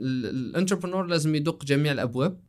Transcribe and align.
ال 0.00 0.08
entrepreneur 0.08 1.06
لازم 1.06 1.34
يدق 1.34 1.64
جميع 1.64 1.92
الأبواب. 1.92 2.40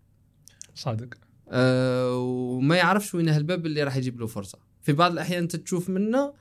صادق. 0.75 1.07
آه 1.49 2.17
وما 2.17 2.75
يعرفش 2.75 3.15
وين 3.15 3.29
الباب 3.29 3.65
اللي 3.65 3.83
راح 3.83 3.95
يجيب 3.95 4.19
له 4.19 4.27
فرصة. 4.27 4.57
في 4.81 4.93
بعض 4.93 5.11
الأحيان 5.11 5.41
انت 5.41 5.55
تشوف 5.55 5.89
منه 5.89 6.33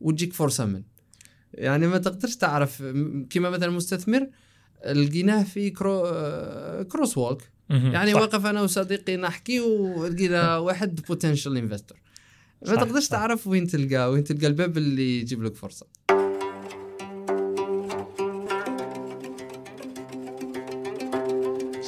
وتجيك 0.00 0.32
فرصة 0.32 0.64
من. 0.64 0.82
يعني 1.54 1.86
ما 1.86 1.98
تقدرش 1.98 2.36
تعرف 2.36 2.82
كما 3.30 3.50
مثلا 3.50 3.70
مستثمر 3.70 4.28
لقيناه 4.86 5.42
في 5.42 5.70
cro- 5.70 6.06
آه، 6.06 6.82
crosswalk 6.82 7.50
مهم. 7.70 7.92
يعني 7.92 8.12
صح. 8.12 8.20
واقف 8.20 8.46
أنا 8.46 8.62
وصديقي 8.62 9.16
نحكي 9.16 9.60
ولقينا 9.60 10.56
واحد 10.66 11.00
potential 11.08 11.56
investor 11.56 11.98
ما 12.66 12.74
تقدرش. 12.74 13.08
تعرف 13.08 13.46
وين 13.46 13.66
تلقاه 13.66 14.10
وين 14.10 14.24
تلقى 14.24 14.46
الباب 14.46 14.78
اللي 14.78 15.20
يجيب 15.20 15.42
لك 15.42 15.54
فرصة. 15.54 15.86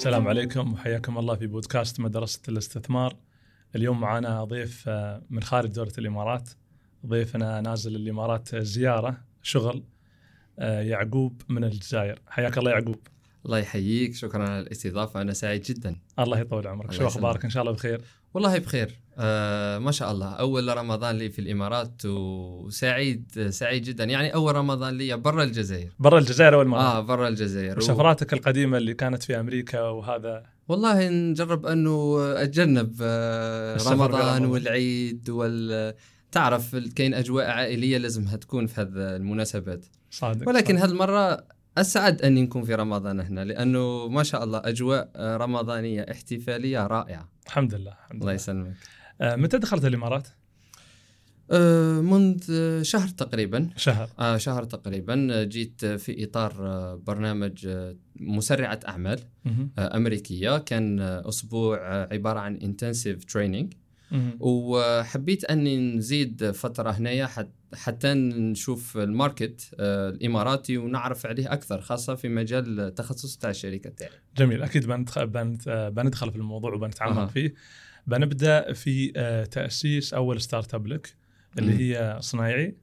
السلام 0.01 0.29
عليكم 0.29 0.73
وحياكم 0.73 1.19
الله 1.19 1.35
في 1.35 1.47
بودكاست 1.47 2.01
مدرسة 2.01 2.41
الاستثمار. 2.49 3.17
اليوم 3.77 4.01
معنا 4.01 4.45
ضيف 4.45 4.85
آه، 4.89 5.23
من 5.31 5.43
خارج 5.43 5.71
دولة 5.71 5.93
الإمارات. 5.99 6.51
ضيفنا 7.07 7.61
نازل 7.61 7.97
الإمارات 7.97 8.57
زيارة 8.57 9.17
شغل 9.43 9.83
آه، 10.59 10.81
يعقوب 10.81 11.43
من 11.49 11.65
الجزائر. 11.65 12.19
حياك 12.29 12.59
الله 12.59 12.71
يعقوب. 12.71 12.97
الله 13.47 13.59
يحييك. 13.59 14.15
شكرا 14.15 14.43
على 14.43 14.61
الاستضافة 14.61 15.23
أنا 15.23 15.33
سعيد 15.33 15.63
جدا. 15.63 15.97
الله 16.19 16.39
يطول 16.39 16.67
عمرك. 16.67 16.89
الله 16.91 16.99
شو 16.99 17.07
أخبارك. 17.07 17.45
إن 17.45 17.51
شاء 17.51 17.63
الله 17.63 17.73
بخير. 17.73 18.01
والله 18.35 18.59
بخير. 18.59 19.01
آه 19.19 19.79
ما 19.79 19.91
شاء 19.91 20.13
الله. 20.13 20.27
أول 20.27 20.77
رمضان 20.77 21.17
لي 21.17 21.31
في 21.31 21.39
الإمارات 21.39 22.03
وسعيد 22.05 23.49
سعيد 23.49 23.83
جدا. 23.83 24.05
يعني 24.05 24.35
أول 24.35 24.57
رمضان 24.57 24.99
لي 24.99 25.17
برا 25.17 25.43
الجزائر. 25.43 25.91
برا 25.99 26.19
الجزائر 26.19 26.55
أول 26.55 26.67
مرة. 26.67 26.81
آه 26.81 27.01
برا 27.01 27.29
الجزائر. 27.29 27.75
و... 27.75 27.79
وسفراتك 27.79 28.33
القديمة 28.33 28.79
اللي 28.79 28.95
كانت 28.95 29.23
في 29.23 29.41
أمريكا 29.41 29.81
وهذا. 29.81 30.43
والله 30.69 31.09
نجرب 31.09 31.67
انه 31.67 32.19
اتجنب 32.43 32.97
آه 33.03 33.77
رمضان. 33.87 34.45
والعيد 34.45 35.31
وال. 35.31 35.95
تعرف 36.33 36.77
كاين 36.77 37.15
أجواء 37.15 37.51
عائلية 37.51 37.99
لازمها 37.99 38.37
تكون 38.37 38.67
في 38.67 38.81
هذه 38.81 38.89
المناسبات. 38.95 39.87
صادق 40.11 40.49
ولكن 40.49 40.79
صادق. 40.79 41.45
أسعد 41.79 42.23
اني 42.23 42.43
نكون 42.43 42.63
في 42.63 42.75
رمضان 42.75 43.21
هنا 43.21 43.45
لأنه 43.45 44.09
ما 44.09 44.23
شاء 44.23 44.45
الله 44.45 44.63
أجواء 44.65 45.11
رمضانية 45.17 46.07
احتفالية 46.11 46.87
رائعة 46.87 47.29
الحمد 47.47 47.75
لله 47.75 47.93
الحمد 47.93 48.13
الله 48.13 48.25
لله 48.25 48.33
يسلمك 48.33 48.75
آه، 49.21 49.37
متى 49.37 49.59
دخلت 49.59 49.85
الإمارات؟ 49.85 50.29
آه، 51.51 52.01
منذ 52.01 52.43
شهر 52.83 53.09
تقريبا 53.09 53.71
شهر 53.77 54.09
آه 54.19 54.37
شهر 54.37 54.65
تقريبا 54.65 55.45
جيت 55.45 55.85
في 55.85 56.25
إطار 56.25 56.55
آه، 56.61 56.95
برنامج 57.07 57.69
مسرعة 58.17 58.81
أعمال. 58.89 59.21
آه، 59.79 59.97
أمريكية 59.97 60.59
كان 60.59 61.01
أسبوع 61.01 61.79
عبارة 62.13 62.41
عن 62.41 62.57
intensive 62.57 63.25
training. 63.25 63.73
وحبيت 64.41 65.45
أني 65.45 65.97
نزيد 65.97 66.51
فترة 66.51 66.91
هنايا 66.91 67.27
حت- 67.27 67.53
حتى 67.75 68.15
نشوف 68.15 68.97
ال 68.97 69.07
market 69.07 69.71
آه، 69.81 70.09
الإماراتي 70.09 70.79
ونعرف 70.79 71.27
عليه 71.27 71.53
أكثر 71.53 71.81
خاصة 71.81 72.15
في 72.15 72.29
مجال 72.29 72.81
التخصص 72.81 73.37
تاع 73.37 73.51
الشركة 73.51 73.91
تاعي. 73.91 74.11
جميل. 74.37 74.63
أكيد 74.63 74.87
بندخل, 74.87 75.27
في 76.31 76.37
الموضوع 76.37 76.75
وبنتعمق 76.75 77.19
أها. 77.19 77.27
فيه. 77.27 77.55
بنبدأ 78.07 78.73
في 78.73 79.13
آه، 79.17 79.45
تأسيس 79.45 80.15
أول 80.15 80.41
startup 80.41 80.87
لك 80.87 81.15
اللي. 81.59 81.73
هي 81.97 82.19
صنايعي. 82.21 82.77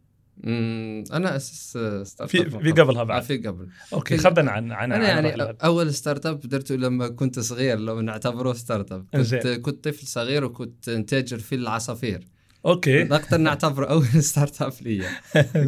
أنا 0.44 1.36
أسس 1.36 1.78
آه، 1.78 2.04
startup 2.04 2.44
في 2.50 2.70
فقط. 2.70 2.80
قبلها 2.80 3.02
آه، 3.02 3.04
بعد 3.04 3.22
في 3.24 3.38
قبل. 3.38 3.68
أوكي 3.94 4.18
في- 4.18 4.24
خبرنا 4.24 4.52
عن 4.52 4.72
عن 4.72 4.92
أنا 4.92 5.08
عن 5.08 5.26
يعني. 5.26 5.58
أول 5.64 5.94
startup 5.94 6.40
درته 6.40 6.76
لما 6.76 7.08
كنت 7.08 7.40
صغير 7.40 7.80
لو 7.80 8.02
نعتبره 8.02 8.54
startup 8.54 9.06
كنت. 9.14 9.48
كنت 9.48 9.84
طفل 9.90 10.08
صغير 10.08 10.44
وكنت 10.46 10.90
نتاجر 10.90 11.40
في 11.40 11.56
العصافير. 11.56 12.28
أوكي. 12.66 13.04
نقدر 13.04 13.38
نعتبره 13.38 13.86
أول 13.94 14.06
startup 14.06 14.72
زين. 14.84 15.04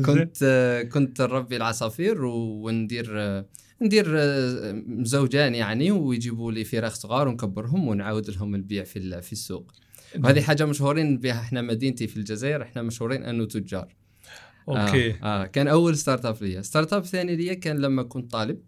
كنت 0.05 0.37
كنت 0.93 1.21
نربي 1.21 1.55
العصافير 1.57 2.25
وندير 2.25 3.43
ندير 3.81 4.05
زوجان 5.03 5.55
يعني 5.55 5.91
ويجيبوا 5.91 6.51
لي 6.51 6.63
فراخ 6.63 6.93
صغار 6.95 7.27
ونكبرهم 7.27 7.87
ونعاود 7.87 8.29
لهم 8.29 8.55
البيع 8.55 8.83
في 8.83 9.21
في 9.21 9.31
السوق. 9.31 9.71
وهذه 10.23 10.41
حاجة 10.41 10.65
مشهورين 10.65 11.17
بها 11.17 11.39
إحنا 11.39 11.61
مدينتي 11.61 12.07
في 12.07 12.17
الجزائر 12.17 12.61
إحنا 12.61 12.81
مشهورين 12.81 13.23
أنه 13.23 13.45
تجار. 13.45 13.95
أوكي. 14.69 15.11
آه, 15.11 15.17
آه 15.23 15.45
كان 15.45 15.67
أول 15.67 15.97
startup 15.97 16.35
ليا 16.41 16.61
startup 16.61 17.05
ثاني 17.05 17.35
ليا 17.35 17.53
كان 17.53 17.77
لما 17.77 18.03
كنت 18.03 18.31
طالب. 18.31 18.59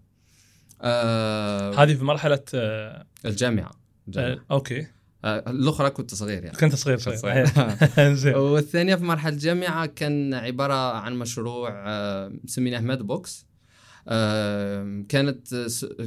آه 0.82 1.84
هذه 1.84 1.94
في 1.94 2.04
مرحلة 2.04 2.44
آه، 2.54 3.06
الجامعة, 3.26 3.72
الجامعة. 4.08 4.30
آه، 4.32 4.40
أوكي. 4.52 4.88
آه 5.26 5.50
الأخرى 5.52 5.90
كنت 5.90 6.16
صغير 6.16 6.44
يعني. 6.44 6.58
كنت 6.58 6.76
صغير 6.76 6.98
كنت 6.98 7.16
صغير. 7.16 7.46
صغير. 7.46 8.14
زين. 8.24 8.36
والثانية 8.36 8.96
في 8.96 9.04
مرحلة 9.04 9.34
الجامعة 9.34 9.86
كان 9.86 10.34
عبارة 10.34 10.94
عن 10.94 11.20
مشروع 11.20 11.70
آه، 11.88 12.34
سميناه 12.46 12.80
Med 12.80 13.02
Box 13.02 13.46
آه، 14.08 15.04
كانت 15.10 15.56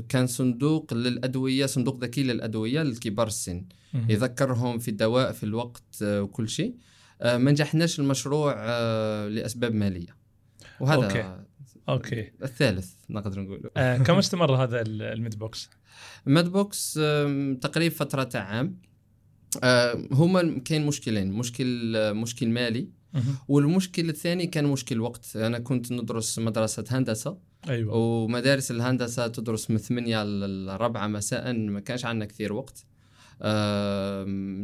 كان 0.09 0.27
صندوق 0.27 0.95
للأدوية 0.95 1.67
صندوق 1.67 2.01
ذكي 2.05 2.23
للأدوية 2.23 2.83
لكبار 2.83 3.27
السن. 3.27 3.65
يذكرهم 4.09 4.79
في 4.79 4.89
الدواء 4.89 5.33
في 5.33 5.45
الوقت 5.45 5.83
آه، 6.03 6.23
وكل 6.23 6.49
شيء. 6.49 6.75
آه، 6.75 6.94
ما 7.23 7.51
نجحناش 7.51 8.01
المشروع 8.01 8.55
آه، 8.59 9.29
لأسباب 9.29 9.75
مالية. 9.75 10.17
وهذا 10.81 11.05
أوكي. 11.05 11.45
أوكي. 11.89 12.31
الثالث 12.43 12.93
نقدر 13.11 13.41
نقول 13.41 13.71
آه، 13.77 13.97
كم 13.99 14.15
استمر 14.15 14.55
هذا 14.65 14.81
ال- 14.81 15.03
ال 15.03 15.12
Med 15.12 15.39
Box؟ 15.39 15.71
Med 16.27 16.49
Box 16.49 16.95
تقريبا 17.61 17.95
فترة 17.95 18.23
تاع 18.23 18.43
عام. 18.43 18.81
آه، 19.65 20.09
هما 20.13 20.59
كاين 20.65 20.87
مشكلين. 20.87 21.33
مشكل 21.33 21.97
آه، 21.97 22.13
مشكل 22.13 22.49
مالي. 22.49 22.89
والمشكل 23.49 24.09
الثاني 24.09 24.47
كان 24.47 24.65
مشكل 24.65 25.01
وقت. 25.01 25.37
أنا 25.37 25.59
كنت 25.59 25.93
ندرس 25.93 26.39
مدرسة 26.39 26.85
هندسة. 26.91 27.39
أيوه. 27.69 27.95
ومدارس 27.95 28.71
الهندسة 28.71 29.27
تدرس 29.27 29.71
من 29.71 29.79
8 29.79 30.25
للرابعه 30.25 31.07
مساء. 31.07 31.53
ما 31.53 31.81
كانش 31.81 32.05
عندنا 32.05 32.25
كثير 32.25 32.53
وقت. 32.53 32.85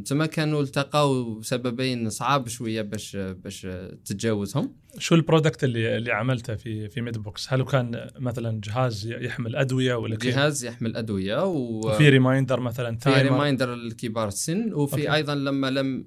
تما 0.05 0.27
كانوا 0.27 0.63
التقاو 0.63 1.43
سببين 1.43 2.11
صعاب 2.11 2.49
شوية 2.49 2.83
باش 2.83 3.17
باش 3.17 3.67
تتجاوزهم 4.05 4.73
شو 4.99 5.15
ال 5.15 5.21
product 5.21 5.65
اللي 5.65 5.97
اللي 5.97 6.13
عملته 6.13 6.55
في 6.55 6.89
في 6.89 7.01
Med 7.01 7.19
Box؟ 7.19 7.53
هل 7.53 7.63
كان 7.63 8.11
مثلا 8.19 8.61
جهاز 8.65 9.07
يحمل 9.07 9.57
أدوية 9.57 9.95
ولا 9.95 10.17
كيف؟ 10.17 10.35
جهاز 10.35 10.65
يحمل 10.65 10.97
أدوية 10.97 11.45
و 11.45 11.81
وفي 11.87 12.09
reminder 12.09 12.61
مثلا 12.61 12.97
في 12.97 13.05
timer 13.05 13.23
reminder 13.33 13.75
لكبار 13.75 14.29
السن 14.29 14.73
وفي 14.75 14.97
أوكي. 14.97 15.15
أيضا 15.15 15.35
لما 15.35 15.71
لم 15.71 16.05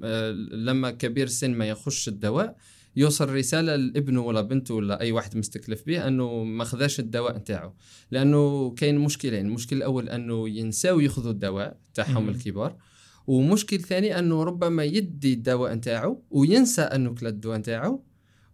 لما 0.52 0.92
كبير 0.92 1.26
السن 1.26 1.52
ما 1.52 1.70
يخش 1.70 2.08
الدواء 2.08 2.56
يوصل 2.96 3.30
رسالة 3.30 3.76
لابنه 3.76 4.22
ولا 4.22 4.42
بنته 4.42 4.74
ولا 4.74 5.02
أي 5.02 5.12
واحد 5.12 5.38
مستكلف 5.38 5.86
به 5.88 6.08
أنه 6.08 6.44
ما 6.44 6.64
خذاش 6.64 7.00
الدواء 7.00 7.38
نتاعو 7.38 7.74
لأنه 8.12 8.72
كاين 8.72 9.00
مشكلين 9.00 9.46
المشكل 9.46 9.78
الأول 9.78 10.10
أنه 10.10 10.50
ينساو 10.50 11.00
يأخذوا 11.00 11.32
الدواء 11.32 11.78
تاعهم. 11.94 12.30
الكبار 12.30 12.78
ومشكل 13.28 13.80
ثاني 13.80 14.20
أنه 14.20 14.44
ربما 14.44 14.84
يدي 14.84 15.34
الدواء 15.34 15.74
نتاعو 15.74 16.24
وينسى 16.30 16.82
أنه 16.82 17.16
كلا 17.16 17.30
الدواء 17.30 17.58
نتاعو 17.58 18.04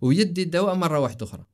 ويدي 0.01 0.43
الدواء 0.43 0.75
مرة 0.75 0.99
واحدة 0.99 1.25
أخرى 1.25 1.45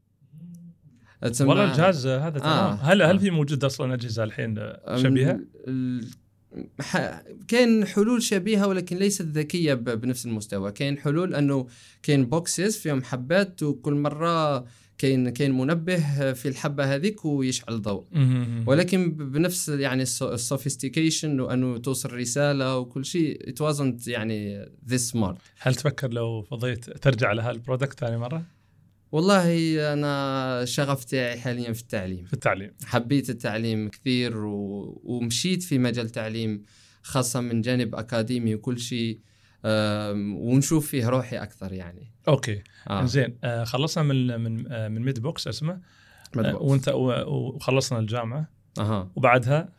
والله 1.23 1.71
الجهاز 1.71 2.07
هذا 2.07 2.43
آه. 2.43 2.73
هل 2.73 3.01
هل 3.01 3.15
آه. 3.15 3.19
في 3.19 3.29
موجود 3.29 3.63
أصلا 3.63 3.93
أجهزة 3.93 4.23
الحين 4.23 4.73
شبيهة؟ 4.95 5.39
كاين 7.47 7.85
حلول 7.85 8.23
شبيهة 8.23 8.67
ولكن 8.67 8.97
ليست 8.97 9.21
ذكية 9.21 9.73
بنفس 9.73 10.25
المستوى. 10.25 10.71
كاين 10.71 10.97
حلول 10.97 11.35
أنه 11.35 11.67
كاين 12.03 12.25
boxes 12.25 12.77
فيهم 12.77 13.03
حبات 13.03 13.63
وكل 13.63 13.93
مرة 13.93 14.65
كاين 14.97 15.29
كاين 15.29 15.57
منبه 15.57 16.33
في 16.33 16.47
الحبة 16.47 16.95
هذيك 16.95 17.25
ويشعل 17.25 17.75
الضوء 17.75 18.05
مهم. 18.11 18.63
ولكن 18.67 19.11
بنفس 19.11 19.69
يعني 19.69 20.03
ال 20.03 20.12
sophistication 20.12 21.39
وأنه 21.39 21.77
توصل 21.77 22.13
رسالة 22.13 22.77
وكل 22.77 23.05
شيء 23.05 23.49
it 23.49 23.73
wasn't 23.73 24.07
يعني 24.07 24.65
this 24.65 25.11
smart. 25.13 25.35
هل 25.59 25.75
تفكر 25.75 26.13
لو 26.13 26.41
فضيت 26.41 26.89
ترجع 26.89 27.31
لها 27.31 27.51
ال 27.51 27.57
product 27.57 27.99
ثاني 27.99 28.17
مرة؟ 28.17 28.54
والله 29.11 29.93
أنا 29.93 30.61
الشغف 30.63 31.03
تاعي 31.03 31.39
حاليا 31.39 31.73
في 31.73 31.81
التعليم. 31.81 32.25
في 32.25 32.33
التعليم؟ 32.33 32.71
حبيت 32.85 33.29
التعليم 33.29 33.89
كثير 33.89 34.37
و... 34.37 35.01
ومشيت 35.03 35.63
في 35.63 35.77
مجال 35.77 36.05
التعليم 36.05 36.63
خاصة 37.01 37.41
من 37.41 37.61
جانب 37.61 37.95
أكاديمي 37.95 38.55
وكل 38.55 38.79
شيء 38.79 39.19
ونشوف 40.35 40.87
فيه 40.87 41.07
روحي 41.09 41.37
أكثر 41.37 41.73
يعني. 41.73 42.11
أوكي. 42.27 42.63
آه. 42.89 43.05
زين 43.05 43.37
آه 43.43 43.63
خلصنا 43.63 44.03
من 44.03 44.39
من 44.41 44.71
آه 44.71 44.87
من 44.87 45.01
Med 45.01 45.19
Box 45.19 45.47
اسمه؟ 45.47 45.81
آه 46.37 46.55
وانت 46.55 46.87
و- 46.87 47.55
وخلصنا 47.55 47.99
الجامعة. 47.99 48.49
أها. 48.79 49.11
وبعدها؟ 49.15 49.69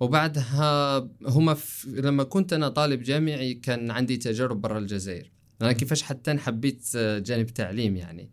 وبعدها 0.00 0.98
هما. 1.26 1.56
لما 1.86 2.24
كنت 2.24 2.52
أنا 2.52 2.68
طالب 2.68 3.02
جامعي 3.02 3.54
كان 3.54 3.90
عندي 3.90 4.16
تجارب 4.16 4.60
برا 4.60 4.78
الجزائر. 4.78 5.32
أنا 5.62 5.72
كيفاش 5.72 6.02
حتى 6.02 6.38
حبيت 6.38 6.88
آه، 6.96 7.18
جانب 7.18 7.48
التعليم 7.48 7.96
يعني. 7.96 8.30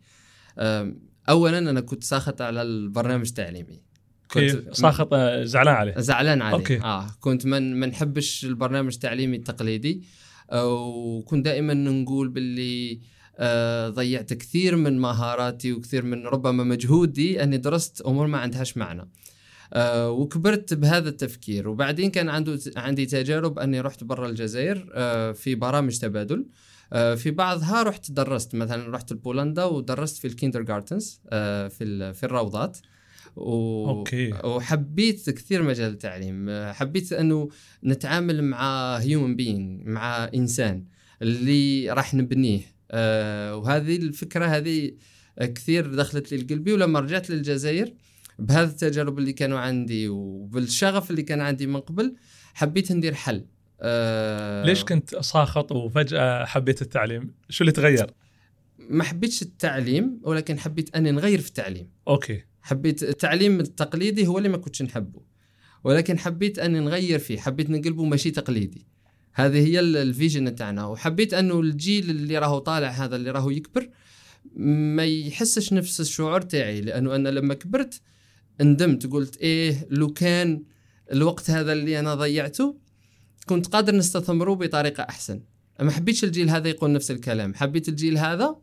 أم، 0.58 1.00
أولا 1.28 1.58
أنا 1.58 1.80
كنت 1.80 2.04
ساخط 2.04 2.42
على 2.42 2.62
البرنامج 2.62 3.28
التعليمي 3.28 3.82
كيف 4.30 4.76
ساخط 4.76 5.14
آه، 5.14 5.44
زعلان 5.44 5.74
عليه. 5.74 5.94
زعلان 5.98 6.42
عليه. 6.42 6.56
أوكي. 6.56 6.80
آه 6.80 7.06
كنت 7.20 7.46
من 7.46 7.74
ما 7.80 7.86
نحبش 7.86 8.44
البرنامج 8.44 8.92
التعليمي 8.94 9.36
التقليدي 9.36 10.02
آه، 10.50 10.66
وكنت 10.68 11.44
دائما 11.44 11.74
نقول 11.74 12.28
باللي 12.28 13.00
آه، 13.38 13.88
ضيعت 13.88 14.32
كثير 14.32 14.76
من 14.76 14.98
مهاراتي 14.98 15.72
وكثير 15.72 16.04
من 16.04 16.26
ربما 16.26 16.64
مجهودي 16.64 17.42
أني 17.42 17.56
درست 17.56 18.00
أمور 18.00 18.26
ما 18.26 18.38
عندهاش 18.38 18.76
معنى. 18.76 19.08
آه، 19.72 20.10
وكبرت 20.10 20.74
بهذا 20.74 21.08
التفكير. 21.08 21.68
وبعدين 21.68 22.10
كان 22.10 22.28
عنده 22.28 22.58
عندي 22.76 23.06
تجارب 23.06 23.58
أني 23.58 23.80
رحت 23.80 24.04
برا 24.04 24.28
الجزائر 24.28 24.88
آه، 24.94 25.32
في 25.32 25.54
برامج 25.54 25.98
تبادل. 25.98 26.38
آه، 26.38 26.44
في 26.92 27.30
بعضها 27.30 27.82
رحت 27.82 28.10
درست 28.10 28.54
مثلا 28.54 28.90
رحت 28.94 29.12
لبولندا 29.12 29.64
ودرست 29.64 30.16
في 30.18 30.26
ال 30.26 30.62
kindergartens 30.62 31.20
في 31.30 31.84
ال- 31.84 32.14
في 32.14 32.24
الروضات. 32.26 32.78
و... 33.36 33.88
أوكي. 33.88 34.32
وحبيت 34.44 35.30
كثير 35.30 35.62
مجال 35.62 35.92
التعليم. 35.92 36.48
آه، 36.48 36.72
حبيت 36.72 37.12
أنه 37.12 37.48
نتعامل 37.84 38.44
مع 38.44 38.96
human 38.96 39.36
being 39.36 39.86
مع 39.86 40.24
إنسان 40.34 40.84
اللي 41.22 41.90
راح 41.90 42.14
نبنيه. 42.14 42.60
آه، 42.90 43.56
وهذه 43.56 43.96
الفكرة 43.96 44.46
هذه 44.46 44.92
كثير 45.40 45.94
دخلت 45.94 46.32
لي 46.32 46.38
لقلبي 46.38 46.72
ولما 46.72 47.00
رجعت 47.00 47.30
للجزائر 47.30 47.94
بهذه 48.38 48.68
التجارب 48.68 49.18
اللي 49.18 49.32
كانوا 49.32 49.58
عندي 49.58 50.08
وبالشغف 50.08 51.10
اللي 51.10 51.22
كان 51.22 51.40
عندي 51.40 51.66
من 51.66 51.80
قبل 51.80 52.14
حبيت 52.54 52.92
ندير 52.92 53.14
حل. 53.14 53.44
آه، 53.80 54.64
ليش 54.64 54.84
كنت 54.84 55.16
ساخط 55.16 55.72
وفجأة 55.72 56.44
حبيت 56.44 56.82
التعليم؟ 56.82 57.34
شو 57.48 57.62
اللي 57.64 57.72
تغير؟ 57.72 58.10
ما 58.78 59.04
حبيتش 59.04 59.42
التعليم 59.42 60.20
ولكن 60.22 60.58
حبيت 60.58 60.96
أني 60.96 61.10
نغير 61.10 61.40
في 61.40 61.48
التعليم. 61.48 61.88
أوكي. 62.08 62.42
حبيت 62.62 63.02
التعليم 63.02 63.60
التقليدي 63.60 64.26
هو 64.26 64.38
اللي 64.38 64.48
ما 64.48 64.56
كنتش 64.56 64.82
نحبه. 64.82 65.20
ولكن 65.84 66.18
حبيت 66.18 66.58
أني 66.58 66.80
نغير 66.80 67.18
فيه 67.18 67.38
حبيت 67.38 67.70
نقلبه 67.70 68.04
ماشي 68.04 68.30
تقليدي. 68.30 68.86
هذه 69.34 69.66
هي 69.66 69.80
ال- 69.80 69.96
ال 69.96 70.04
vision 70.04 70.54
تاعنا. 70.54 70.86
وحبيت 70.86 71.34
أنه 71.34 71.60
الجيل 71.60 72.10
اللي 72.10 72.38
راهو 72.38 72.58
طالع 72.58 72.88
هذا 72.88 73.16
اللي 73.16 73.30
راهو 73.30 73.50
يكبر 73.50 73.88
ما 74.56 75.04
يحسش 75.04 75.72
نفس 75.72 76.00
الشعور 76.00 76.40
تاعي. 76.40 76.80
لأنه 76.80 77.14
أنا 77.14 77.28
لما 77.28 77.54
كبرت 77.54 78.00
ندمت 78.60 79.06
قلت 79.06 79.36
إيه 79.36 79.86
لو 79.90 80.12
كان 80.12 80.62
الوقت 81.12 81.50
هذا 81.50 81.72
اللي 81.72 81.98
أنا 82.00 82.14
ضيعته 82.14 82.76
كنت 83.48 83.66
قادر 83.66 83.94
نستثمره 83.94 84.54
بطريقة 84.54 85.02
أحسن. 85.02 85.40
ما 85.80 85.90
حبيتش 85.90 86.24
الجيل 86.24 86.50
هذا 86.50 86.68
يقول 86.68 86.92
نفس 86.92 87.10
الكلام. 87.10 87.54
حبيت 87.54 87.88
الجيل 87.88 88.18
هذا 88.18 88.56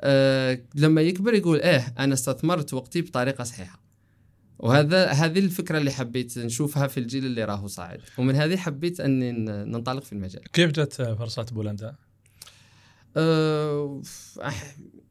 آه 0.00 0.62
لما 0.74 1.00
يكبر 1.00 1.34
يقول 1.34 1.60
إيه 1.60 1.94
أنا 1.98 2.14
استثمرت 2.14 2.74
وقتي 2.74 3.02
بطريقة 3.02 3.44
صحيحة. 3.44 3.82
وهذا 4.58 5.06
هذه 5.06 5.38
الفكرة 5.38 5.78
اللي 5.78 5.90
حبيت 5.90 6.38
نشوفها 6.38 6.86
في 6.86 7.00
الجيل 7.00 7.26
اللي 7.26 7.44
راهو 7.44 7.66
صاعد. 7.66 8.00
ومن 8.18 8.36
هذه 8.36 8.56
حبيت 8.56 9.00
أني 9.00 9.32
ننطلق 9.64 10.02
في 10.02 10.12
المجال. 10.12 10.42
كيف 10.52 10.70
جت 10.70 10.92
فرصة 10.92 11.42
بولندا؟ 11.42 11.94
أه 13.16 14.02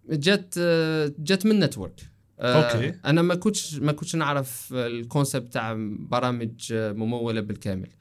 جت 0.09 0.55
آه، 0.57 1.13
جت 1.19 1.45
من 1.45 1.59
network. 1.59 2.01
أوكي. 2.39 2.93
أنا 3.05 3.21
ما 3.21 3.35
كنتش 3.35 3.75
ما 3.75 3.91
كنتش 3.91 4.15
نعرف 4.15 4.73
ال 4.73 4.83
concept 4.83 5.53
تاع 5.53 5.75
برامج 5.99 6.73
آه، 6.73 6.91
ممولة 6.91 7.41
بالكامل. 7.41 7.87
آه، 7.87 7.89
ال- 7.89 8.00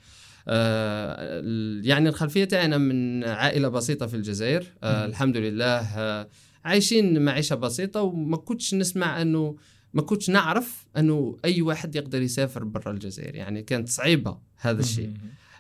يعني 1.87 2.09
الخلفية 2.09 2.45
تاعي 2.45 2.65
أنا 2.65 2.79
من 2.79 3.25
عائلة 3.25 3.69
بسيطة 3.69 4.07
في 4.07 4.15
الجزائر 4.15 4.67
آه،. 4.83 5.07
الحمد 5.07 5.37
لله 5.37 5.79
آه، 5.99 6.29
عايشين 6.65 7.25
معيشة 7.25 7.57
بسيطة 7.57 8.03
وما 8.03 8.37
كنتش 8.37 8.75
نسمع 8.75 9.23
انه 9.23 9.57
ما 9.95 10.03
كنتش 10.03 10.31
نعرف 10.31 10.87
أنه 10.97 11.37
أي 11.45 11.63
واحد 11.63 11.97
يقدر 11.97 12.23
يسافر 12.23 12.65
برا 12.65 12.93
الجزائر 12.93 13.35
يعني 13.35 13.63
كانت 13.63 13.89
صعيبة 13.89 14.39
هذا 14.57 14.81
الشيء. 14.81 15.13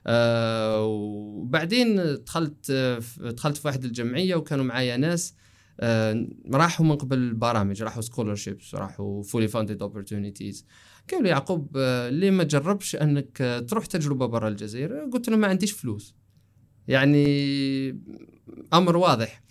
آه 0.06 0.84
وبعدين 0.84 1.96
دخلت 1.96 2.70
آه، 2.70 3.00
دخلت 3.20 3.56
في 3.56 3.68
واحد 3.68 3.84
الجمعية 3.84 4.34
وكانوا 4.34 4.64
معايا 4.64 4.96
ناس 4.96 5.34
آه 5.80 6.26
راحوا 6.52 6.86
من 6.86 6.96
قبل 6.96 7.18
البرامج 7.18 7.82
راحوا 7.82 8.02
scholarships 8.02 8.74
راحوا 8.74 9.22
fully 9.22 9.48
funded 9.48 9.82
opportunities 9.82 10.66
قالوا 11.10 11.22
لي 11.24 11.28
يعقوب 11.28 11.76
ليه 12.10 12.30
ما 12.30 12.44
تجربش 12.44 12.96
أنك 12.96 13.64
تروح 13.68 13.86
تجربة 13.86 14.26
برا 14.26 14.48
الجزائر 14.48 14.92
قلت 15.12 15.28
لهم 15.28 15.40
ما 15.40 15.46
عنديش 15.46 15.72
فلوس. 15.72 16.14
يعني 16.88 17.24
أمر 18.74 18.96
واضح. 18.96 19.42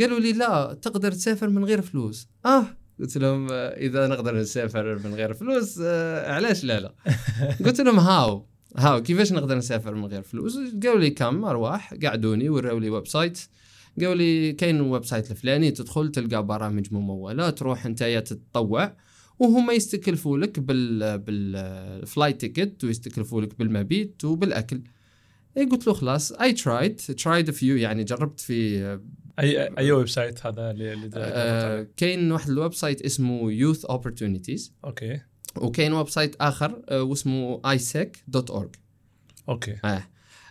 قالوا 0.00 0.20
لي 0.20 0.32
لا 0.32 0.78
تقدر 0.82 1.12
تسافر 1.12 1.48
من 1.48 1.64
غير 1.64 1.82
فلوس. 1.82 2.28
آه. 2.46 2.66
قلت 3.00 3.18
لهم 3.18 3.48
إذا 3.52 4.06
نقدر 4.06 4.36
نسافر 4.36 4.98
من 5.04 5.14
غير 5.14 5.34
فلوس 5.34 5.80
آه 5.82 6.32
علاش 6.32 6.64
لا 6.64 6.80
لا. 6.80 6.94
قلت 7.64 7.80
لهم 7.80 7.98
how 7.98 8.46
how 8.76 9.02
كيفاش 9.02 9.32
نقدر 9.32 9.56
نسافر 9.56 9.94
من 9.94 10.04
غير 10.04 10.22
فلوس؟ 10.22 10.56
قالوا 10.56 11.00
لي 11.00 11.10
كم؟ 11.10 11.44
أرواح. 11.44 11.94
قعدوني 11.94 12.48
وراوا 12.48 12.80
لي 12.80 12.90
website. 12.90 13.40
قالوا 14.00 14.14
لي 14.14 14.52
كاين 14.52 14.76
ال 14.76 15.04
website 15.04 15.30
الفلاني 15.30 15.70
تدخل 15.70 16.10
تلقى 16.10 16.46
برامج 16.46 16.94
ممولة 16.94 17.50
تروح 17.50 17.86
أنت 17.86 18.02
تتطوع. 18.02 18.96
وهم 19.38 19.70
يستكلفوا 19.70 20.38
لك 20.38 20.60
بال 20.60 21.18
بال 21.18 21.49
flight 21.49 22.40
ticket 22.40 22.84
ويستكلفوا 22.84 23.40
لك 23.40 23.58
بالمبيت 23.58 24.24
وبالأكل. 24.24 24.82
اي 25.56 25.64
قلت 25.64 25.86
له 25.86 25.92
خلاص 25.92 26.32
I 26.32 26.52
tried 26.52 26.96
tried 26.96 27.50
few 27.50 27.76
يعني 27.76 28.04
جربت 28.04 28.40
في 28.40 28.82
أي 29.38 29.78
أي 29.78 29.92
ويب 29.92 30.08
سايت 30.08 30.46
هذا 30.46 30.70
اللي, 30.70 31.10
آه 31.14 31.86
كاين 31.96 32.32
واحد 32.32 32.50
ال 32.50 32.74
website 32.74 33.02
اسمه 33.02 33.52
Youth 33.52 33.84
Opportunities 33.84 34.72
أوكي. 34.84 35.20
وكاين 35.56 35.92
website 35.92 36.36
آخر 36.40 36.82
آه 36.88 37.02
واسمه 37.02 37.60
isec.org 37.76 38.68
أوكي. 39.48 39.76
آه. 39.84 40.04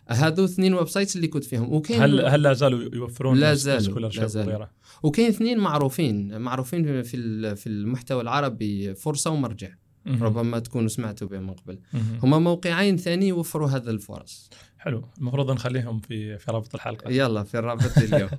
هذو 0.08 0.46
اثنين 0.46 0.74
websites 0.74 1.16
اللي 1.16 1.28
كنت 1.28 1.44
فيهم 1.44 1.74
وكاين 1.74 2.02
هل 2.02 2.26
هل 2.26 2.42
لا 2.42 2.54
زالوا 2.54 2.96
يوفرون 2.96 3.38
لا 3.38 3.54
زالوا، 3.54 4.00
لا 4.00 4.28
زالوا. 4.28 4.66
وكاين 5.04 5.28
اثنين 5.28 5.58
معروفين 5.58 6.42
معروفين 6.42 7.04
في 7.04 7.56
في 7.56 7.68
المحتوى 7.68 8.22
العربي 8.22 8.96
فرصة 8.96 9.32
ومرجع. 9.32 9.70
ربما 10.08 10.60
تكونوا 10.60 10.88
سمعتوا 10.88 11.28
بهم 11.28 11.44
من 11.44 11.54
قبل. 11.54 11.80
هما 12.24 12.40
موقعين 12.40 12.98
ثاني 12.98 13.28
يوفروا 13.28 13.70
هذا 13.70 13.92
الفرص. 13.92 14.50
حلو. 14.78 15.04
المفروض 15.18 15.52
نخليهم 15.52 16.00
في 16.00 16.38
في 16.38 16.52
رابط 16.52 16.76
الحلقة. 16.76 17.12
يلا 17.12 17.44
في 17.44 17.60
الرابط 17.60 17.98
اليوم. 17.98 18.30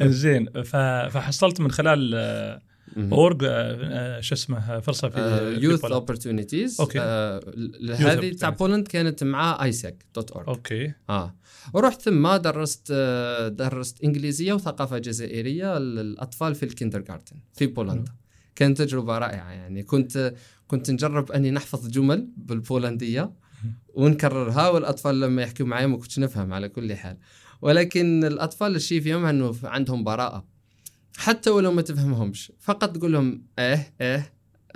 زين. 0.22 0.62
فحصلت 1.10 1.60
من 1.60 1.70
خلال 1.70 2.14
org 2.96 3.44
آه، 3.44 3.48
آه، 3.48 4.20
شو 4.20 4.34
اسمه 4.34 4.80
فرصة 4.80 5.08
في 5.08 5.20
youth. 5.60 5.84
opportunities 5.84 6.80
أوكي. 6.80 6.98
هذه 7.94 8.32
تاع. 8.32 8.48
بولند 8.48 8.88
كانت 8.88 9.24
مع 9.24 9.64
AIESEC 9.64 10.06
dot 10.14 10.30
org 10.30 10.48
أوكي. 10.48 10.92
آه. 11.10 11.34
ورحت 11.72 12.02
ثم 12.02 12.36
درست 12.36 12.88
آه، 12.92 13.48
درست 13.48 14.04
إنجليزية 14.04 14.52
وثقافة 14.52 14.98
جزائرية 14.98 15.78
للأطفال 15.78 16.54
في 16.54 16.62
ال 16.62 17.00
kindergarten 17.00 17.36
في 17.52 17.66
بولندا. 17.66 18.12
كانت 18.56 18.78
تجربة 18.82 19.18
رائعة 19.18 19.50
يعني. 19.50 19.82
كنت 19.82 20.34
كنت 20.66 20.90
نجرب 20.90 21.32
أني 21.32 21.50
نحفظ 21.50 21.88
جمل 21.88 22.28
بالبولندية 22.36 23.32
ونكررها 23.94 24.68
والأطفال 24.68 25.20
لما 25.20 25.42
يحكوا 25.42 25.66
معي 25.66 25.86
ما 25.86 25.96
كنتش 25.96 26.18
نفهم 26.18 26.52
على 26.52 26.68
كل 26.68 26.94
حال. 26.94 27.16
ولكن 27.62 28.24
الأطفال 28.24 28.76
الشيء 28.76 29.00
فيهم 29.00 29.24
إنه 29.24 29.54
عندهم 29.64 30.04
براءة. 30.04 30.53
حتى 31.16 31.50
ولو 31.50 31.72
ما 31.72 31.82
تفهمهمش. 31.82 32.52
فقط 32.60 32.96
تقول 32.96 33.12
لهم 33.12 33.42
آه 33.58 33.86
آه 34.00 34.26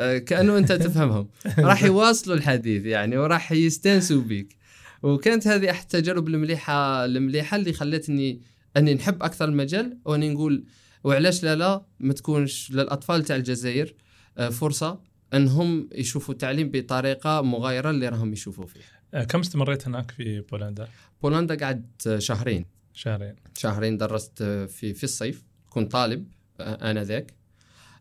آه، 0.00 0.18
كأنه 0.18 0.58
أنت 0.58 0.72
تفهمهم. 0.86 1.28
راح 1.58 1.82
يواصلوا 1.84 2.36
الحديث 2.36 2.84
يعني 2.86 3.16
وراح 3.18 3.52
يستانسوا 3.52 4.22
بيك. 4.22 4.56
وكانت 5.02 5.46
هذه 5.48 5.70
أحد 5.70 5.82
التجارب 5.82 6.28
المليحة 6.28 7.04
المليحة 7.04 7.56
اللي 7.56 7.72
خلتني 7.72 8.40
أني 8.76 8.94
نحب 8.94 9.22
أكثر 9.22 9.44
المجال 9.44 9.98
وأني 10.04 10.28
نقول 10.30 10.64
وعلاش 11.04 11.42
لا 11.44 11.56
لا 11.56 11.84
ما 12.00 12.12
تكونش 12.12 12.70
للأطفال 12.70 13.24
تاع 13.24 13.36
الجزائر 13.36 13.94
آه، 14.38 14.48
فرصة 14.48 15.00
أنهم 15.34 15.88
يشوفوا 15.94 16.34
التعليم 16.34 16.70
بطريقة 16.70 17.42
مغايرة 17.42 17.90
اللي 17.90 18.08
راهم 18.08 18.32
يشوفوا 18.32 18.66
فيه. 18.66 18.80
آه، 19.14 19.24
كم 19.24 19.40
استمريت 19.40 19.86
هناك 19.88 20.10
في 20.10 20.40
بولندا؟ 20.40 20.88
بولندا 21.22 21.54
قعدت 21.66 22.16
شهرين. 22.18 22.64
شهرين. 22.94 23.34
شهرين 23.56 23.96
درست 23.96 24.42
في 24.42 24.94
في 24.94 25.04
الصيف. 25.04 25.47
كنت 25.70 25.92
طالب 25.92 26.26
آه، 26.60 26.90
آنذاك 26.90 27.34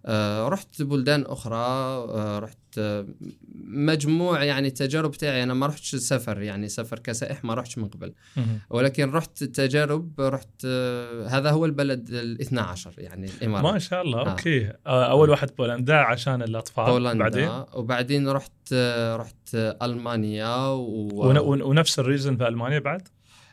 آه، 0.05 0.47
رحت 0.47 0.81
بلدان 0.81 1.24
أخرى 1.27 1.55
آه، 1.55 2.39
رحت 2.39 2.57
مجموع 3.65 4.43
يعني 4.43 4.67
التجارب 4.67 5.12
تاعي 5.12 5.43
أنا 5.43 5.53
ما 5.53 5.67
رحتش 5.67 5.95
سفر 5.95 6.41
يعني 6.41 6.69
سفر 6.69 7.00
كسائح 7.00 7.43
ما 7.43 7.53
رحتش 7.53 7.77
من 7.77 7.88
قبل. 7.88 8.13
ولكن 8.69 9.12
رحت 9.12 9.43
تجارب 9.43 10.21
رحت 10.21 10.65
هذا 11.27 11.51
هو 11.51 11.65
البلد 11.65 12.09
ال 12.09 12.41
12 12.41 12.93
يعني 12.97 13.25
الإمارات 13.41 13.74
ما 13.74 13.79
شاء 13.79 14.01
الله 14.01 14.19
آه. 14.25 14.29
أوكي 14.29 14.71
آه، 14.88 15.12
أول 15.12 15.29
واحد 15.29 15.50
بولندا 15.57 15.95
عشان 15.95 16.41
الأطفال 16.41 16.86
بولندا 16.86 17.19
بعدين 17.19 17.50
وبعدين 17.74 18.29
رحت 18.29 18.74
رحت 19.15 19.55
ألمانيا 19.55 20.67
و... 20.67 21.09
ون- 21.13 21.38
ون- 21.38 21.62
ونفس 21.62 22.00
ال 22.00 22.05
reason 22.05 22.38
في 22.38 22.47
ألمانيا 22.47 22.79
بعد؟ 22.79 23.07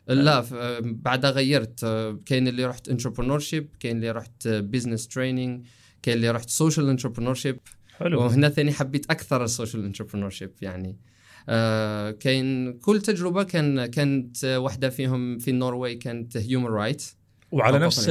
لا 0.08 0.44
آه، 0.52 0.78
بعدها 0.82 1.30
غيرت 1.30 1.84
آه، 1.84 2.20
كاين 2.26 2.49
اللي 2.49 2.64
رحت 2.64 2.88
entrepreneurship 2.88 3.68
كاين 3.80 3.96
اللي 3.96 4.11
رحت 4.11 4.49
business 4.49 5.09
training 5.09 5.66
كاين 6.02 6.16
اللي 6.16 6.30
رحت 6.30 6.50
social 6.50 6.88
entrepreneurship 6.88 7.61
حلو. 7.96 8.20
وهنا 8.20 8.49
ثاني 8.49 8.73
حبيت 8.73 9.11
أكثر 9.11 9.44
ال 9.44 9.85
social 9.85 10.30
entrepreneurship 10.30 10.50
يعني. 10.62 10.96
آه 11.49 12.11
كاين 12.11 12.73
كل 12.73 13.00
تجربة 13.00 13.42
كان 13.42 13.87
كانت 13.87 14.44
واحدة 14.44 14.90
فيهم 14.90 15.38
في 15.38 15.50
النرويج 15.50 15.99
كانت 15.99 16.37
human 16.37 16.66
right 16.66 17.04
وعلى 17.52 17.78
نفس 17.78 18.08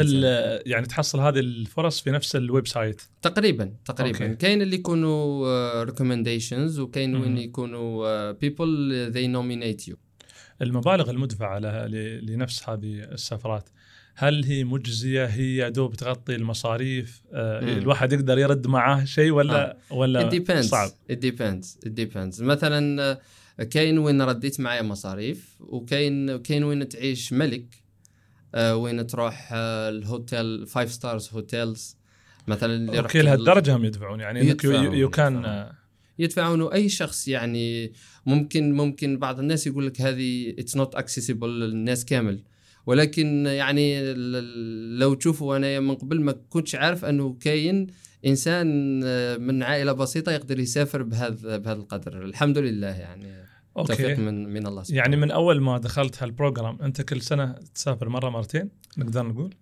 يعني 0.65 0.85
تحصل 0.85 1.19
هذه 1.19 1.39
الفرص 1.39 2.01
في 2.01 2.12
نفس 2.12 2.35
ال 2.36 2.67
website 2.67 3.01
تقريبا. 3.21 3.73
تقريبا. 3.85 4.27
كاين 4.27 4.62
اللي 4.62 4.75
يكونوا 4.75 5.83
recommendations 5.83 6.79
وكاين 6.79 7.15
وين. 7.15 7.38
يكونوا 7.38 8.31
people 8.31 8.93
they 9.12 9.27
nominate 9.27 9.88
you 9.88 9.95
المبالغ 10.62 11.10
المدفعة 11.10 11.60
لها 11.60 11.88
لنفس 12.22 12.69
هذه 12.69 13.03
السفرات. 13.03 13.69
هل 14.15 14.45
هي 14.45 14.63
مجزية؟ 14.63 15.25
هي 15.25 15.55
يا 15.55 15.69
دوب 15.69 15.95
تغطي 15.95 16.36
المصاريف؟ 16.36 17.22
آه. 17.33 17.60
الواحد 17.60 18.13
يقدر 18.13 18.38
يرد 18.38 18.67
معاه 18.67 19.03
شيء 19.03 19.31
ولا 19.31 19.77
ولا 19.89 20.29
it 20.29 20.33
depends. 20.33 20.62
صعب؟ 20.62 20.89
It 20.89 21.15
depends. 21.15 21.88
It 21.88 21.89
depends. 21.89 22.41
مثلا 22.41 23.01
آه، 23.60 23.63
كاين 23.63 23.98
وين 23.98 24.22
رديت 24.22 24.60
معايا 24.60 24.81
مصاريف 24.81 25.57
وكاين 25.60 26.38
كاين 26.38 26.63
وين 26.63 26.89
تعيش 26.89 27.33
ملك 27.33 27.83
آه، 28.55 28.75
وين 28.75 29.07
تروح 29.07 29.50
آه، 29.53 29.89
ال 29.89 30.02
hotel 30.02 30.67
five 30.67 30.91
stars 30.91 31.29
hotels 31.33 31.98
مثلا 32.48 32.75
اللي 32.75 33.00
أوكي 33.00 33.19
رحت 33.19 33.25
لهالدرجة 33.25 33.75
هم 33.75 33.86
يدفعون 33.86 34.19
يعني 34.19 34.41
إنك 34.41 34.63
you 34.63 35.10
can 35.10 35.65
يدفعون. 36.20 36.60
يدفعون 36.60 36.74
أي 36.74 36.89
شخص 36.89 37.27
يعني 37.27 37.93
ممكن 38.25 38.74
ممكن 38.74 39.20
بعض 39.20 39.39
الناس 39.39 39.67
يقول 39.67 39.88
لك 39.88 40.01
هذه 40.01 40.50
it's 40.60 40.77
not 40.77 40.95
accessible 40.95 41.60
للناس 41.60 42.05
كامل. 42.05 42.43
ولكن 42.86 43.46
يعني 43.46 44.13
لو 44.98 45.13
تشوفوا 45.13 45.58
أنا 45.58 45.79
من 45.79 45.96
قبل 45.96 46.22
ما 46.22 46.32
كنتش 46.50 46.75
عارف 46.75 47.05
أنه 47.05 47.34
كاين 47.39 47.88
إنسان 48.25 48.67
من 49.41 49.63
عائلة 49.63 49.91
بسيطة 49.91 50.32
يقدر 50.32 50.60
يسافر 50.60 51.03
بهذا 51.03 51.58
بهذا 51.58 51.79
القدر. 51.79 52.25
الحمد 52.25 52.58
لله 52.58 52.88
يعني. 52.88 53.43
توفيق 53.75 54.10
أوكي 54.10 54.22
من 54.22 54.50
من 54.53 54.67
الله 54.67 54.84
سبحانه 54.84 55.01
يعني 55.01 55.15
من 55.15 55.32
أول 55.32 55.62
ما 55.62 55.77
دخلت 55.77 56.24
هال 56.24 56.36
program 56.36 56.81
أنت 56.82 57.01
كل 57.01 57.22
سنة 57.22 57.55
تسافر 57.75 58.10
مرة 58.10 58.29
مرتين 58.29 58.70
نقدر 58.98 59.24
نقول؟ 59.27 59.53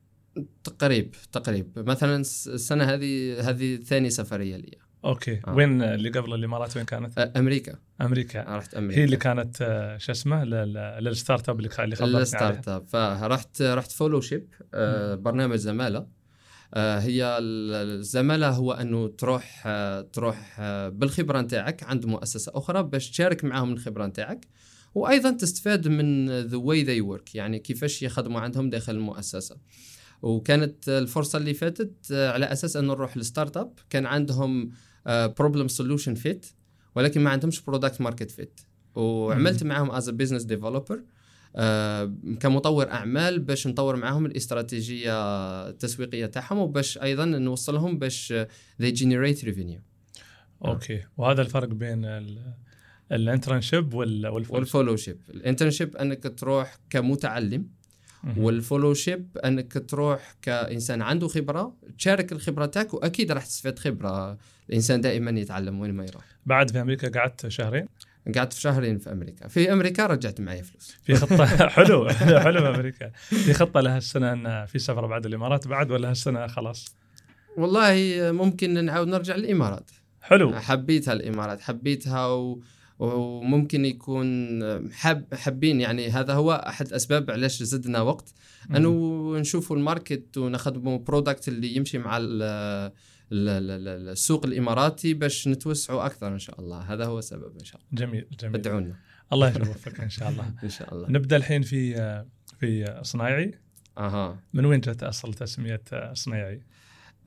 تقريب 0.63 1.15
تقريب. 1.31 1.67
مثلا 1.75 2.15
الس- 2.15 2.47
السنة 2.47 2.83
هذه 2.83 3.39
هذه 3.49 3.75
ثاني 3.75 4.09
سفرية 4.09 4.55
لي. 4.57 4.77
أوكي. 5.05 5.41
آه. 5.47 5.55
وين 5.55 5.81
اللي 5.81 6.09
قبل 6.09 6.33
الإمارات 6.33 6.77
وين 6.77 6.85
كانت؟ 6.85 7.19
أمريكا. 7.19 7.75
أمريكا. 8.01 8.57
رحت 8.57 8.73
أمريكا. 8.73 8.99
هي 9.01 9.05
اللي 9.05 9.17
كانت 9.17 9.57
آه، 9.61 9.97
شو 9.97 10.11
اسمه 10.11 10.43
لل- 10.43 11.03
لل 11.03 11.49
startup 11.49 11.57
اللي 11.59 11.69
خبرتني 11.69 12.05
عليه 12.07 12.17
الستارت 12.21 12.67
أب. 12.67 12.87
فرحت 12.87 13.61
رحت 13.61 13.91
fellowship 13.91 14.47
آه 14.73 15.15
برنامج 15.15 15.55
زمالة. 15.57 16.07
آه 16.73 16.99
هي 16.99 17.23
ال- 17.37 17.97
الزماله 17.99 18.49
هو 18.49 18.71
أنه 18.71 19.07
تروح 19.07 19.63
آه 19.65 20.01
تروح 20.01 20.57
آه 20.59 20.89
بالخبرة 20.89 21.41
نتاعك 21.41 21.83
عند 21.83 22.05
مؤسسة 22.05 22.51
أخرى 22.55 22.83
باش 22.83 23.09
تشارك 23.11 23.43
معاهم 23.43 23.73
الخبرة 23.73 24.05
نتاعك. 24.05 24.47
وأيضا 24.95 25.31
تستفاد 25.31 25.87
من 25.87 26.29
the 26.39 26.57
way 26.57 26.83
they 26.83 27.01
work 27.01 27.35
يعني 27.35 27.59
كيفاش 27.59 28.01
يخدموا 28.03 28.41
عندهم 28.41 28.69
داخل 28.69 28.95
المؤسسة. 28.95 29.57
وكانت 30.21 30.89
الفرصة 30.89 31.37
اللي 31.37 31.53
فاتت 31.53 32.11
على 32.11 32.45
أساس 32.45 32.77
أنه 32.77 32.93
نروح 32.93 33.17
لل 33.17 33.57
startup 33.57 33.73
كان 33.89 34.05
عندهم 34.05 34.71
problem 35.07 35.67
solution 35.67 36.13
fit 36.13 36.45
ولكن 36.95 37.21
ما 37.21 37.29
عندهمش 37.29 37.61
product 37.61 38.01
market 38.01 38.31
fit 38.31 38.61
وعملت 38.95 39.63
معاهم 39.63 39.91
as 39.91 40.09
business 40.09 40.43
developer 40.43 41.03
كمطور 42.39 42.91
أعمال 42.91 43.39
باش 43.39 43.67
نطور 43.67 43.95
معاهم 43.95 44.25
الاستراتيجية 44.25 45.13
التسويقية 45.69 46.25
تاعهم 46.25 46.57
وباش 46.57 46.97
أيضا 46.97 47.25
نوصلهم 47.25 47.99
باش 47.99 48.33
they 48.81 48.95
generate 48.95 49.45
revenue. 49.45 49.81
أوكي. 50.65 51.01
وهذا 51.17 51.41
الفرق 51.41 51.67
بين 51.67 52.05
ال 53.11 53.19
internship 53.19 53.93
وال 53.93 54.04
fellow 54.04 54.35
وال 54.35 54.45
fellowship. 54.49 55.17
ال 55.29 55.35
internship 55.35 55.97
أنك 55.97 56.33
تروح 56.39 56.77
كمتعلم 56.89 57.67
والفولو 58.37 58.93
شيب 58.93 59.37
أنك 59.45 59.89
تروح 59.89 60.35
كإنسان 60.41 61.01
عنده 61.01 61.27
خبرة 61.27 61.73
تشارك 61.97 62.31
الخبرة 62.31 62.65
تاعك 62.65 62.93
وأكيد 62.93 63.31
راح 63.31 63.45
تستفاد 63.45 63.79
خبرة. 63.79 64.37
الإنسان 64.69 65.01
دائما 65.01 65.39
يتعلم 65.39 65.79
وين 65.79 65.93
ما 65.93 66.03
يروح. 66.03 66.23
بعد 66.45 66.71
في 66.71 66.81
أمريكا 66.81 67.19
قعدت 67.19 67.47
شهرين؟ 67.47 67.85
قعدت 68.35 68.53
في 68.53 68.61
شهرين 68.61 68.97
في 68.97 69.11
أمريكا. 69.11 69.47
في 69.47 69.73
أمريكا 69.73 70.07
رجعت 70.07 70.41
معي 70.41 70.63
فلوس. 70.63 70.97
في 71.03 71.15
خطة. 71.15 71.45
حلو. 71.75 72.09
حلو 72.45 72.61
في 72.61 72.69
أمريكا. 72.69 73.09
في 73.19 73.53
خطة 73.53 73.81
لهالسنة 73.81 74.33
إن 74.33 74.65
في 74.65 74.79
سفره 74.79 75.07
بعد 75.07 75.25
الإمارات 75.25 75.67
بعد 75.67 75.91
ولا 75.91 76.09
هالسنة 76.09 76.47
خلاص؟ 76.47 76.95
والله 77.57 77.95
ممكن 78.31 78.85
نعاود 78.85 79.07
نرجع 79.07 79.35
للإمارات. 79.35 79.91
حلو. 80.21 80.53
حبيتها 80.53 81.13
الإمارات 81.13 81.61
حبيتها 81.61 82.27
و... 82.27 82.59
وممكن 83.01 83.85
يكون 83.85 84.91
حب 84.93 85.33
حابين 85.33 85.81
يعني 85.81 86.09
هذا 86.09 86.33
هو 86.33 86.51
أحد 86.67 86.87
الاسباب 86.87 87.31
علاش 87.31 87.63
زدنا 87.63 88.01
وقت. 88.01 88.33
انه 88.75 88.91
نشوفوا 89.37 89.75
ال 89.77 89.86
market 89.86 90.37
ونخدموا 90.37 90.97
product 90.97 91.47
اللي 91.47 91.75
يمشي 91.75 91.97
مع 91.97 92.17
ال 92.17 92.41
ال- 92.41 93.49
ال- 93.49 93.87
ال- 93.87 94.09
السوق 94.09 94.45
الإماراتي 94.45 95.13
باش 95.13 95.47
نتوسعوا 95.47 96.05
أكثر 96.05 96.27
إن 96.27 96.39
شاء 96.39 96.59
الله. 96.59 96.79
هذا 96.79 97.05
هو 97.05 97.19
السبب 97.19 97.57
إن 97.59 97.65
شاء 97.65 97.81
الله. 97.81 98.05
جميل 98.05 98.25
جميل. 98.39 98.55
ادعونا 98.55 98.95
الله 99.33 99.57
يوفقك 99.57 99.99
إن 99.99 100.09
شاء 100.09 100.29
الله. 100.29 100.53
إن 100.63 100.69
شاء 100.69 100.93
الله. 100.93 101.09
نبدأ 101.09 101.35
الحين 101.35 101.61
في 101.61 101.93
في 102.59 102.99
صنايعي. 103.03 103.51
أها. 103.97 104.39
من 104.53 104.65
وين 104.65 104.79
جت 104.79 105.03
أصل 105.03 105.33
تسمية 105.33 105.81
صنايعي؟ 106.13 106.61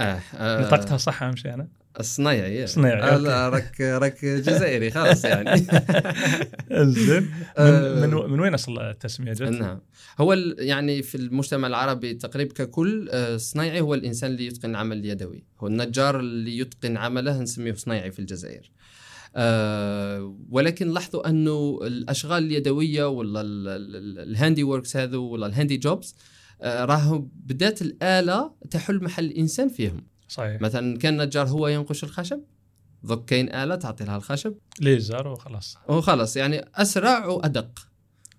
آه. 0.01 0.21
آه. 0.35 0.61
نطقتها 0.67 0.97
صح 0.97 1.23
أهم 1.23 1.37
شيء 1.37 1.55
أنا؟ 1.55 1.69
الصنايعي 2.01 2.67
صنايعي، 2.67 3.01
آه 3.11 3.49
رك 3.49 3.81
رك 3.81 4.25
جزائري 4.25 4.91
خلاص 4.91 5.25
يعني. 5.25 5.57
زين. 6.71 7.31
آه. 7.59 8.01
من, 8.07 8.11
من, 8.15 8.31
من 8.31 8.41
وين 8.41 8.55
أصل 8.55 8.79
التسمية 8.81 9.33
جت؟ 9.33 9.43
نعم. 9.43 9.81
هو 10.21 10.33
ال- 10.33 10.57
يعني 10.59 11.03
في 11.03 11.15
المجتمع 11.15 11.69
العربي 11.69 12.15
تقريبا 12.15 12.55
ككل 12.55 13.09
آه، 13.11 13.35
الصنايعي 13.35 13.81
هو 13.81 13.95
الإنسان 13.95 14.31
اللي 14.31 14.47
يتقن 14.47 14.71
العمل 14.71 14.97
اليدوي. 14.99 15.45
هو 15.61 15.67
النجار 15.67 16.21
اللي 16.21 16.59
يتقن 16.59 16.97
عمله 16.97 17.43
نسميه 17.43 17.75
صنايعي 17.75 18.11
في 18.11 18.19
الجزائر. 18.19 18.71
آه 19.37 20.37
ولكن 20.51 20.89
لاحظوا 20.93 21.29
أنه 21.29 21.79
الأشغال 21.83 22.45
اليدوية 22.45 23.09
ولا 23.09 23.41
ال- 23.41 23.69
ال- 23.69 23.97
ال- 23.97 24.19
ال 24.31 24.36
handy 24.36 24.63
works 24.65 24.97
هذو 24.97 25.25
ولا 25.25 25.47
ال 25.47 25.52
handy 25.52 25.77
jobs 25.77 26.15
آه 26.63 26.85
راهو 26.85 27.19
بدات 27.19 27.83
الآلة 27.83 28.53
تحل 28.71 29.05
محل 29.05 29.25
الإنسان 29.25 29.69
فيهم. 29.69 30.07
صحيح. 30.29 30.61
مثلا 30.61 30.99
كان 30.99 31.23
نجار 31.23 31.49
هو 31.49 31.69
ينقش 31.69 32.05
الخشب 32.05 32.41
كاين 33.27 33.55
آلة 33.55 33.75
تعطي 33.75 34.05
لها 34.05 34.17
الخشب. 34.17 34.55
ليزر 34.81 35.29
وخلاص. 35.29 35.77
وخلاص 35.89 36.37
يعني 36.37 36.65
أسرع 36.75 37.27
وأدق 37.27 37.79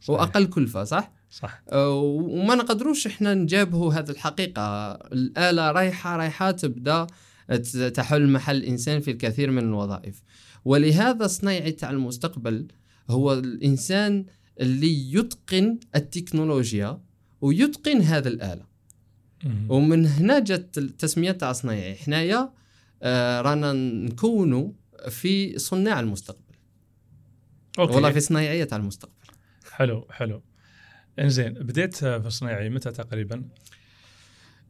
صحيح. 0.02 0.10
وأقل 0.10 0.46
كلفة 0.46 0.84
صح؟ 0.84 1.12
صح. 1.30 1.64
آه، 1.72 1.90
وما 2.00 2.56
نقدروش 2.56 3.08
إحنا 3.08 3.34
نجابهوا 3.34 3.94
هذه 3.94 4.10
الحقيقة. 4.10 4.92
الآلة 4.94 5.72
رايحة 5.72 6.18
رايحة 6.18 6.52
تبدأ 6.52 7.08
ت- 7.50 7.78
تحل 7.78 8.30
محل 8.30 8.56
الانسان 8.56 9.00
في 9.02 9.12
الكثير 9.12 9.52
من 9.52 9.64
الوظائف. 9.64 10.22
ولهذا 10.66 11.26
الصنايعي 11.26 11.72
تاع 11.72 11.90
المستقبل 11.90 12.68
هو 13.10 13.34
الإنسان 13.34 14.26
اللي 14.60 15.14
يتقن 15.14 15.80
التكنولوجيا 15.96 17.02
ويتقن 17.42 18.02
هذا 18.02 18.28
الآلة. 18.30 18.62
مم. 18.62 18.75
ومن 19.70 20.06
هنا 20.06 20.40
جت 20.40 20.78
التسميه 20.78 21.32
تاع 21.32 21.52
صنايعي 21.52 21.96
حنايا 21.96 22.54
آه، 23.04 23.42
رانا 23.42 23.74
نكونوا 23.74 24.72
في 25.10 25.60
صناع 25.60 26.00
المستقبل. 26.00 26.56
أوكي. 27.80 27.94
والله 27.94 28.12
في 28.12 28.20
صنايعية 28.20 28.64
تاع 28.64 28.78
المستقبل. 28.78 29.14
حلو 29.72 30.08
حلو. 30.10 30.42
إنزين 31.20 31.54
بديت 31.54 31.96
في 31.96 32.24
الصنايعي 32.26 32.70
متى 32.70 32.92
تقريبا؟ 32.92 33.44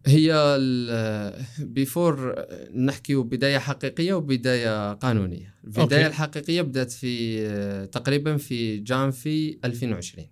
هي 0.06 0.58
before 1.60 2.46
نحكي 2.76 3.16
بداية 3.16 3.58
حقيقية 3.58 4.14
وبداية 4.14 4.94
قانونية. 4.94 5.54
البدايه 5.64 5.84
أوكي. 5.84 6.08
الحقيقية 6.08 6.62
بدأت 6.62 6.92
في 6.92 7.46
آه، 7.48 7.86
تقريبا 7.86 8.38
في 8.38 8.78
جانفي 8.78 9.60
2020 9.66 10.28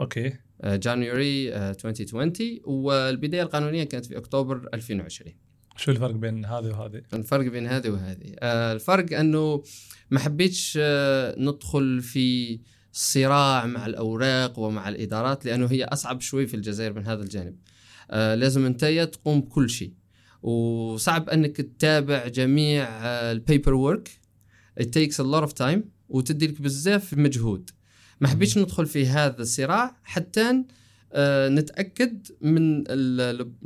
أوكي. 0.00 0.32
January 0.64 1.54
2020 1.54 2.32
والبداية 2.64 3.42
القانونية 3.42 3.84
كانت 3.84 4.06
في 4.06 4.16
أكتوبر 4.16 4.68
2020 4.74 5.34
شو 5.80 5.90
الفرق 5.90 6.14
بين 6.14 6.44
هذه 6.44 6.66
وهذه؟ 6.66 7.02
الفرق 7.14 7.46
بين 7.46 7.66
هذه 7.66 7.90
وهذه. 7.90 8.34
آه، 8.38 8.72
الفرق 8.72 9.18
أنه 9.18 9.62
ما 10.10 10.18
حبيتش 10.18 10.78
آه، 10.82 11.34
ندخل 11.38 12.00
في 12.02 12.60
صراع 12.92 13.66
مع 13.66 13.86
الأوراق 13.86 14.58
ومع 14.58 14.88
الإدارات 14.88 15.44
لأنه 15.44 15.66
هي 15.66 15.84
أصعب 15.84 16.20
شوي 16.20 16.46
في 16.46 16.54
الجزائر 16.54 16.92
من 16.92 17.06
هذا 17.06 17.22
الجانب. 17.22 17.56
آه، 18.10 18.34
لازم 18.34 18.66
أنت 18.66 18.84
تقوم 19.12 19.40
بكل 19.40 19.70
شيء. 19.70 19.92
وصعب 20.42 21.28
أنك 21.28 21.56
تتابع 21.56 22.28
جميع 22.28 22.88
ال 23.30 23.74
paperwork 23.74 24.10
it 24.80 24.86
takes 24.86 25.14
a 25.14 25.24
lot 25.24 25.48
of 25.48 25.54
time 25.54 25.80
وتديلك 26.08 26.62
بزاف 26.62 27.14
مجهود. 27.14 27.70
ما 28.20 28.28
حبيتش 28.28 28.58
ندخل 28.58 28.86
في 28.86 29.06
هذا 29.06 29.42
الصراع 29.42 29.96
حتى 30.04 30.64
آه، 31.12 31.48
نتأكد 31.48 32.26
من 32.40 32.84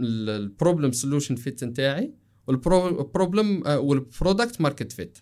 ال 0.00 0.12
problem 0.12 0.92
solution 0.92 1.34
fit 1.34 1.64
نتاعي 1.64 2.14
وال 2.46 2.72
problem 2.72 3.62
وال 3.66 3.87
product 3.87 4.60
market 4.60 4.92
fit 4.92 5.18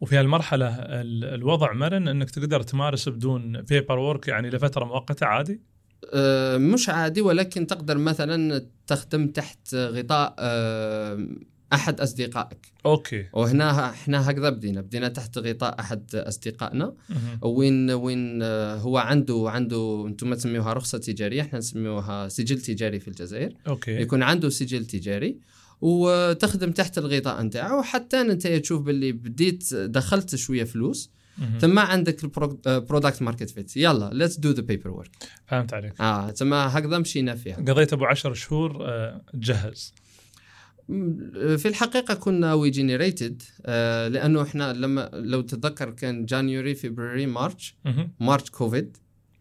وفي 0.00 0.16
هالمرحلة 0.16 0.68
ال- 0.78 1.24
الوضع 1.24 1.72
مرن 1.72 2.08
إنك 2.08 2.30
تقدر 2.30 2.62
تمارس 2.62 3.08
بدون 3.08 3.62
بيبر 3.62 3.98
وورك 3.98 4.28
يعني 4.28 4.50
لفترة 4.50 4.84
مؤقتة 4.84 5.26
عادي؟ 5.26 5.60
آه، 6.12 6.56
مش 6.56 6.88
عادي 6.88 7.20
ولكن 7.20 7.66
تقدر 7.66 7.98
مثلا 7.98 8.66
تخدم 8.86 9.26
تحت 9.28 9.74
غطاء 9.74 10.34
آه، 10.38 11.28
أحد 11.72 12.00
أصدقائك. 12.00 12.66
okay. 12.86 13.26
وهنا 13.32 13.90
إحنا 13.90 14.30
هكذا 14.30 14.50
بدينا 14.50 14.80
بدينا 14.80 15.08
تحت 15.08 15.38
غطاء 15.38 15.80
أحد 15.80 16.14
أصدقائنا. 16.14 16.94
وين 17.42 17.90
وين 17.90 18.42
آه، 18.42 18.76
هو 18.76 18.98
عنده 18.98 19.44
عنده 19.46 20.04
أنتم 20.08 20.34
تسميوها 20.34 20.72
رخصة 20.72 20.98
تجارية 20.98 21.40
إحنا 21.42 21.58
نسميوها 21.58 22.28
سجل 22.28 22.58
تجاري 22.60 23.00
في 23.00 23.08
الجزائر. 23.08 23.54
okay. 23.66 23.90
يكون 23.90 24.22
عنده 24.22 24.48
سجل 24.48 24.84
تجاري. 24.86 25.38
وتخدم 25.80 26.70
تحت 26.72 26.98
الغطاء 26.98 27.42
نتاعو 27.42 27.82
حتى 27.82 28.20
أنت 28.20 28.46
تشوف 28.46 28.82
باللي 28.82 29.12
بديت 29.12 29.74
دخلت 29.74 30.34
شوية 30.36 30.64
فلوس. 30.64 31.10
ثم 31.60 31.78
عندك 31.78 32.24
ال 32.24 32.36
product 32.36 33.22
market 33.22 33.50
fit 33.50 33.76
يلا 33.76 34.10
let's 34.12 34.36
do 34.36 34.50
the 34.50 34.60
paper 34.62 34.90
work 34.90 35.10
فهمت 35.46 35.74
عليك. 35.74 36.00
آه 36.00 36.30
ثم 36.30 36.54
هكذا 36.54 36.98
مشينا 36.98 37.34
فيها. 37.34 37.56
قضيت 37.56 37.92
أبو 37.92 38.04
10 38.04 38.32
شهور 38.32 38.78
آه، 38.88 39.22
تجهز 39.32 39.94
م- 39.96 40.03
في 41.56 41.68
الحقيقة 41.68 42.14
كنا 42.14 42.54
we 42.54 42.70
generated 42.70 43.42
لأنه 44.12 44.42
إحنا 44.42 44.72
لما 44.72 45.10
لو 45.12 45.40
تتذكر 45.40 45.90
كان 45.90 46.24
January 46.24 46.74
فبراير 46.74 47.28
March. 47.28 47.76
March 48.20 48.50
كوفيد 48.50 48.96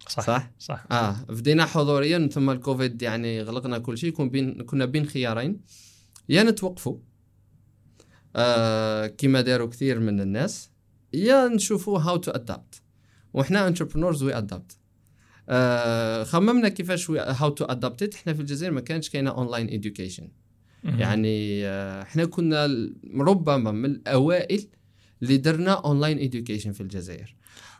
صح 0.07 0.23
صح؟ 0.23 0.51
صح. 0.59 0.85
آه 0.91 1.15
بدينا 1.29 1.65
حضوريا 1.65 2.27
ثم 2.27 2.49
الكوفيد 2.49 3.01
يعني 3.01 3.41
غلقنا 3.41 3.77
كل 3.77 3.97
شيء 3.97 4.11
كون 4.11 4.29
بين 4.29 4.61
كنا 4.61 4.85
بين 4.85 5.05
خيارين. 5.05 5.61
يا 6.29 6.43
نتوقفوا 6.43 6.97
آه 8.35 9.07
كما 9.07 9.41
داروا 9.41 9.67
كثير 9.67 9.99
من 9.99 10.21
الناس 10.21 10.69
يا 11.13 11.47
نشوفوا 11.47 11.99
how 11.99 12.17
to 12.17 12.31
adapt 12.31 12.81
وإحنا 13.33 13.67
entrepreneurs 13.67 14.23
we 14.23 14.37
adapt 14.37 14.77
آه 15.49 16.23
خممنا 16.23 16.69
كيفاش 16.69 17.11
how 17.11 17.49
to 17.49 17.65
adapt 17.65 18.15
إحنا 18.15 18.33
في 18.33 18.39
الجزائر 18.39 18.71
ما 18.71 18.81
كانش 18.81 19.09
كاينة 19.09 19.31
online 19.31 19.69
education. 19.69 20.31
يعني 20.83 21.65
آه، 21.67 22.01
إحنا 22.01 22.25
كنا 22.25 22.89
ربما 23.19 23.71
من 23.71 23.85
الأوائل 23.85 24.67
اللي 25.21 25.37
درنا 25.37 25.71
online 25.71 26.19
education 26.19 26.71
في 26.71 26.81
الجزائر. 26.81 27.35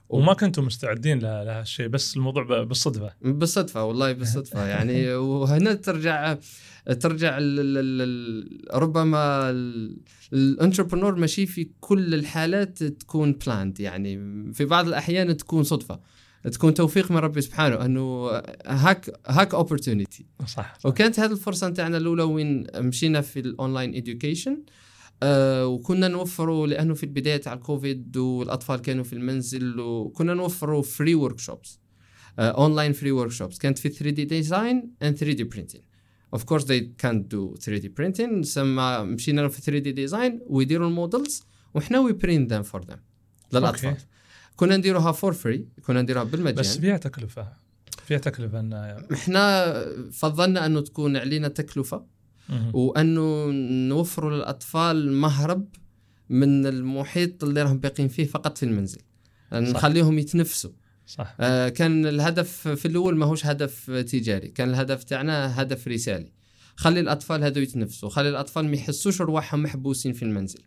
وما 0.10 0.34
كنتم 0.34 0.66
مستعدين 0.66 1.20
له- 1.20 1.44
لهالشيء 1.44 1.88
بس 1.88 2.16
الموضوع 2.18 2.64
بالصدفة. 2.64 3.14
بالصدفة 3.22 3.84
والله 3.84 4.12
بالصدفة. 4.12 4.66
يعني 4.74 5.14
وهنا 5.16 5.74
ترجع 5.74 6.38
ترجع 7.00 7.38
ال 7.38 7.60
ال 7.60 8.02
ال 8.02 8.82
ربما 8.82 9.50
ال 10.34 10.40
entrepreneur 10.40 11.16
ماشي 11.16 11.46
في 11.46 11.70
كل 11.80 12.14
الحالات 12.14 12.84
تكون 12.84 13.32
planned 13.34 13.80
يعني 13.80 14.18
في 14.54 14.66
بعض 14.66 14.88
الأحيان 14.88 15.38
تكون 15.38 15.64
صدفة. 15.64 16.00
تكون 16.52 16.74
توفيق 16.74 17.12
من 17.12 17.18
ربي 17.18 17.42
سبحانه 17.42 17.86
أنه 17.86 18.30
هاك 18.66 19.20
هاك 19.28 19.54
opportunity 19.54 20.26
صح, 20.40 20.48
صح. 20.48 20.86
وكانت 20.86 21.20
هذه 21.20 21.32
الفرصة 21.32 21.70
نتاعنا 21.70 21.98
الأولى 21.98 22.24
وين 22.24 22.68
مشينا 22.76 23.22
في 23.22 23.40
ال 23.40 23.48
online 23.48 23.96
education 23.96 24.64
آه 25.24 25.68
وكنا 25.68 26.08
نوفروا 26.08 26.68
لأنه 26.68 26.94
في 26.94 27.04
البداية 27.04 27.38
تاع 27.38 27.54
الكوفيد 27.54 28.18
والأطفال 28.18 28.80
كانوا 28.82 29.04
في 29.04 29.14
المنزل 29.14 29.80
وكنا 29.80 30.34
نوفروا 30.34 30.82
free 30.82 31.16
workshops 31.16 31.80
online 32.40 32.94
free 32.94 33.12
workshops 33.12 33.58
كانت 33.58 33.78
في 33.78 33.90
3D 33.90 34.26
design 34.26 34.92
and 35.04 35.18
3D 35.18 35.44
printing 35.44 35.82
of 36.34 36.44
course 36.44 36.64
they 36.64 36.82
can't 37.06 37.24
do 37.36 37.58
3D 37.60 37.90
printing 37.90 38.44
سما 38.44 39.04
مشينا 39.04 39.48
في 39.48 39.62
3D 39.62 39.92
design 39.92 40.40
ويديروا 40.46 40.88
ال 40.88 40.96
models 40.96 41.44
وحنا 41.74 42.00
we 42.00 42.14
print 42.14 42.54
them 42.54 42.64
for 42.64 42.82
them 42.86 42.98
للأطفال. 43.54 43.90
okay. 43.90 44.02
كنا 44.56 44.78
نديروها 44.78 45.12
for 45.12 45.34
free 45.34 45.68
كنا 45.82 46.02
نديروها 46.02 46.24
بالمجان. 46.24 46.56
بس 46.56 46.78
فيها 46.78 46.98
تكلفة. 46.98 47.48
فيها 48.06 48.18
تكلفة 48.18 48.60
إن 48.60 48.74
إحنا 49.14 49.74
فضلنا 50.12 50.66
أنه 50.66 50.82
تكون 50.82 51.18
علينا 51.18 51.48
تكلفة. 51.48 52.06
وأنه 52.74 53.46
نوفروا 53.90 54.32
للأطفال 54.32 55.14
مهرب 55.14 55.68
من 56.30 56.66
المحيط 56.66 57.44
اللي 57.44 57.62
راهم 57.62 57.80
باقين 57.80 58.08
فيه 58.08 58.26
فقط 58.26 58.58
في 58.58 58.64
المنزل. 58.64 59.02
نخليهم 59.54 60.20
يتنفسوا. 60.20 60.72
صح. 61.06 61.36
آه 61.40 61.70
كان 61.70 62.06
الهدف 62.06 62.68
في 62.68 62.88
الأول 62.88 63.16
ماهوش 63.16 63.46
هدف 63.46 63.92
تجاري 63.92 64.48
كان 64.48 64.70
الهدف 64.70 65.04
تاعنا 65.04 65.62
هدف 65.62 65.88
رسالي. 65.88 66.32
خلي 66.76 67.00
الأطفال 67.00 67.44
هذو 67.44 67.62
يتنفسوا 67.62 68.10
خلي 68.10 68.30
الأطفال 68.30 68.66
ما 68.66 68.76
يحسوش 68.76 69.22
رواحهم 69.22 69.64
محبوسين 69.64 70.14
في 70.14 70.24
المنزل. 70.24 70.60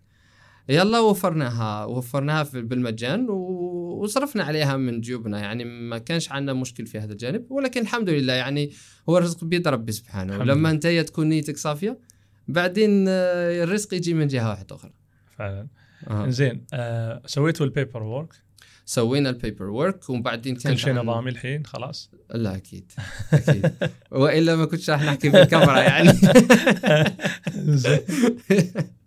يلا 0.68 0.98
وفرناها 1.00 1.84
وفرناها 1.84 2.44
في- 2.44 2.62
بالمجان 2.62 3.26
وصرفنا 3.30 4.44
عليها 4.44 4.76
من 4.76 5.00
جيوبنا. 5.00 5.38
يعني 5.40 5.64
ما 5.64 5.98
كانش 5.98 6.32
عندنا 6.32 6.52
مشكل 6.52 6.86
في 6.86 6.98
هذا 6.98 7.12
الجانب 7.12 7.46
ولكن 7.50 7.80
الحمد 7.80 8.10
لله 8.10 8.32
يعني 8.32 8.70
هو 9.08 9.18
الرزق 9.18 9.44
بيد 9.44 9.68
ربي 9.68 9.92
سبحانه. 9.92 10.38
ولما. 10.38 10.70
انت 10.70 10.86
تكون 10.86 11.28
نيتك 11.28 11.56
صافية 11.56 11.98
بعدين 12.48 13.04
آه، 13.08 13.64
الرزق 13.64 13.94
يجي 13.94 14.14
من 14.14 14.26
جهة 14.26 14.48
واحدة 14.50 14.76
أخرى. 14.76 14.92
فعلا. 15.38 15.66
آه. 16.10 16.28
زين 16.28 16.64
آه 16.72 17.22
سويتوا 17.26 17.66
ال 17.66 17.72
paper 17.72 18.02
work 18.02 18.34
سوينا 18.84 19.30
ال 19.30 19.36
paper 19.36 19.64
work 19.64 20.10
وبعدين 20.10 20.56
كان 20.56 20.72
كل 20.72 20.78
شيء 20.78 20.94
نظامي 20.94 21.30
الحين 21.30 21.66
خلاص؟ 21.66 22.10
لا 22.34 22.56
أكيد 22.56 22.92
أكيد. 23.32 23.70
وإلا 24.10 24.56
ما 24.56 24.64
كنتش 24.64 24.90
راح 24.90 25.02
نحكي 25.02 25.28
بالكاميرا 25.28 25.78
يعني. 25.80 26.12
زين 27.82 27.98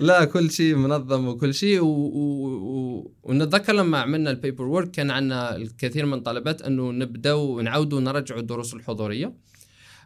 لا 0.00 0.24
كل 0.24 0.50
شيء 0.50 0.74
منظم 0.74 1.28
وكل 1.28 1.54
شيء. 1.54 1.80
و... 1.80 1.86
و... 1.86 2.46
و... 2.46 3.12
ونتذكر 3.22 3.72
لما 3.72 3.98
عملنا 3.98 4.30
ال 4.30 4.36
paper 4.36 4.64
work 4.64 4.90
كان 4.90 5.10
عندنا 5.10 5.56
الكثير 5.56 6.06
من 6.06 6.20
طلبات 6.20 6.62
أنه 6.62 6.92
نبداو 6.92 7.60
نعاودوا 7.60 8.00
نرجعوا 8.00 8.40
الدروس 8.40 8.74
الحضورية. 8.74 9.34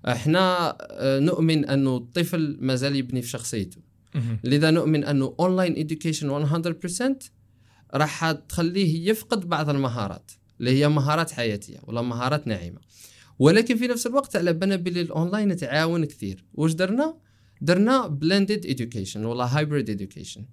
إحنا 0.08 0.76
آه، 0.80 1.18
نؤمن 1.18 1.64
انه 1.64 1.96
الطفل 1.96 2.58
ما 2.60 2.74
زال 2.74 2.96
يبني 2.96 3.22
في 3.22 3.28
شخصيته. 3.28 3.78
لذا 4.44 4.70
نؤمن 4.70 5.04
انه 5.04 5.34
online 5.40 5.76
education 5.78 6.28
100% 6.30 7.30
راح 7.94 8.30
تخليه 8.30 9.10
يفقد 9.10 9.48
بعض 9.48 9.70
المهارات 9.70 10.30
اللي 10.60 10.70
هي 10.70 10.88
مهارات 10.88 11.30
حياتية 11.30 11.78
ولا 11.82 12.02
مهارات 12.02 12.46
ناعمة. 12.46 12.80
ولكن 13.38 13.76
في 13.76 13.86
نفس 13.86 14.06
الوقت 14.06 14.36
على 14.36 14.52
بالنا 14.52 14.76
باللي 14.76 15.00
الاونلاين 15.00 15.56
تعاون 15.56 16.04
كثير. 16.04 16.44
واش 16.54 16.72
درنا؟ 16.72 17.14
درنا 17.60 18.06
blended 18.06 18.66
education 18.66 19.24
ولا 19.24 19.56
hybrid 19.58 19.90
education. 19.90 20.44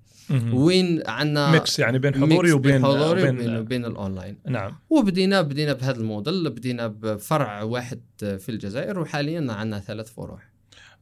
وين 0.53 1.03
عندنا 1.07 1.51
mix 1.51 1.79
يعني 1.79 1.99
بين 1.99 2.15
حضوري 2.15 2.51
وبين 2.51 2.83
حضوري 2.85 3.21
وبين- 3.21 3.35
وبين, 3.39 3.57
وبين 3.57 3.85
الاونلاين 3.85 4.37
نعم. 4.47 4.75
وبدينا 4.89 5.41
بدينا 5.41 5.73
بهذا 5.73 5.97
الموديل 5.99 6.49
بدينا 6.49 6.87
بفرع 6.87 7.63
واحد 7.63 8.01
في 8.19 8.49
الجزائر 8.49 8.99
وحاليا 8.99 9.51
عندنا 9.51 9.79
ثلاث 9.79 10.13
فروع. 10.13 10.39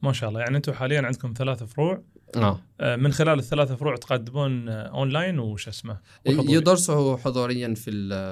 ما 0.02 0.14
شاء 0.14 0.30
الله. 0.30 0.40
يعني 0.40 0.58
أنتم 0.58 0.74
حاليا 0.74 1.02
عندكم 1.02 1.34
ثلاث 1.38 1.64
فروع. 1.64 2.04
آه. 2.36 2.60
آه، 2.82 2.96
من 2.96 3.12
خلال 3.12 3.40
الثلاث 3.40 3.72
فروع 3.72 3.96
تقدمون 3.96 4.70
آه، 4.70 4.74
اونلاين 4.88 5.40
وش 5.40 5.68
اسمه. 5.68 5.98
يدرسوا 6.26 7.18
حضوريا 7.18 7.74
في 7.74 7.92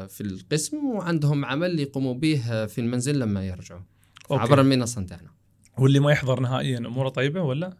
في 0.10 0.22
القسم 0.22 0.78
وعندهم 0.86 1.46
عمل 1.46 1.80
يقوموا 1.80 2.14
به 2.14 2.66
في 2.66 2.82
المنزل 2.82 3.20
لما 3.20 3.48
يرجعوا. 3.48 3.82
عبر 4.32 4.62
المنصة 4.62 5.02
نتاعنا 5.02 5.30
واللي 5.78 6.00
ما 6.00 6.12
يحضر 6.12 6.40
نهائيا 6.40 6.78
أموره 6.78 7.10
طيبة 7.10 7.42
ولا؟ 7.42 7.74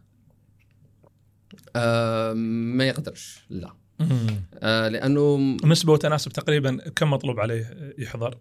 آه 1.76 2.32
ما 2.32 2.84
يقدرش 2.88 3.46
لا 3.50 3.72
آه 4.62 4.88
لأنه 4.88 5.36
نسبة 5.64 5.92
وتناسب 5.92 6.32
تقريبا 6.32 6.76
كم 6.96 7.10
مطلوب 7.10 7.40
عليه 7.40 7.94
يحضر؟ 7.98 8.38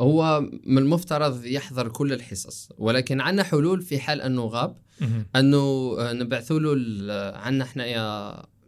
هو 0.00 0.40
من 0.66 0.78
المفترض 0.78 1.44
يحضر 1.44 1.88
كل 1.88 2.12
الحصص 2.12 2.68
ولكن 2.78 3.20
عندنا 3.20 3.42
حلول 3.44 3.82
في 3.82 3.98
حال 3.98 4.20
أنه 4.22 4.42
غاب. 4.42 4.76
أنه 5.36 5.56
آه، 5.98 6.12
نبعثوا 6.12 6.60
له 6.60 6.72
ال- 6.76 7.34
عندنا 7.36 7.64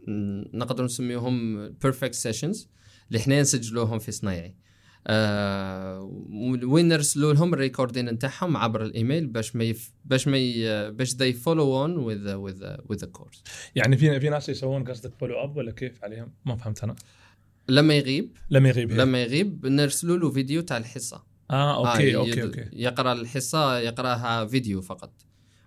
م، 0.07 0.43
نقدر 0.57 0.83
نسميهم 0.85 1.67
perfect 1.69 2.13
sessions 2.15 2.69
اللي 3.07 3.19
حنا 3.19 3.41
نسجلوهم 3.41 3.99
في 3.99 4.11
صنايعي 4.11 4.55
آه 5.07 6.01
وين 6.63 6.87
نرسلوا 6.87 7.33
لهم 7.33 7.53
ال 7.53 7.58
recording 7.58 8.05
نتاعهم 8.05 8.57
عبر 8.57 8.83
الإيميل 8.83 9.27
باش 9.27 9.55
ما 9.55 9.63
يف 9.63 9.93
باش 10.05 10.27
ما 10.27 10.37
ي... 10.37 10.91
باش 10.91 11.11
they 11.13 11.33
follow 11.35 11.85
on 11.85 11.97
with 12.07 12.27
the, 12.27 12.35
with 12.45 12.63
the, 12.63 12.77
with 12.93 13.05
the 13.07 13.19
course. 13.19 13.39
يعني 13.75 13.97
في 13.97 14.19
في 14.19 14.29
ناس 14.29 14.49
يسوون 14.49 14.83
قصدك 14.83 15.13
فولو 15.19 15.43
اب 15.43 15.57
ولا 15.57 15.71
كيف 15.71 16.03
عليهم؟ 16.03 16.31
ما 16.45 16.55
فهمت 16.55 16.83
أنا. 16.83 16.95
لما 17.69 17.93
يغيب. 17.93 18.37
لما 18.49 18.65
يغيب 18.65 18.91
هي. 18.91 18.97
لما 18.97 19.21
يغيب. 19.21 19.65
نرسلوا 19.65 20.17
له 20.17 20.31
فيديو 20.31 20.61
تاع 20.61 20.77
الحصة. 20.77 21.23
آه 21.51 21.91
okay 21.91 22.15
آه، 22.15 22.19
okay 22.19 22.29
يد- 22.31 22.39
okay 22.39 22.65
يقرأ 22.73 23.13
الحصة 23.13 23.77
يقرأها 23.79 24.45
فيديو 24.45 24.81
فقط. 24.81 25.11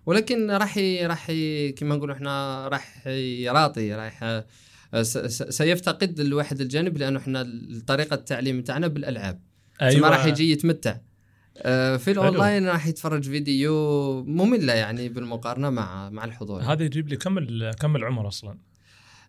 ولكن 0.05 0.51
راح 0.51 0.77
ي- 0.77 1.05
راح 1.05 1.29
ي- 1.29 1.71
كما 1.71 1.95
نقولوا 1.95 2.15
إحنا 2.15 2.67
راح 2.67 3.07
يراطي 3.07 3.93
راح 3.95 4.43
سيفتقد 5.29 6.19
الواحد 6.19 6.61
الجانب 6.61 6.97
لأنه 6.97 7.19
إحنا 7.19 7.47
طريقة 7.87 8.13
التعليم 8.13 8.61
تاعنا 8.61 8.87
بالألعاب. 8.87 9.41
أيوة. 9.81 9.91
أيوه. 9.91 10.01
ما 10.01 10.15
راح 10.15 10.25
يجي 10.25 10.51
يتمتع. 10.51 10.97
آه، 11.57 11.97
في. 11.97 12.11
الأونلاين 12.11 12.67
راح 12.67 12.87
يتفرج 12.87 13.23
فيديو 13.23 13.73
مملة 14.23 14.73
يعني 14.73 15.09
بالمقارنة 15.09 15.69
مع 15.69 16.09
مع 16.09 16.25
الحضور. 16.25 16.61
هذا 16.61 16.83
يجيب 16.83 17.09
لي 17.09 17.17
كم 17.17 17.39
كم 17.71 17.95
العمر 17.95 18.27
أصلا؟ 18.27 18.57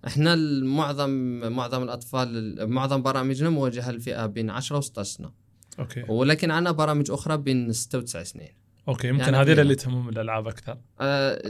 إحنا 0.07 0.35
المعظم 0.35 1.11
معظم 1.53 1.83
الأطفال 1.83 2.57
معظم 2.71 3.03
برامجنا 3.03 3.51
موجهة 3.51 3.91
للفئه 3.91 4.27
بين 4.27 4.51
10 4.51 4.77
و 4.77 4.81
16 4.81 5.17
سنة. 5.17 5.33
okay. 5.79 6.05
ولكن 6.09 6.51
عندنا 6.51 6.73
برامج 6.73 7.11
أخرى 7.11 7.37
بين 7.37 7.73
6 7.73 7.99
و 7.99 8.01
9 8.01 8.23
سنين. 8.23 8.66
okay 8.89 9.09
يمكن 9.09 9.33
يعني 9.33 9.45
كبيرة. 9.45 9.63
اللي 9.63 9.75
تهمهم 9.75 10.09
الألعاب 10.09 10.47
أكثر 10.49 10.79
أه 11.01 11.43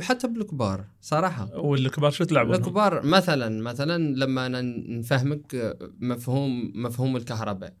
حتى 0.00 0.28
بالكبار 0.28 0.84
صراحة 1.00 1.56
والكبار 1.56 2.10
شو 2.10 2.24
تلعبون؟ 2.24 2.54
الكبار 2.54 3.06
مثلا 3.06 3.62
مثلا 3.62 4.14
لما 4.14 4.46
أنا 4.46 4.60
نفهمك 4.88 5.76
مفهوم 6.00 6.72
مفهوم 6.74 7.16
الكهرباء 7.16 7.72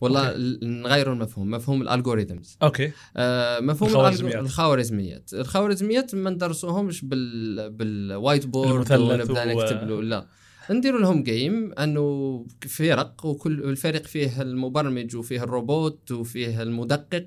والله 0.00 0.28
okay. 0.28 0.58
نغيروا 0.62 1.14
المفهوم 1.14 1.50
مفهوم 1.50 1.82
ال 1.82 1.89
algorithms 1.89 2.56
okay 2.62 2.92
آه 3.16 3.60
مفهوم 3.60 3.90
الخوارزميات. 3.90 4.34
الخوارزميات 4.42 5.30
الخوارزميات 5.34 6.14
ما 6.14 6.30
ندرسوهمش 6.30 7.04
بال 7.04 7.70
بال 7.70 7.92
white 7.92 8.46
board 8.46 8.92
المثلث 8.92 9.30
ونبدا 9.30 9.54
و- 9.54 9.62
نكتب 9.62 9.88
له 9.88 10.02
لا 10.02 10.26
نديروا 10.70 11.00
لهم 11.00 11.22
جيم 11.22 11.72
انه 11.72 12.46
فرق 12.68 13.26
وكل 13.26 13.52
الفريق 13.64 14.06
فيه 14.06 14.42
المبرمج 14.42 15.16
وفيه 15.16 15.42
الروبوت 15.44 16.12
وفيه 16.12 16.62
المدقق 16.62 17.26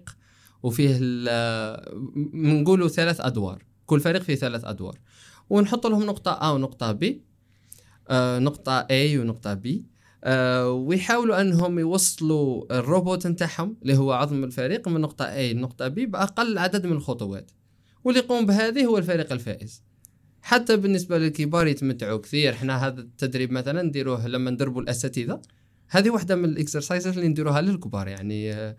وفيه 0.64 0.98
ال- 1.02 1.98
نقولوا 2.34 2.88
ثلاث 2.88 3.22
أدوار. 3.22 3.64
كل 3.86 4.00
فريق 4.00 4.22
فيه 4.22 4.36
ثلاث 4.36 4.66
أدوار. 4.66 5.00
ونحط 5.50 5.88
لهم 5.88 6.04
نقطة 6.04 6.40
A 6.40 6.54
ونقطة 6.54 7.00
B. 7.00 7.06
آه 8.10 8.40
نقطة 8.40 8.82
A 8.82 9.20
ونقطة 9.20 9.56
B. 9.56 9.68
آه 10.24 10.72
ويحاولوا 10.72 11.42
أنهم 11.42 11.80
يوصلوا 11.80 12.80
الروبوت 12.80 13.28
نتاعهم 13.28 13.78
اللي 13.82 13.98
هو 13.98 14.12
عظم 14.12 14.44
الفريق 14.44 14.88
من 14.88 15.02
نقطة 15.02 15.26
A 15.26 15.54
لنقطة 15.54 15.90
B 15.90 15.92
بأقل 15.94 16.58
عدد 16.58 16.86
من 16.86 16.92
الخطوات. 16.92 17.52
واللي 18.04 18.20
يقوم 18.20 18.46
بهذه 18.46 18.86
هو 18.86 18.98
الفريق 18.98 19.32
الفائز. 19.32 19.84
حتى 20.42 20.78
بالنسبة 20.78 21.18
للكبار 21.18 21.68
يتمتعوا 21.68 22.18
كثير. 22.18 22.54
إحنا 22.54 22.88
هذا 22.88 23.02
التدريب 23.02 23.52
مثلا 23.52 23.82
نديروه 23.82 24.28
لما 24.28 24.52
ندربوا 24.52 24.82
الأساتذة. 24.82 25.42
هذه 25.90 26.10
واحدة 26.10 26.36
من 26.36 26.46
ال 26.46 26.53
exercises 26.53 27.18
اللي 27.18 27.28
نديروها 27.28 27.62
للكبار 27.62 28.08
يعني 28.08 28.54
آه، 28.54 28.76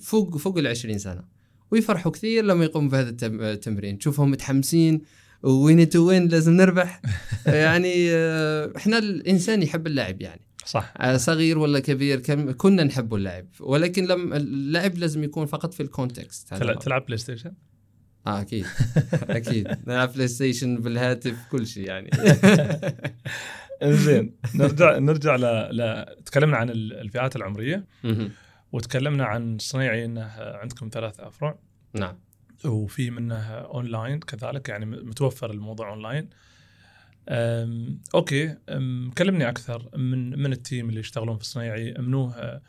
فوق 0.00 0.36
فوق 0.36 0.58
ال 0.58 0.66
20 0.66 0.98
سنة. 0.98 1.24
ويفرحوا 1.70 2.12
كثير 2.12 2.44
لما 2.44 2.64
يقوموا 2.64 2.90
بهذا 2.90 3.08
التم- 3.10 3.40
التمرين. 3.40 3.98
تشوفهم 3.98 4.30
متحمسين 4.30 5.02
win 5.42 5.88
to 5.88 6.08
win? 6.08 6.28
لازم 6.28 6.52
نربح. 6.52 7.02
يعني 7.46 8.10
آه، 8.10 8.72
إحنا 8.76 8.98
الإنسان 8.98 9.62
يحب 9.62 9.86
اللعب 9.86 10.22
يعني. 10.22 10.40
صح. 10.66 10.94
آه، 10.98 11.16
صغير 11.16 11.58
ولا 11.58 11.78
كبير 11.80 12.20
كم 12.20 12.52
كنا 12.52 12.84
نحب 12.84 13.14
اللعب 13.14 13.46
ولكن 13.60 14.04
لم 14.06 14.32
اللعب 14.32 14.98
لازم 14.98 15.24
يكون 15.24 15.46
فقط 15.46 15.74
في 15.74 15.82
ال 15.82 15.90
context. 15.90 16.54
تلعب 16.80 17.04
PlayStation؟ 17.06 17.52
آه 18.26 18.40
أكيد. 18.40 18.66
أكيد. 19.38 19.68
نلعب 19.86 20.12
PlayStation 20.12 20.76
بالهاتف 20.80 21.34
كل 21.50 21.66
شيء 21.66 21.86
يعني. 21.88 22.10
إنزين 23.82 24.34
نرجع 24.54 24.98
نرجع 24.98 25.36
ل... 25.36 25.44
ل... 25.76 26.06
تكلمنا 26.24 26.56
عن 26.56 26.70
ال- 26.70 26.92
الفئات 26.92 27.36
العمرية. 27.36 27.86
وتكلمنا 28.72 29.24
عن 29.24 29.58
صنيعي 29.58 30.04
إنه 30.04 30.30
عندكم 30.38 30.88
ثلاث 30.92 31.20
افرع 31.20 31.58
نعم. 31.94 32.18
وفي 32.64 33.10
منه 33.10 33.48
اونلاين 33.50 34.20
كذلك 34.20 34.68
يعني 34.68 34.86
متوفر 34.86 35.50
الموضوع 35.50 35.90
اونلاين 35.90 36.28
أم، 37.28 38.00
okay 38.14 38.56
أم، 38.68 39.10
كلمني 39.18 39.48
أكثر 39.48 39.88
من 39.96 40.38
من 40.38 40.52
ال 40.52 40.59
team 40.59 40.88
اللي 40.88 41.00
يشتغلون 41.00 41.36
في 41.36 41.42
الصنيعي؟ 41.42 41.94
منوه 41.98 42.34
أه، 42.36 42.62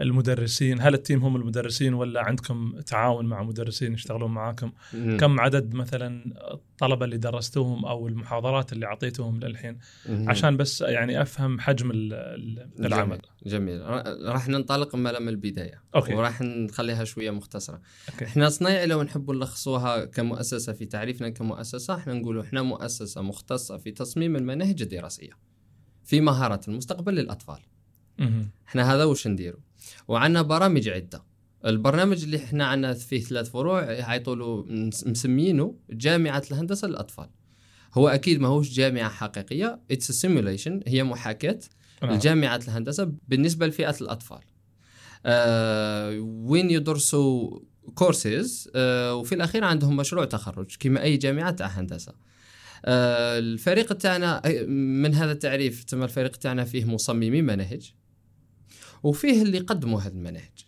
المدرسين 0.00 0.80
هل 0.80 0.94
ال 0.94 1.00
team 1.00 1.22
هم 1.24 1.36
المدرسين 1.36 1.94
ولا 1.94 2.20
عندكم 2.20 2.80
تعاون 2.86 3.26
مع 3.26 3.42
مدرسين 3.42 3.94
يشتغلون 3.94 4.30
معاكم 4.30 4.72
مهم. 4.94 5.16
كم 5.16 5.40
عدد 5.40 5.74
مثلا 5.74 6.24
الطلبة 6.54 7.04
اللي 7.04 7.16
درستوهم 7.16 7.84
أو 7.84 8.08
المحاضرات 8.08 8.72
اللي 8.72 8.86
أعطيتوهم 8.86 9.40
للحين 9.40 9.78
مهم. 10.08 10.30
عشان 10.30 10.56
بس 10.56 10.80
يعني 10.80 11.22
أفهم 11.22 11.60
حجم 11.60 11.90
ال- 11.90 12.12
ال- 12.12 12.86
العمل 12.86 13.20
جميل 13.46 13.80
ر- 13.80 14.28
راح 14.32 14.48
ننطلق 14.48 14.94
من 14.96 15.06
البداية 15.28 15.82
okay. 15.94 16.14
وراح 16.14 16.42
نخليها 16.42 17.04
شوية 17.04 17.30
مختصرة 17.30 17.80
okay. 18.12 18.24
إحنا 18.24 18.48
صنايعي 18.48 18.86
لو 18.86 19.02
نحب 19.02 19.30
نلخصوها 19.30 20.04
كمؤسسة 20.04 20.72
في 20.72 20.84
تعريفنا 20.86 21.28
كمؤسسة 21.28 21.94
إحنا 21.94 22.14
نقولوا 22.14 22.42
إحنا 22.42 22.62
مؤسسة 22.62 23.22
مختصة 23.22 23.76
في 23.76 23.90
تصميم 23.90 24.36
المناهج 24.36 24.82
الدراسية 24.82 25.32
في 26.04 26.20
مهارات 26.20 26.60
المستقبل 26.68 27.14
للأطفال 27.14 27.58
مهم. 28.18 28.50
إحنا 28.68 28.94
هذا 28.94 29.04
وش 29.04 29.26
نديروا 29.26 29.60
وعندنا 30.08 30.42
برامج 30.42 30.88
عدة. 30.88 31.22
البرنامج 31.66 32.22
اللي 32.22 32.36
إحنا 32.36 32.64
عندنا 32.66 32.92
فيه 32.94 33.20
ثلاث 33.20 33.50
فروع 33.50 34.02
مس- 34.68 35.06
مسمينه 35.06 35.74
جامعة 35.90 36.42
الهندسة 36.50 36.88
للأطفال. 36.88 37.28
هو 37.94 38.08
أكيد 38.08 38.40
ما 38.40 38.48
هوش 38.48 38.70
جامعة 38.72 39.08
حقيقية 39.08 39.80
it's 39.90 40.12
simulation 40.12 40.80
هي 40.86 41.04
محاكاة 41.04 41.58
نعم. 42.02 42.12
الجامعة 42.14 42.56
الهندسة 42.56 43.12
بالنسبة 43.28 43.66
لفئة 43.66 43.96
الأطفال. 44.00 44.40
آه 45.26 46.18
وين 46.20 46.70
يدرسوا 46.70 47.58
كورسز 47.94 48.70
آه 48.74 49.14
وفي 49.14 49.34
الأخير 49.34 49.64
عندهم 49.64 49.96
مشروع 49.96 50.24
تخرج 50.24 50.76
كما 50.80 51.02
أي 51.02 51.16
جامعة 51.16 51.50
تاع 51.50 51.66
هندسة. 51.66 52.12
آه 52.84 53.38
الفريق 53.38 53.92
تاعنا 53.92 54.42
من 54.68 55.14
هذا 55.14 55.32
التعريف 55.32 55.84
تم 55.84 56.02
الفريق 56.02 56.36
تاعنا 56.36 56.64
فيه 56.64 56.84
مصممي 56.84 57.42
مناهج. 57.42 57.94
وفيه 59.04 59.42
اللي 59.42 59.56
يقدموا 59.56 60.00
هذه 60.00 60.12
المناهج. 60.12 60.66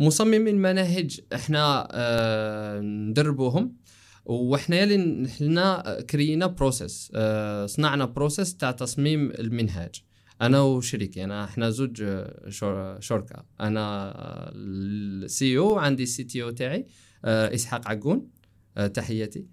مصممي 0.00 0.50
المناهج 0.50 1.20
إحنا 1.34 1.88
آه 1.90 2.80
ندربوهم 2.80 3.76
وإحنا 4.24 4.76
يلي 4.76 5.26
إحنا 5.26 6.00
كرينا 6.10 6.46
process 6.46 7.12
آه 7.14 7.66
صنعنا 7.66 8.04
process 8.04 8.56
تاع 8.56 8.70
تصميم 8.70 9.30
المنهاج. 9.30 10.02
أنا 10.42 10.60
وشريكي 10.60 11.24
أنا 11.24 11.44
إحنا 11.44 11.70
زوج 11.70 12.02
آه، 12.02 12.48
شر- 12.48 13.00
شركاء. 13.00 13.44
أنا 13.60 14.12
ال 14.54 15.58
CEO 15.58 15.78
عندي 15.78 16.02
ال 16.02 16.24
CTO 16.24 16.50
تاعي 16.50 16.86
آه، 17.24 17.54
إسحاق 17.54 17.88
عقون 17.88 18.28
آه، 18.76 18.86
تحياتي. 18.86 19.46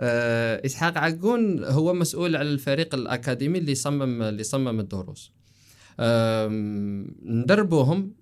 آه، 0.00 0.66
إسحاق 0.66 0.98
عقون 0.98 1.64
هو 1.64 1.94
مسؤول 1.94 2.36
على 2.36 2.48
الفريق 2.50 2.94
الأكاديمي 2.94 3.58
اللي 3.58 3.72
يصمم 3.72 4.22
اللي 4.22 4.40
يصمم 4.40 4.80
الدروس. 4.80 5.32
ندربوهم 7.22 8.14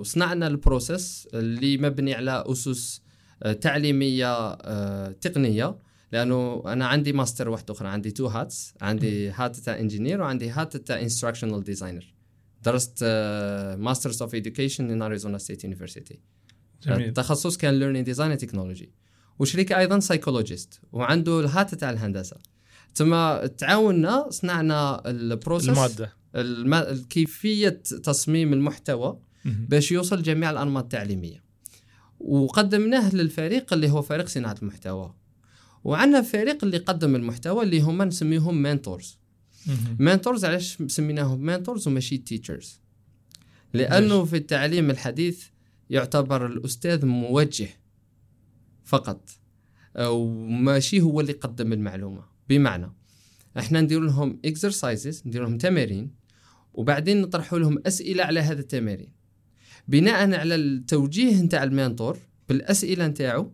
وصنعنا 0.00 0.46
ال 0.46 0.56
process 0.56 1.28
اللي 1.34 1.78
مبني 1.78 2.14
على 2.14 2.44
أسس 2.46 3.02
تعليمية 3.60 4.54
تقنية. 5.10 5.78
لأنه 6.12 6.62
أنا 6.66 6.86
عندي 6.86 7.12
ماستر 7.12 7.48
واحدة 7.48 7.74
أخرى 7.74 7.88
عندي 7.88 8.10
two 8.10 8.26
hats 8.26 8.74
عندي 8.80 9.30
hat 9.30 9.56
تاع 9.56 9.78
engineer 9.78 10.20
وعندي 10.20 10.50
hat 10.50 10.76
تاع 10.76 11.00
instructional 11.00 11.64
designer 11.64 12.14
درست 12.62 13.04
masters 13.78 14.22
of 14.22 14.34
education 14.34 14.90
in 14.90 15.02
Arizona 15.02 15.38
State 15.38 15.64
University 15.64 16.20
التخصص 16.86 17.56
كان 17.56 17.74
learning 17.74 18.06
design 18.06 18.38
technology 18.38 18.92
وشريكي 19.38 19.78
أيضا 19.78 19.98
psychologist 19.98 20.80
وعنده 20.92 21.40
ال 21.40 21.49
hat 21.49 21.74
تاع 21.74 21.90
الهندسة. 21.90 22.36
ثم 22.94 23.36
تعاوننا 23.58 24.26
صنعنا 24.30 25.10
ال 25.10 25.17
process 25.17 25.68
المادة. 25.68 26.04
الم... 26.04 26.21
كيفيه 27.10 27.68
تصميم 28.04 28.52
المحتوى. 28.52 29.18
باش 29.44 29.92
يوصل 29.92 30.22
جميع 30.22 30.50
الأنماط 30.50 30.82
التعليمية 30.82 31.42
وقدمناه 32.20 33.14
للفريق 33.14 33.72
اللي 33.72 33.90
هو 33.90 34.02
فريق 34.02 34.28
صناعة 34.28 34.56
المحتوى 34.62 35.14
وعندنا 35.84 36.22
فريق 36.22 36.64
اللي 36.64 36.78
قدم 36.78 37.16
المحتوى 37.16 37.64
اللي 37.64 37.80
هما 37.80 38.04
نسميهم 38.04 38.62
mentors. 38.62 39.18
mentors 39.98 40.44
علاش 40.44 40.78
سميناهم 40.86 41.46
mentors 41.46 41.88
وماشي 41.88 42.18
teachers 42.18 42.80
لأنه؟ 43.74 44.24
في 44.24 44.36
التعليم 44.36 44.90
الحديث 44.90 45.44
يعتبر 45.90 46.46
الأستاذ 46.46 47.06
موجه 47.06 47.68
فقط 48.84 49.30
وماشي 49.98 51.00
هو 51.00 51.20
اللي 51.20 51.32
يقدم 51.32 51.72
المعلومة 51.72 52.24
بمعنى 52.48 52.92
إحنا 53.58 53.80
ندير 53.80 54.00
لهم 54.00 54.38
exercises 54.44 55.22
ندير 55.26 55.42
لهم 55.42 55.58
تمارين 55.58 56.21
وبعدين 56.74 57.20
نطرح 57.22 57.52
لهم 57.52 57.78
أسئلة 57.86 58.24
على 58.24 58.40
هذا 58.40 58.60
التمارين. 58.60 59.12
بناء 59.88 60.34
على 60.34 60.54
التوجيه 60.54 61.42
نتاع 61.42 61.62
ال 61.62 61.70
mentor 61.70 62.18
بالأسئلة 62.48 63.06
نتاعو 63.06 63.52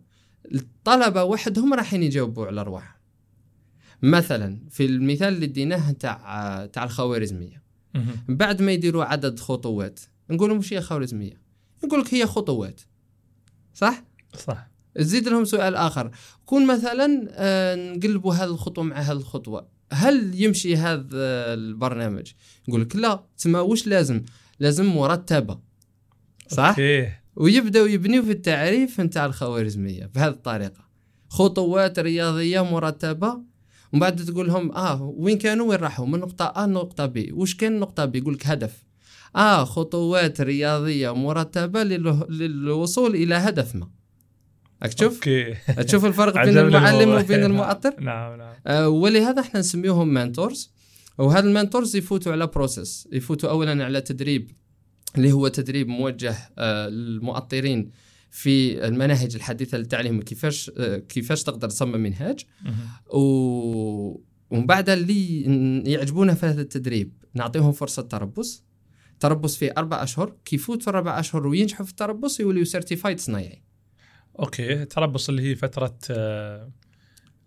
الطلبة 0.55 1.25
وحدهم 1.25 1.75
رايحين 1.75 2.03
يجاوبوا 2.03 2.47
على 2.47 2.61
أرواحهم. 2.61 2.99
مثلا 4.03 4.61
في 4.71 4.87
المثال 4.87 5.35
اللي 5.35 5.47
ديناه 5.47 5.91
تاع 5.91 6.67
تاع 6.67 6.85
الخوارزمية. 6.85 7.63
بعد 8.29 8.63
ما 8.63 8.73
يديروا 8.73 9.05
عدد 9.05 9.39
خطوات 9.39 10.01
نقول 10.31 10.51
لهم 10.51 10.61
هي 10.73 10.81
خوارزمية 10.81 11.41
يقول 11.85 12.01
لك 12.01 12.15
هي 12.15 12.27
خطوات. 12.27 12.81
صح؟ 13.75 14.05
صح. 14.35 14.71
تزيد 14.95 15.29
لهم 15.29 15.45
سؤال 15.45 15.75
آخر. 15.75 16.11
كون 16.47 16.67
مثلا 16.67 17.27
آه، 17.31 17.75
نقلبوا 17.75 18.35
هذه 18.35 18.45
الخطوة 18.51 18.85
مع 18.85 18.97
هذه 18.97 19.17
الخطوة. 19.17 19.69
هل 19.93 20.43
يمشي 20.43 20.77
هذا 20.77 21.09
البرنامج؟ 21.55 22.33
يقول 22.69 22.81
لك 22.81 22.97
لا. 22.97 23.25
تسمى 23.39 23.59
وش 23.61 23.87
لازم؟ 23.87 24.23
لازم 24.61 24.87
مرتبة. 24.87 25.59
صح؟ 26.49 26.69
أوكي. 26.69 27.09
ويبداو 27.37 27.87
يبنيو 27.87 28.23
في 28.23 28.31
التعريف 28.31 29.01
نتاع 29.01 29.27
الخوارزمية 29.27 30.07
بهذه 30.15 30.29
الطريقة. 30.33 30.89
خطوات 31.29 31.99
رياضية 31.99 32.65
مرتبة. 32.65 33.41
ومن 33.93 34.01
بعد 34.01 34.25
تقول 34.25 34.47
لهم 34.47 34.73
آه 34.73 35.03
وين 35.03 35.39
كانوا؟ 35.39 35.67
وين 35.71 35.79
راحوا؟ 35.79 36.07
من 36.07 36.19
نقطة 36.21 36.45
A 36.45 36.67
لنقطة 36.67 37.07
B 37.07 37.33
واش 37.33 37.55
كان 37.57 37.81
نقطة 37.81 38.05
B 38.05 38.19
يقول 38.19 38.35
لك 38.35 38.47
هدف. 38.47 38.85
آه 39.37 39.65
خطوات 39.65 40.41
رياضية 40.41 41.15
مرتبة 41.15 41.83
للو- 41.85 42.31
للوصول 42.31 43.15
إلى 43.15 43.35
هدف 43.35 43.75
ما. 43.77 43.89
تشوف 44.87 45.15
okay. 45.15 45.55
تشوف 45.83 46.05
الفرق 46.05 46.45
بين 46.45 46.59
المعلم. 46.59 47.11
وبين 47.11 47.45
المؤطر. 47.51 48.01
نعم 48.01 48.39
نعم. 48.39 48.55
آه، 48.67 48.89
ولهذا 48.89 49.41
إحنا 49.41 49.61
نسميهم 49.61 50.09
mentors 50.09 50.73
وهذا 51.19 51.49
ال 51.49 51.55
mentors 51.55 51.97
يفوتوا 51.97 52.33
على 52.33 52.47
process 52.47 53.09
يفوتوا 53.13 53.51
اولا 53.51 53.85
على 53.85 54.01
تدريب 54.01 54.51
اللي 55.17 55.33
هو 55.33 55.49
تدريب 55.49 55.89
موجه 55.89 56.37
آه، 56.59 56.89
للمؤطرين 56.89 57.91
في 58.31 58.87
المناهج 58.89 59.35
الحديثة 59.35 59.79
للتعليم 59.79 60.23
كيفاش 60.23 60.71
آه، 60.79 60.97
كيفاش 60.97 61.43
تقدر 61.43 61.69
تصمم 61.69 62.01
منهاج. 62.01 62.45
و... 63.15 63.19
ومن 64.51 64.67
بعد 64.67 64.91
اللي 64.91 65.43
يعجبونا 65.93 66.35
في 66.35 66.47
هذا 66.47 66.61
التدريب 66.61 67.13
نعطيهم 67.35 67.73
فرصة 67.73 68.03
تربص. 68.03 68.65
تربص 69.21 69.57
في 69.57 69.73
أربع 69.79 70.03
أشهر 70.03 70.37
كيفوت 70.45 70.83
في 70.83 70.91
الاربع 70.91 71.21
أشهر 71.21 71.47
وينجحوا 71.47 71.87
في 71.87 71.91
التربص 71.91 72.41
يوليو 72.41 72.65
certified 72.65 73.21
صنايعي. 73.21 73.63
okay 74.41 74.85
تربص 74.85 75.29
اللي 75.29 75.43
هي 75.43 75.55
فترة 75.55 75.99
آه، 76.11 76.71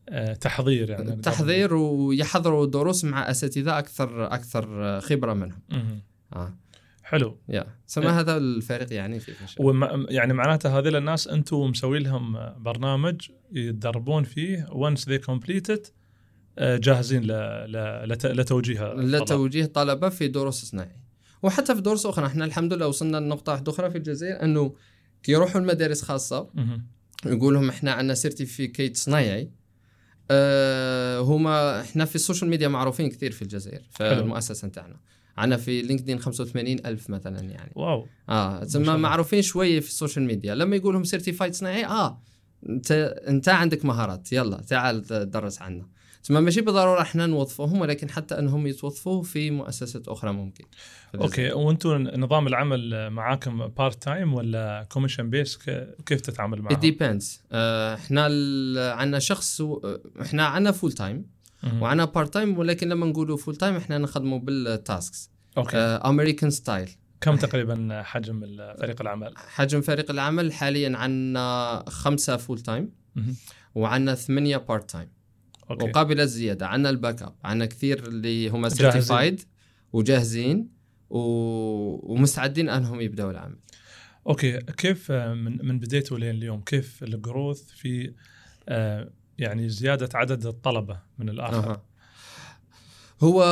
آه، 0.10 0.34
تحضير 0.34 0.90
يعني 0.90 1.16
تحضير 1.16 1.74
ويحضروا 1.74 2.66
دروس 2.66 3.04
مع 3.04 3.30
أساتذة 3.32 3.80
أكثر 3.80 4.26
أكثر 4.26 5.00
خبرة 5.02 5.34
منهم. 5.34 5.62
آه 6.34 6.58
حلو 7.04 7.38
تسمى 7.50 8.06
إيه. 8.06 8.20
هذا 8.20 8.38
الفريق 8.38 8.94
يعني 8.94 9.20
في 9.20 9.34
فشل. 9.34 9.56
وم... 9.60 10.06
يعني 10.10 10.34
معناته 10.34 10.80
هذول 10.80 10.96
الناس 10.96 11.28
أنتم 11.28 11.58
مسوي 11.58 12.00
لهم 12.00 12.54
برنامج 12.58 13.30
يتدربون 13.52 14.24
فيه 14.24 14.68
once 14.72 15.02
they 15.02 15.20
complete 15.32 15.76
it 15.76 15.92
آه، 16.58 16.78
جاهزين 16.78 17.24
ل... 17.24 17.32
ل... 17.68 18.06
لت... 18.10 18.26
لتوجيه. 18.26 18.94
لتوجيه 18.94 19.66
طلبة 19.66 20.10
في 20.10 20.28
دروس 20.28 20.66
صناعي 20.66 21.02
وحتى 21.44 21.76
في 21.76 21.82
دروس 21.82 22.06
أخرى 22.06 22.26
إحنا 22.26 22.46
الحمد 22.46 22.74
لله 22.74 22.88
وصلنا 22.88 23.18
لنقطة 23.18 23.52
واحدة 23.52 23.72
أخرى 23.72 23.90
في 23.90 23.98
الجزائر 23.98 24.44
أنه 24.44 24.76
كي 25.24 25.32
يروحوا 25.32 25.62
المدارس 25.62 26.02
خاصه. 26.02 26.50
يقول 27.26 27.54
لهم 27.54 27.70
إحنا 27.70 27.92
عندنا 27.92 28.14
certificate 28.14 28.98
صناعي 28.98 29.52
أه 30.32 31.20
هما 31.20 31.82
إحنا 31.82 32.06
في 32.06 32.16
ال 32.16 32.21
social 32.21 32.50
media 32.50 32.68
معروفين 32.68 33.10
كثير 33.10 33.32
في 33.32 33.42
الجزائر 33.42 33.82
في 33.92 34.10
حلو. 34.10 34.22
المؤسسة 34.22 34.68
نتاعنا. 34.68 35.00
عندنا 35.38 35.58
في 35.58 35.82
LinkedIn 35.82 36.20
85 36.20 36.86
ألف 36.86 37.10
مثلا 37.10 37.40
يعني. 37.40 37.72
wow. 37.76 38.08
آه 38.30 38.64
تسمى. 38.64 38.98
معروفين 38.98 39.42
شوية 39.42 39.80
في 39.80 39.88
ال 39.88 39.93
social 39.93 40.26
media. 40.26 40.56
لما 40.56 40.76
يقول 40.76 40.94
لهم 40.94 41.04
certified 41.04 41.54
صناعي 41.54 41.86
آه 41.86 42.22
انت 42.70 42.92
أنت 43.28 43.50
عندك 43.50 43.86
مهارات 43.86 44.34
يلا 44.34 44.62
تعال 44.62 45.30
درس 45.30 45.62
عنا. 45.62 45.88
تسمى 46.24 46.42
ماشي 46.42 46.62
بالضروره 46.62 47.02
إحنا 47.02 47.26
نوظفوهم 47.26 47.82
ولكن 47.82 48.10
حتى 48.10 48.40
أنهم 48.40 48.68
يتوظفوا 48.68 49.24
في 49.24 49.52
مؤسسات 49.52 50.08
أخرى 50.08 50.32
ممكن. 50.32 50.66
okay 51.16 51.52
وأنتم 51.52 52.08
نظام 52.08 52.48
العمل 52.48 53.10
معاكم 53.10 53.68
part 53.68 54.04
time 54.04 54.34
ولا 54.34 54.88
commission 54.90 55.30
based 55.30 55.58
كيف 56.06 56.22
تتعامل 56.22 56.68
depends 56.70 57.26
آه 57.52 57.96
إحنا 57.96 58.24
عندنا 58.94 59.20
شخص 59.20 59.62
و... 59.62 59.98
إحنا 60.22 60.46
عندنا 60.46 60.72
full 60.72 60.92
time. 60.92 61.26
وعندنا 61.80 62.06
part 62.06 62.34
time 62.34 62.58
ولكن 62.58 62.90
لما 62.90 63.06
نقولوا 63.06 63.38
full 63.38 63.56
time 63.56 63.76
إحنا 63.76 63.98
نخدموا 63.98 64.40
بال 64.40 64.66
tasks 64.66 65.32
okay 65.58 65.78
American 65.78 66.50
style 66.50 66.90
كم 67.22 67.36
تقريبا 67.36 68.02
حجم 68.06 68.40
فريق 68.80 69.02
العمل؟ 69.02 69.34
حجم 69.38 69.82
فريق 69.82 70.12
العمل 70.12 70.54
حاليا 70.54 70.98
عندنا 70.98 71.84
خمسة 71.88 72.38
full 72.38 72.60
time. 72.60 72.92
وعندنا 73.76 74.16
ثمانية 74.16 74.58
part 74.58 74.92
time 74.92 75.10
okay 75.72 75.86
وقابله 75.86 76.24
للزياده 76.24 76.68
عندنا 76.68 76.90
ال 76.90 77.22
backup 77.22 77.36
عندنا 77.44 77.66
كثير 77.66 78.08
اللي 78.08 78.50
هم. 78.50 78.70
certified 78.70 79.42
وجاهزين 79.94 80.70
و... 81.10 81.20
ومستعدين 82.14 82.70
أنهم 82.70 83.02
يبدأوا 83.02 83.32
العمل 83.32 83.58
okay 84.28 84.60
كيف 84.60 85.12
آه، 85.12 85.34
من 85.34 85.66
من 85.66 85.80
بديتوا 85.80 86.20
لين 86.20 86.36
اليوم 86.36 86.62
كيف 86.62 87.04
ال 87.04 87.13
growth 87.13 87.70
في 87.70 88.14
آه، 88.70 89.12
يعني 89.38 89.70
زيادة 89.70 90.10
عدد 90.14 90.46
الطلبة 90.46 91.00
من 91.18 91.30
الآخر؟ 91.30 91.72
أها. 91.72 91.84
هو 93.22 93.44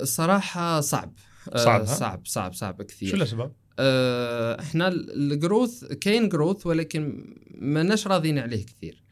الصراحه 0.00 0.80
صعب 0.80 1.12
صعب،؟ 1.56 1.84
صعب 1.84 2.26
صعب 2.26 2.54
صعب 2.54 2.82
كثير 2.82 3.08
شو 3.08 3.16
الأسباب؟ 3.16 3.52
آه، 3.78 4.60
إحنا 4.60 4.88
الجروث 4.88 5.84
كاين 5.84 6.28
جروث 6.28 6.66
ولكن 6.66 7.34
ماناش 7.50 8.06
راضيين 8.06 8.38
عليه 8.38 8.66
كثير. 8.66 9.02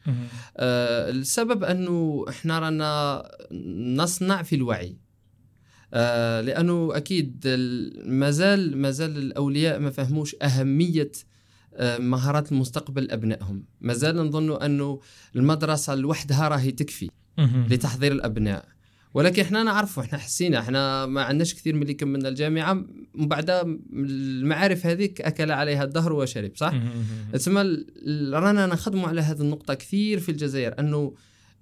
آه، 0.57 1.09
السبب 1.09 1.63
أنه 1.63 2.25
إحنا 2.29 2.59
رانا 2.59 3.23
نصنع 3.95 4.43
في 4.43 4.55
الوعي. 4.55 4.97
آه، 5.93 6.41
لأنه 6.41 6.89
أكيد 6.93 7.41
ال- 7.45 8.09
مازال 8.13 8.77
مازال 8.77 9.17
الأولياء 9.17 9.79
ما 9.79 9.89
فهموش 9.89 10.35
أهمية 10.41 11.11
آه، 11.75 11.97
مهارات 11.97 12.51
المستقبل 12.51 13.11
أبنائهم. 13.11 13.63
مازال 13.81 14.15
نظن 14.15 14.61
أنه 14.61 14.99
المدرسة 15.35 15.95
لوحدها 15.95 16.47
راهي 16.47 16.71
تكفي. 16.71 17.09
لتحضير 17.69 18.11
الأبناء. 18.11 18.65
ولكن 19.13 19.41
إحنا 19.41 19.63
نعرفوا 19.63 20.03
إحنا 20.03 20.17
حسينا 20.17 20.59
إحنا 20.59 21.05
ما 21.05 21.21
عندناش 21.21 21.53
كثير 21.53 21.75
من 21.75 21.81
اللي 21.81 21.93
كملنا 21.93 22.29
الجامعة. 22.29 22.73
من 23.15 23.27
بعد 23.27 23.49
المعارف 23.93 24.85
هذيك 24.85 25.21
أكل 25.21 25.51
عليها 25.51 25.83
الدهر 25.83 26.13
وشرب 26.13 26.51
صح؟ 26.55 26.73
تسمى 27.33 27.61
رانا 28.31 28.65
نخدموا 28.65 29.07
على 29.07 29.21
هذه 29.21 29.41
النقطة 29.41 29.73
كثير 29.73 30.19
في 30.19 30.29
الجزائر 30.29 30.79
أنه 30.79 31.13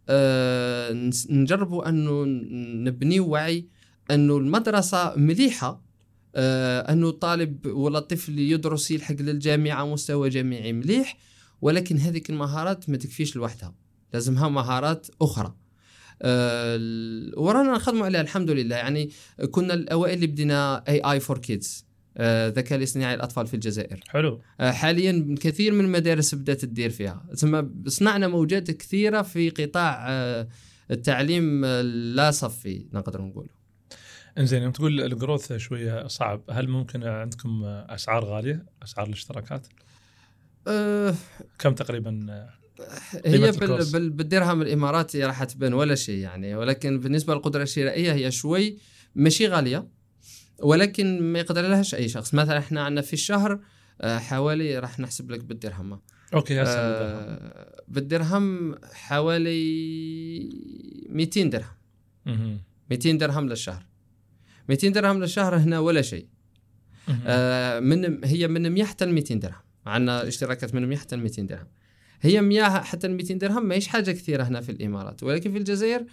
آه 0.09 1.11
نجربوا 1.29 1.89
أنه 1.89 2.23
ن- 2.25 2.83
نبنيو 2.83 3.27
وعي 3.27 3.67
أنه 4.11 4.37
المدرسة 4.37 5.15
مليحة 5.15 5.81
آه 6.35 6.79
أنه 6.93 7.09
الطالب 7.09 7.65
ولا 7.65 7.99
الطفل 7.99 8.39
يدرس 8.39 8.91
يلحق 8.91 9.15
للجامعة 9.15 9.85
مستوى 9.85 10.29
جامعي 10.29 10.73
مليح 10.73 11.17
ولكن 11.61 11.97
هذيك 11.97 12.29
المهارات 12.29 12.89
ما 12.89 12.97
تكفيش 12.97 13.35
لوحدها. 13.35 13.75
لازمها 14.13 14.49
مهارات 14.49 15.07
ال- 15.21 15.55
ورانا 17.37 17.71
نخدموا 17.71 18.05
عليها 18.05 18.21
الحمد 18.21 18.51
لله. 18.51 18.75
يعني 18.75 19.09
كنا 19.51 19.73
الأوائل 19.73 20.13
اللي 20.13 20.27
بدينا 20.27 20.83
اي 20.87 20.99
اي 20.99 21.19
فور 21.19 21.37
كيدز 21.37 21.85
الذكاء 22.17 22.77
الاصطناعي 22.77 23.13
الأطفال 23.13 23.47
في 23.47 23.53
الجزائر. 23.53 23.99
حلو. 24.07 24.41
آه، 24.59 24.71
حاليا 24.71 25.35
كثير 25.41 25.73
من 25.73 25.85
المدارس 25.85 26.35
بدأت 26.35 26.65
تدير 26.65 26.89
فيها. 26.89 27.25
ثم 27.35 27.63
صنعنا 27.87 28.27
موجات 28.27 28.71
كثيرة 28.71 29.21
في 29.21 29.49
قطاع 29.49 30.05
آه، 30.09 30.47
التعليم 30.91 31.65
آه، 31.65 31.81
لا 31.81 32.31
صفي 32.31 32.87
نقدر 32.93 33.21
نقول 33.21 33.49
إنزين 34.37 34.63
يوم 34.63 34.71
تقول 34.71 35.01
الجروث 35.01 35.53
شوية 35.53 36.07
صعب 36.07 36.41
هل 36.49 36.67
ممكن 36.67 37.03
عندكم 37.03 37.63
أسعار 37.65 38.25
غالية؟ 38.25 38.65
أسعار 38.83 39.07
الاشتراكات؟ 39.07 39.67
آه، 40.67 41.13
كم 41.59 41.73
تقريبا؟ 41.73 42.47
هي 43.25 43.51
بال. 43.51 43.91
بال 43.91 44.09
بالدرهم 44.09 44.61
الإماراتي 44.61 45.23
راح 45.25 45.43
تبان 45.43 45.73
ولا 45.73 45.95
شيء 45.95 46.17
يعني 46.17 46.55
ولكن 46.55 46.99
بالنسبة 46.99 47.33
للقدرة 47.33 47.63
الشرائية 47.63 48.13
هي 48.13 48.31
شوي 48.31 48.77
ماشي 49.15 49.47
غالية 49.47 49.87
ولكن 50.59 51.21
ما 51.21 51.39
يقدر 51.39 51.61
لهاش 51.61 51.95
أي 51.95 52.09
شخص. 52.09 52.33
مثلا 52.33 52.57
إحنا 52.57 52.81
عندنا 52.81 53.01
في 53.01 53.13
الشهر 53.13 53.59
آه، 54.01 54.17
حوالي 54.17 54.79
راح 54.79 54.99
نحسب 54.99 55.31
لك 55.31 55.43
بالدرهم. 55.43 55.99
أوكي 56.33 56.61
آه، 56.61 57.83
بالدرهم 57.87 58.75
حوالي 58.93 59.55
200 61.09 61.49
درهم. 61.49 61.75
مهم. 62.25 62.59
200 62.91 63.11
درهم 63.17 63.49
للشهر. 63.49 63.85
200 64.69 64.87
درهم 64.87 65.19
للشهر 65.19 65.57
هنا 65.57 65.79
ولا 65.79 66.01
شيء. 66.01 66.27
آه 67.25 67.79
من 67.79 68.25
هي 68.25 68.47
من 68.47 68.71
100 68.71 68.83
حتى 68.83 69.05
ل 69.05 69.13
200 69.13 69.35
درهم. 69.39 69.61
عندنا 69.85 70.27
اشتراكات 70.27 70.75
من 70.75 70.87
100 70.89 70.97
حتى 70.97 71.15
ل 71.15 71.19
200 71.19 71.41
درهم. 71.47 71.67
هي 72.25 72.41
100 72.41 72.63
حتى 72.63 73.07
ل 73.07 73.11
200 73.13 73.33
درهم 73.33 73.65
ماهيش 73.65 73.87
حاجة 73.87 74.11
كثيرة 74.11 74.43
هنا 74.43 74.61
في 74.61 74.71
الإمارات. 74.71 75.23
ولكن 75.23 75.51
في 75.51 75.57
الجزائر 75.57 76.05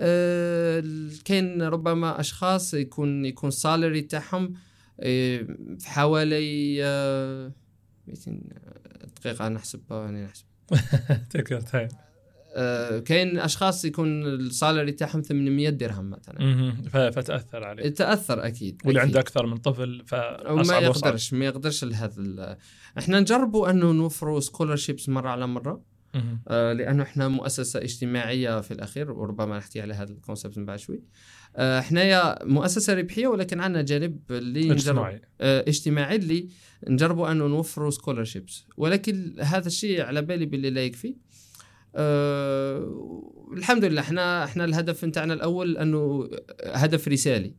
آه 0.00 0.84
كاين 1.24 1.62
ربما 1.62 2.20
أشخاص 2.20 2.74
يكون 2.74 3.24
يكون 3.24 3.48
السالري 3.48 4.00
تاعهم 4.00 4.54
آه 5.00 5.46
في 5.78 5.88
حوالي 5.90 6.78
آه 6.84 7.52
200 8.06 8.40
دقيقة 9.16 9.48
نحسبها 9.48 10.04
يعني 10.04 10.24
نحسب 10.24 10.44
تيك 11.30 11.60
تايم 11.60 11.88
آه 11.88 12.07
كاين 13.04 13.38
أشخاص 13.38 13.84
يكون 13.84 14.22
ال 14.26 14.35
salary 14.35 14.92
تاعهم 14.92 15.22
800 15.22 15.68
درهم 15.70 16.10
مثلا. 16.10 16.72
ف- 16.90 16.96
فتأثر 16.96 17.64
عليه 17.64 17.88
تأثر 17.88 18.46
أكيد 18.46 18.82
واللي. 18.84 19.00
عنده 19.00 19.20
أكثر 19.20 19.46
من 19.46 19.56
طفل 19.56 20.02
فأصعب 20.06 20.56
وأصعب. 20.58 20.82
يقدرش 20.82 21.32
ما 21.32 21.44
يقدرش 21.44 21.84
لهذا 21.84 22.58
إحنا 22.98 23.20
نجربوا 23.20 23.70
أنه 23.70 23.92
نوفروا 23.92 24.40
scholarships 24.40 25.08
مرة 25.08 25.28
على 25.28 25.46
مرة. 25.46 25.82
آه، 26.48 26.72
لأنه 26.72 27.02
إحنا 27.02 27.28
مؤسسة 27.28 27.80
اجتماعية 27.82 28.60
في 28.60 28.70
الأخير 28.70 29.12
وربما 29.12 29.58
نحكي 29.58 29.80
على 29.80 29.94
هذا 29.94 30.12
ال 30.12 30.18
concept 30.18 30.58
من 30.58 30.64
بعد 30.64 30.78
شوي 30.78 31.02
آه، 31.56 31.80
حنايا 31.80 32.44
مؤسسة 32.44 32.94
ربحية 32.94 33.26
ولكن 33.26 33.60
عندنا 33.60 33.82
جانب 33.82 34.20
اللي 34.30 34.72
اجتماعي 34.72 35.20
آه، 35.40 35.64
اجتماعي 35.68 36.16
اللي 36.16 36.48
نجربوا 36.88 37.30
أنه 37.32 37.46
نوفروا 37.46 37.90
scholarships 37.90 38.64
ولكن 38.76 39.34
هذا 39.40 39.66
الشيء 39.66 40.02
على 40.02 40.22
بالي 40.22 40.46
باللي 40.46 40.70
لا 40.70 40.84
يكفي 40.84 41.16
أه 41.96 43.48
الحمد 43.52 43.84
لله 43.84 44.00
إحنا 44.00 44.44
إحنا 44.44 44.64
الهدف 44.64 45.04
نتاعنا 45.04 45.34
الأول 45.34 45.76
أنه 45.76 46.30
هدف 46.64 47.08
رسالي. 47.08 47.54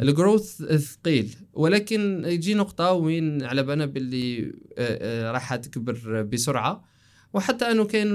ال 0.00 0.09
growth 0.09 0.62
ثقيل 0.62 1.36
ولكن 1.52 2.22
يجي 2.26 2.54
نقطة 2.54 2.92
وين 2.92 3.42
على 3.42 3.62
بالنا 3.62 3.86
باللي 3.86 4.52
آه، 4.78 5.28
آه، 5.28 5.32
راح 5.32 5.56
تكبر 5.56 6.22
بسرعة. 6.22 6.84
وحتى 7.32 7.64
أنه 7.64 7.84
كاين 7.84 8.08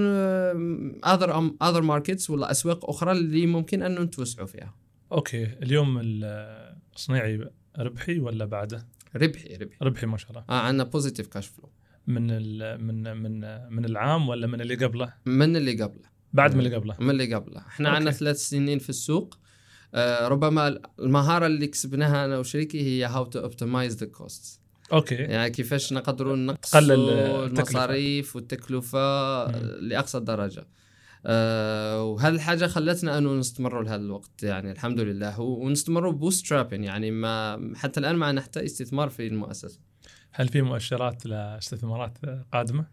other 1.05 1.51
other 1.61 1.81
markets 1.81 2.29
ولا 2.29 2.51
أسواق 2.51 2.89
أخرى 2.89 3.11
اللي 3.11 3.45
ممكن 3.45 3.81
أنه 3.81 4.01
نتوسعوا 4.01 4.47
فيها. 4.47 4.75
okay 5.11 5.43
اليوم 5.43 5.99
الصناعي 6.95 7.49
ربحي 7.79 8.19
ولا 8.19 8.45
بعده؟ 8.45 8.87
ربحي 9.15 9.55
ربحي. 9.55 9.77
ربحي 9.81 10.05
ما 10.05 10.17
شاء 10.17 10.31
الله. 10.31 10.43
آه 10.49 10.61
عندنا 10.61 10.83
positive 10.83 11.27
cash 11.27 11.47
flow 11.47 11.69
من 12.07 12.31
ال 12.31 12.81
من 12.83 13.17
من 13.17 13.39
من 13.75 13.85
العام 13.85 14.29
ولا 14.29 14.47
من 14.47 14.61
اللي 14.61 14.75
قبله؟ 14.75 15.13
من 15.25 15.55
اللي 15.55 15.83
قبله. 15.83 16.13
بعد 16.33 16.55
من 16.55 16.65
اللي 16.65 16.75
قبله. 16.75 16.95
من 16.99 17.09
اللي 17.09 17.35
قبله. 17.35 17.59
إحنا. 17.59 17.89
عندنا 17.89 18.11
ثلاث 18.11 18.37
سنين 18.37 18.79
في 18.79 18.89
السوق. 18.89 19.37
آه 19.95 20.27
ربما 20.27 20.79
المهارة 20.99 21.45
اللي 21.45 21.67
كسبناها 21.67 22.25
أنا 22.25 22.37
وشريكي 22.37 22.81
هي 22.81 23.05
how 23.05 23.25
to 23.25 23.39
optimize 23.39 23.97
the 23.97 24.05
cost 24.05 24.61
okay. 24.93 25.15
يعني 25.15 25.49
كيفاش 25.49 25.93
نقدروا 25.93 26.35
التكلفة. 26.35 26.79
المصاريف 27.45 28.35
والتكلفة 28.35 29.47
مم. 29.47 29.53
لأقصى 29.81 30.19
درجة 30.19 30.67
أه 31.25 32.03
وهذه 32.03 32.33
الحاجة 32.33 32.67
خلتنا 32.67 33.17
أنه 33.17 33.33
نستمروا 33.33 33.83
لهذا 33.83 34.01
الوقت. 34.01 34.43
يعني 34.43 34.71
الحمد 34.71 34.99
لله. 34.99 35.39
ونستمروا 35.41 36.11
bootstrapping 36.11 36.83
يعني 36.83 37.11
ما 37.11 37.71
حتى 37.75 37.99
الآن 37.99 38.15
ما 38.15 38.31
نحتاج 38.31 38.63
استثمار 38.63 39.09
في 39.09 39.27
المؤسسة. 39.27 39.79
هل 40.33 40.47
في 40.47 40.61
مؤشرات 40.61 41.25
لاستثمارات 41.25 42.17
قادمة؟ 42.53 42.85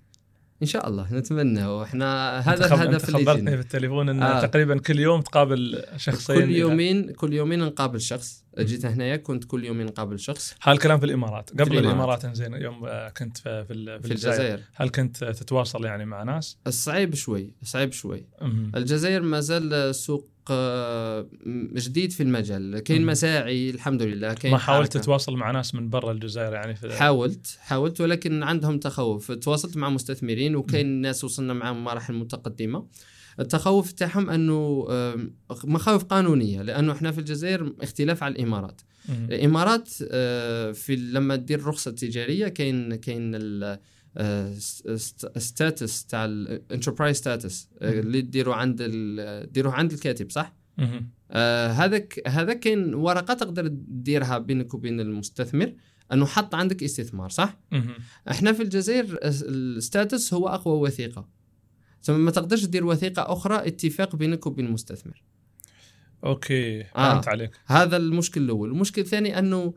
إن 0.62 0.66
شاء 0.66 0.88
الله 0.88 1.14
نتمنى 1.14 1.66
وإحنا 1.66 2.38
هذا 2.38 2.66
الهدف 2.66 3.08
اللي 3.08 3.24
خبرتني. 3.24 3.50
في 3.50 3.60
التليفون 3.60 4.08
ان 4.08 4.22
آه. 4.22 4.46
تقريبا 4.46 4.78
كل 4.78 4.98
يوم 4.98 5.20
تقابل 5.20 5.84
شخصين 5.96 6.36
كل 6.36 6.50
يومين 6.50 7.12
كل 7.12 7.32
يومين 7.32 7.58
نقابل 7.58 8.00
شخص 8.00 8.44
جيت 8.58 8.86
هنايا 8.86 9.16
كنت 9.16 9.44
كل 9.44 9.64
يومين 9.64 9.86
نقابل 9.86 10.18
شخص 10.18 10.54
هذا 10.62 10.72
الكلام 10.74 10.98
في 10.98 11.06
الإمارات 11.06 11.50
قبل 11.50 11.62
الإمارات. 11.62 11.84
الإمارات 11.86 12.24
انزين 12.24 12.54
يوم 12.54 12.88
كنت 13.16 13.38
في 13.38 13.64
في, 13.64 13.74
في 13.74 14.00
في 14.02 14.10
الجزائر 14.10 14.60
هل 14.74 14.88
كنت 14.88 15.24
تتواصل 15.24 15.84
يعني 15.84 16.04
مع 16.04 16.22
ناس؟ 16.22 16.58
صعيب 16.68 17.14
شوي 17.14 17.54
صعيب 17.62 17.92
شوي 17.92 18.26
مهم. 18.42 18.72
الجزائر 18.76 19.22
ما 19.22 19.40
زال 19.40 19.94
سوق 19.94 20.30
آه، 20.50 21.26
جديد 21.76 22.12
في 22.12 22.22
المجال 22.22 22.78
كاين 22.78 23.02
مم. 23.02 23.08
مساعي 23.08 23.70
الحمد 23.70 24.02
لله 24.02 24.34
كاين 24.34 24.52
ما 24.52 24.58
حاولت. 24.58 24.96
تتواصل 24.96 25.36
مع 25.36 25.50
ناس 25.50 25.74
من 25.74 25.88
برا 25.88 26.12
الجزائر 26.12 26.52
يعني 26.52 26.74
في 26.74 26.92
حاولت 26.98 27.58
حاولت 27.60 28.00
ولكن 28.00 28.42
عندهم 28.42 28.78
تخوف 28.78 29.32
تواصلت 29.32 29.76
مع 29.76 29.90
مستثمرين 29.90 30.56
وكاين 30.56 30.86
ناس 30.86 31.24
وصلنا 31.24 31.52
معهم 31.54 31.84
مراحل 31.84 32.14
متقدمة 32.14 32.86
التخوف 33.40 33.92
تاعهم 33.92 34.30
أنه 34.30 34.86
مخاوف 35.64 36.04
قانونية 36.04 36.62
لأنه 36.62 36.92
إحنا 36.92 37.12
في 37.12 37.18
الجزائر 37.18 37.72
اختلاف 37.80 38.22
على 38.22 38.34
الإمارات. 38.34 38.80
الإمارات 39.08 39.90
آه، 40.10 40.72
في 40.72 40.96
لما 40.96 41.36
دير 41.36 41.66
رخصة 41.66 41.90
تجارية 41.90 42.48
كاين 42.48 42.94
كاين 42.94 43.32
ال 43.34 43.78
status 45.36 46.06
تاع 46.06 46.24
ال 46.24 46.33
enterprise 46.33 47.16
status 47.16 47.68
مم. 47.82 47.88
اللي 47.88 48.20
ديروا 48.20 48.54
عند 48.54 48.82
ديروه 49.52 49.72
عند 49.72 49.92
الكاتب 49.92 50.30
صح؟ 50.30 50.54
آه، 51.30 51.68
هذاك 51.68 52.22
هذا 52.26 52.52
كاين 52.52 52.94
ورقة 52.94 53.34
تقدر 53.34 53.66
ديرها 53.88 54.38
بينك 54.38 54.74
وبين 54.74 55.00
المستثمر 55.00 55.72
أنه 56.12 56.26
حط 56.26 56.54
عندك 56.54 56.82
استثمار 56.82 57.28
صح؟ 57.28 57.60
إحنا 58.30 58.52
في 58.52 58.62
الجزائر 58.62 59.18
ال 59.22 59.38
status 59.38 60.34
هو 60.34 60.48
أقوى 60.48 60.80
وثيقة 60.80 61.39
ثم 62.02 62.20
ما 62.20 62.30
تقدرش 62.30 62.64
دير 62.64 62.84
وثيقة 62.86 63.32
أخرى 63.32 63.66
اتفاق 63.68 64.16
بينك 64.16 64.46
وبين 64.46 64.66
المستثمر. 64.66 65.22
okay 66.24 66.80
آه. 66.80 66.84
فهمت 67.12 67.28
عليك. 67.28 67.50
هذا 67.66 67.96
المشكل 67.96 68.42
الأول. 68.42 68.70
المشكل 68.70 69.02
الثاني 69.02 69.38
أنه 69.38 69.74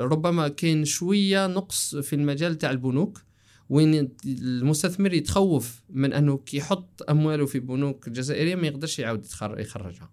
ربما 0.00 0.48
كاين 0.48 0.84
شوية 0.84 1.46
نقص 1.46 1.96
في 1.96 2.16
المجال 2.16 2.58
تاع 2.58 2.70
البنوك 2.70 3.22
وين 3.68 4.08
المستثمر 4.26 5.14
يتخوف 5.14 5.82
من 5.90 6.12
أنه 6.12 6.36
كي 6.36 6.56
يحط 6.56 7.10
أمواله 7.10 7.46
في 7.46 7.60
بنوك 7.60 8.08
جزائرية 8.08 8.54
ما 8.54 8.66
يقدرش 8.66 8.98
يعاود 8.98 9.26
يخرجها. 9.42 10.10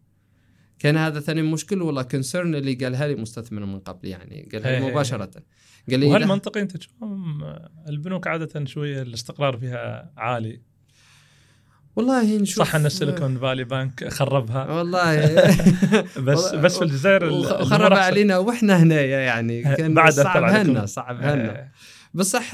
كان 0.80 0.98
هذا 0.98 1.20
ثاني 1.20 1.42
مشكل 1.42 1.82
ولا 1.82 2.02
concern 2.02 2.56
اللي 2.56 2.74
قالها 2.74 3.08
لي 3.08 3.16
مستثمر 3.16 3.66
من 3.66 3.80
قبل 3.80 4.08
يعني؟ 4.08 4.50
قالها 4.54 4.70
هي- 4.72 4.80
لي 4.80 4.86
هي- 4.86 4.92
مباشرة. 4.92 5.30
قال 5.90 6.00
لي 6.00 6.06
وهل 6.06 6.28
منطقي 6.28 6.62
انت 6.62 6.78
تشوفهم 6.78 7.44
آه، 7.44 7.70
البنوك 7.90 8.28
عادة 8.28 8.66
شوية 8.66 9.02
الاستقرار 9.02 9.58
فيها 9.58 10.12
عالي؟ 10.18 10.62
والله 11.96 12.38
نشوف 12.38 12.66
صح 12.68 12.76
أن 12.76 12.86
السيليكون 12.86 13.38
فالي 13.40 13.64
بانك 13.64 14.08
خربها. 14.08 14.72
والله. 14.72 15.36
بس 16.28 16.54
بس 16.64 16.78
في 16.78 16.84
الجزائر 16.84 17.44
أحسن. 17.62 17.94
علينا 17.94 18.38
وإحنا 18.38 18.84
هنايا 18.84 19.20
يعني. 19.20 19.62
كان 19.78 19.94
بعد 19.94 20.08
أثر 20.12 20.24
صعب. 20.24 20.44
هنا 20.44 20.86
صعب 20.86 21.16
هنا. 21.22 21.60
آه، 21.60 21.72
بصح 22.14 22.52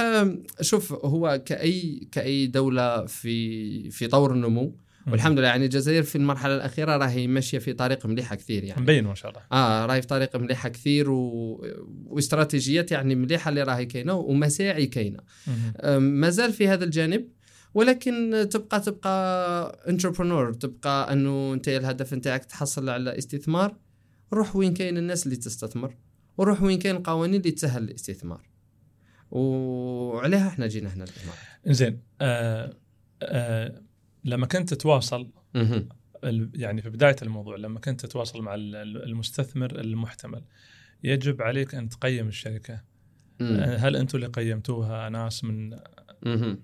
شوف 0.62 0.94
هو 0.94 1.42
كاي 1.46 2.08
كأي 2.12 2.48
دولة 2.48 3.06
في 3.06 3.90
في 3.92 4.08
طور 4.08 4.34
النمو 4.34 4.76
والحمد 5.12 5.39
لله 5.39 5.48
يعني 5.48 5.65
الجزائر 5.65 6.04
في 6.04 6.15
المرحلة 6.15 6.56
الأخيرة 6.56 6.98
راهي 6.98 7.28
ماشية 7.28 7.58
في 7.58 7.74
طريق 7.74 8.06
مليحة 8.06 8.36
كثير 8.36 8.63
يعني. 8.63 8.82
مبين 8.82 9.04
ما 9.04 9.15
شاء 9.15 9.32
الله. 9.32 9.41
آه 9.52 9.86
راهي 9.86 10.02
في 10.02 10.08
طريق 10.08 10.36
مليحة 10.36 10.70
كثير 10.70 11.10
و... 11.12 11.65
واستراتيجيات 12.06 12.91
يعني 12.91 13.15
مليحة 13.15 13.50
اللي 13.50 13.63
راهي 13.63 13.86
كاينة 13.86 14.13
ومساعي 14.13 14.86
كاينة. 14.86 15.20
مهم. 15.48 15.74
آم، 15.82 16.04
ما 16.04 16.30
زال 16.30 16.54
في 16.54 16.68
هذا 16.68 16.84
الجانب 16.84 17.28
ولكن 17.74 18.48
تبقى 18.52 18.80
تبقى 18.82 19.84
انتربرنور 19.89 20.54
تبقى 20.54 21.13
أنه 21.13 21.54
أنت 21.54 21.68
الهدف 21.68 22.13
نتاعك 22.13 22.46
تحصل 22.46 22.89
على 22.89 23.18
استثمار 23.18 23.76
روح 24.34 24.56
وين 24.56 24.74
كاين 24.74 24.98
الناس 24.98 25.26
اللي 25.26 25.36
تستثمر 25.38 25.96
وروح 26.38 26.63
وين 26.63 26.80
كاين 26.80 26.96
القوانين 26.96 27.39
اللي 27.39 27.52
تسهل 27.52 27.84
الاستثمار. 27.84 28.41
وعليها 29.32 30.48
إحنا 30.48 30.68
جينا 30.68 30.94
هنا 30.94 31.04
الإمارات. 31.04 31.39
زين 31.68 32.00
آه 32.22 32.78
آه 33.22 33.82
لما 34.26 34.46
كنت 34.46 34.74
تتواصل 34.74 35.32
يعني 36.54 36.82
في 36.82 36.90
بداية 36.90 37.16
الموضوع 37.22 37.56
لما 37.56 37.80
كنت 37.80 38.06
تتواصل 38.06 38.42
مع 38.42 38.56
ال- 38.56 38.76
ال- 38.76 39.04
المستثمر 39.04 39.80
المحتمل 39.80 40.44
يجب 41.04 41.42
عليك 41.42 41.76
أن 41.76 41.90
تقيم 41.90 42.28
الشركة 42.28 42.82
مم. 43.40 43.48
آه، 43.60 43.76
هل 43.78 43.96
أنتم 43.96 44.18
اللي 44.18 44.28
قيمتوها 44.28 45.10
ناس 45.10 45.44
من. 45.44 45.80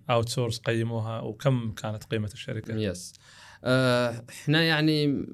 outsource 0.09 0.59
قيموها 0.59 1.19
وكم 1.19 1.71
كانت 1.71 2.03
قيمة 2.03 2.29
الشركة؟ 2.33 2.75
yes 2.75 3.13
آه، 3.17 3.50
إحنا 3.63 4.63
يعني 4.63 5.25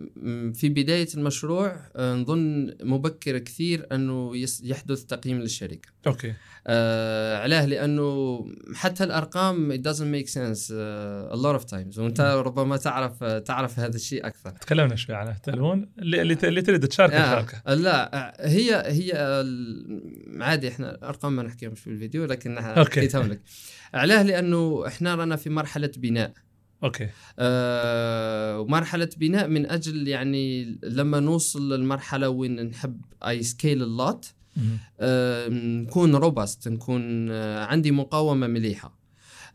في 0.53 0.69
بداية 0.69 1.07
المشروع 1.17 1.75
آه، 1.95 2.13
نظن 2.15 2.73
مبكر 2.83 3.37
كثير 3.37 3.87
أنه 3.91 4.37
يس- 4.37 4.61
يحدث 4.65 5.03
تقييم 5.03 5.39
للشركة. 5.39 5.89
okay. 6.07 6.33
آه 6.67 7.37
علاه 7.37 7.65
لأنه 7.65 8.39
حتى 8.75 9.03
الأرقام 9.03 9.73
it 9.77 9.79
doesn't 9.81 10.11
make 10.21 10.29
sense 10.33 10.69
uh, 10.69 11.33
a 11.33 11.37
lot 11.37 11.61
of 11.61 11.65
times. 11.71 11.99
وأنت 11.99 12.21
ربما 12.45 12.77
تعرف 12.77 13.23
تعرف 13.23 13.79
هذا 13.79 13.95
الشيء 13.95 14.27
أكثر. 14.27 14.49
تكلمنا 14.49 14.95
شوي 14.95 15.15
عنها 15.15 15.31
التلفون 15.33 15.89
اللي 15.99 16.35
تريد 16.61 16.87
تشارك 16.87 17.13
آه 17.13 17.35
شاركه 17.35 17.73
لا 17.73 18.15
آه، 18.15 18.47
هي 18.47 18.75
هي 18.85 19.11
عادي 20.41 20.67
إحنا 20.67 20.95
الأرقام 20.95 21.35
ما 21.35 21.43
نحكيهمش 21.43 21.79
في 21.79 21.87
الفيديو 21.87 22.25
لكن 22.25 22.57
okay. 22.57 22.89
حكيتهم 22.99 23.27
لك 23.27 23.41
علاه 23.93 24.23
لأنه 24.23 24.87
إحنا 24.87 25.15
رانا 25.15 25.35
في 25.35 25.49
مرحلة 25.49 25.91
بناء. 25.97 26.31
okay 26.83 27.09
آه 27.39 28.59
ومرحلة 28.59 29.09
بناء 29.17 29.47
من 29.47 29.65
أجل 29.65 30.07
يعني 30.07 30.77
لما 30.83 31.19
نوصل 31.19 31.73
للمرحلة 31.73 32.29
وين 32.29 32.65
نحب 32.65 33.01
I 33.27 33.43
scale 33.43 33.83
a 33.83 33.93
lot. 33.93 34.33
آه، 34.99 35.49
نكون 35.49 36.15
robust 36.15 36.67
نكون 36.67 37.31
آه، 37.31 37.65
عندي 37.65 37.91
مقاومة 37.91 38.47
مليحة 38.47 38.97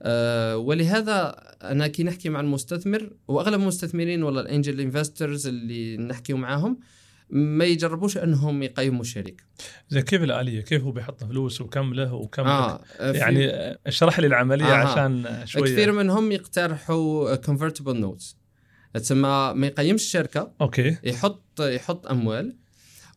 آه، 0.02 0.56
ولهذا 0.56 1.28
أنا 1.62 1.86
كي 1.86 2.02
نحكي 2.02 2.28
مع 2.28 2.40
المستثمر 2.40 3.10
وأغلب 3.28 3.60
المستثمرين 3.60 4.22
ولا 4.22 4.40
ال 4.40 4.47
angel 4.47 4.80
investors 4.80 5.46
اللي 5.46 5.96
نحكي 5.96 6.32
معاهم 6.32 6.78
ما 7.34 7.64
يجربوش 7.64 8.18
أنهم 8.18 8.62
يقيموا 8.62 9.00
الشركة 9.00 9.44
زين 9.88 10.02
كيف 10.02 10.22
الاليه؟ 10.22 10.60
كيف 10.60 10.82
هو 10.82 10.92
بيحط 10.92 11.24
فلوس 11.24 11.60
وكم 11.60 11.94
له 11.94 12.14
وكم 12.14 12.44
في- 12.44 12.78
يعني 13.14 13.48
آه، 13.50 13.78
اشرح 13.86 14.20
لي 14.20 14.26
العملية 14.26 14.64
آه. 14.64 14.74
عشان 14.74 15.42
شوية. 15.44 15.62
كثير 15.62 15.92
منهم 15.92 16.32
يقترحوا 16.32 17.34
convertible 17.36 18.00
notes 18.00 18.36
تسمى 18.94 19.52
ما 19.56 19.66
يقيمش 19.66 20.02
الشركة 20.02 20.52
okay. 20.60 20.96
يحط 21.04 21.60
يحط 21.60 22.06
أموال 22.06 22.56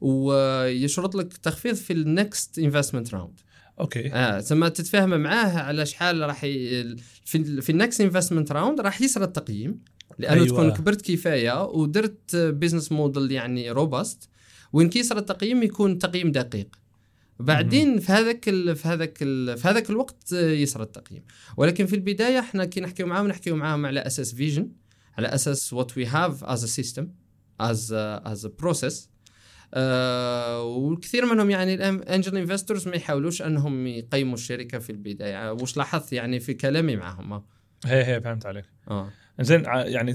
ويشرط 0.02 1.16
لك 1.16 1.34
تخفيض 1.38 1.76
في 1.76 1.94
ال 1.94 2.07
next 2.07 2.60
investment 2.60 3.14
round 3.14 3.40
okay. 3.80 4.14
آه 4.14 4.40
ثم 4.40 4.68
تتفاهم 4.68 5.20
معاه 5.20 5.60
على 5.60 5.86
شحال 5.86 6.22
راح 6.22 6.44
ي... 6.44 6.50
في 7.26 7.38
ال 7.38 7.62
في 7.62 7.70
ال 7.72 7.78
next 7.78 8.02
investment 8.02 8.52
round 8.52 8.82
راح 8.82 9.02
يسرى 9.02 9.24
التقييم. 9.24 9.80
لأنه 10.18 10.44
أيوة. 10.44 10.48
تكون 10.48 10.72
كبرت 10.72 11.12
كفاية 11.12 11.64
ودرت 11.66 12.36
business 12.36 12.92
model 12.92 13.32
يعني 13.32 13.72
robust 13.72 14.30
وين 14.74 14.90
كي 14.90 15.00
يسرى 15.00 15.20
التقييم 15.20 15.64
يكون 15.64 15.98
تقييم 16.00 16.32
دقيق. 16.32 16.76
بعدين 17.40 18.00
في 18.00 18.12
هذاك 18.12 18.50
ال 18.50 18.76
في 18.76 18.88
هذاك 18.88 19.18
ال 19.22 19.58
في 19.58 19.68
هذاك 19.68 19.90
الوقت 19.90 20.32
يسرى 20.32 20.84
التقييم. 20.84 21.24
ولكن 21.58 21.86
في 21.86 21.96
البداية 21.96 22.40
إحنا 22.40 22.66
كي 22.66 22.82
نحكيو 22.82 23.08
معاهم 23.08 23.28
نحكيو 23.28 23.56
معاهم 23.56 23.86
على 23.86 24.00
أساس 24.00 24.36
vision 24.36 24.72
على 25.18 25.28
أساس 25.28 25.74
what 25.74 25.98
we 25.98 26.06
have 26.06 26.44
as 26.44 26.64
a 26.64 26.68
system 26.68 27.08
as 27.60 27.94
as 27.94 28.46
a 28.46 28.52
process 28.60 29.10
والكثير 30.64 31.26
منهم 31.26 31.50
يعني 31.50 31.74
ال 31.74 31.84
angel 31.84 32.38
investors 32.38 32.88
ما 32.88 32.96
يحاولوش 32.96 33.42
أنهم 33.42 33.88
يقيموا 33.88 34.34
الشركة 34.34 34.80
في 34.80 34.90
البداية. 34.90 35.52
وش 35.52 35.78
لاحظت 35.78 36.14
يعني 36.14 36.40
في 36.40 36.54
كلامي 36.54 36.96
معهم؟ 36.96 37.44
هي 37.86 38.06
هي 38.06 38.22
فهمت 38.22 38.46
عليك 38.46 38.66
آه 38.92 39.10
زين 39.42 39.64
يعني 39.66 40.14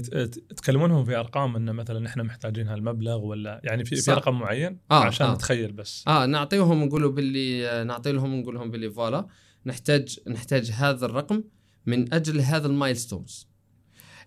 تكلمونهم 0.57 1.05
في 1.05 1.15
أرقام 1.15 1.55
انه 1.55 1.71
مثلا 1.71 2.07
إحنا 2.07 2.23
محتاجين 2.23 2.67
هالمبلغ 2.67 3.17
ولا 3.17 3.61
يعني 3.63 3.85
في 3.85 3.95
في. 3.95 4.11
رقم 4.11 4.39
معين 4.39 4.79
آه، 4.91 5.03
عشان 5.03 5.27
آه. 5.27 5.33
نتخيل 5.33 5.71
بس 5.71 6.03
آه 6.07 6.25
نعطيهم 6.25 6.83
نقولوا 6.83 7.11
باللي 7.11 7.83
نعطي 7.83 8.11
لهم 8.11 8.39
نقول 8.41 8.55
لهم 8.55 8.71
باللي 8.71 8.91
voilà 8.91 9.27
نحتاج 9.65 10.19
نحتاج 10.27 10.71
هذا 10.71 11.05
الرقم 11.05 11.43
من 11.85 12.13
أجل 12.13 12.41
هذا 12.41 12.67
ال 12.67 12.74
milestones 12.74 13.47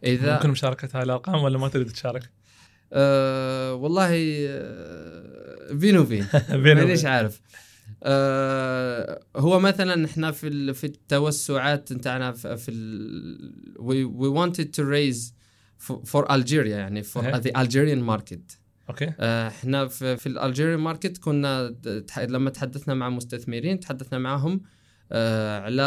إذا 0.04 0.34
ممكن 0.34 0.50
مشاركه 0.50 0.88
هاي 0.94 1.02
الأرقام 1.02 1.42
ولا 1.42 1.58
ما 1.58 1.68
تريد 1.68 1.86
تشارك؟ 1.86 2.30
آه 2.92 3.74
والله 3.74 4.10
آه 4.48 5.72
بيني 5.72 5.98
وبين 5.98 6.26
بيني 6.50 6.74
مانيش. 6.80 7.04
عارف 7.04 7.40
آه 7.40 7.73
هو 9.36 9.60
مثلا 9.60 10.04
إحنا 10.04 10.30
في 10.30 10.74
في 10.74 10.84
التوسعات 10.84 11.92
نتاعنا 11.92 12.32
في, 12.32 12.70
ال 12.70 13.74
we, 13.78 14.20
we 14.20 14.28
wanted 14.38 14.64
to 14.64 14.82
raise 14.84 15.32
for, 15.86 15.96
for 16.10 16.28
Algeria 16.28 16.66
يعني 16.66 17.02
for 17.02 17.16
إيه. 17.16 17.40
the 17.40 17.50
Algerian 17.56 18.10
market. 18.18 18.56
okay. 18.90 19.12
آه، 19.20 19.48
إحنا 19.48 19.86
في, 19.88 20.16
في 20.16 20.26
ال 20.26 20.32
Algerian 20.32 20.78
market 20.80 21.18
كنا 21.18 21.74
لما 22.18 22.50
تحدثنا 22.50 22.94
مع 22.94 23.08
مستثمرين 23.08 23.80
تحدثنا 23.80 24.18
معهم 24.18 24.60
آه، 25.12 25.60
على 25.60 25.82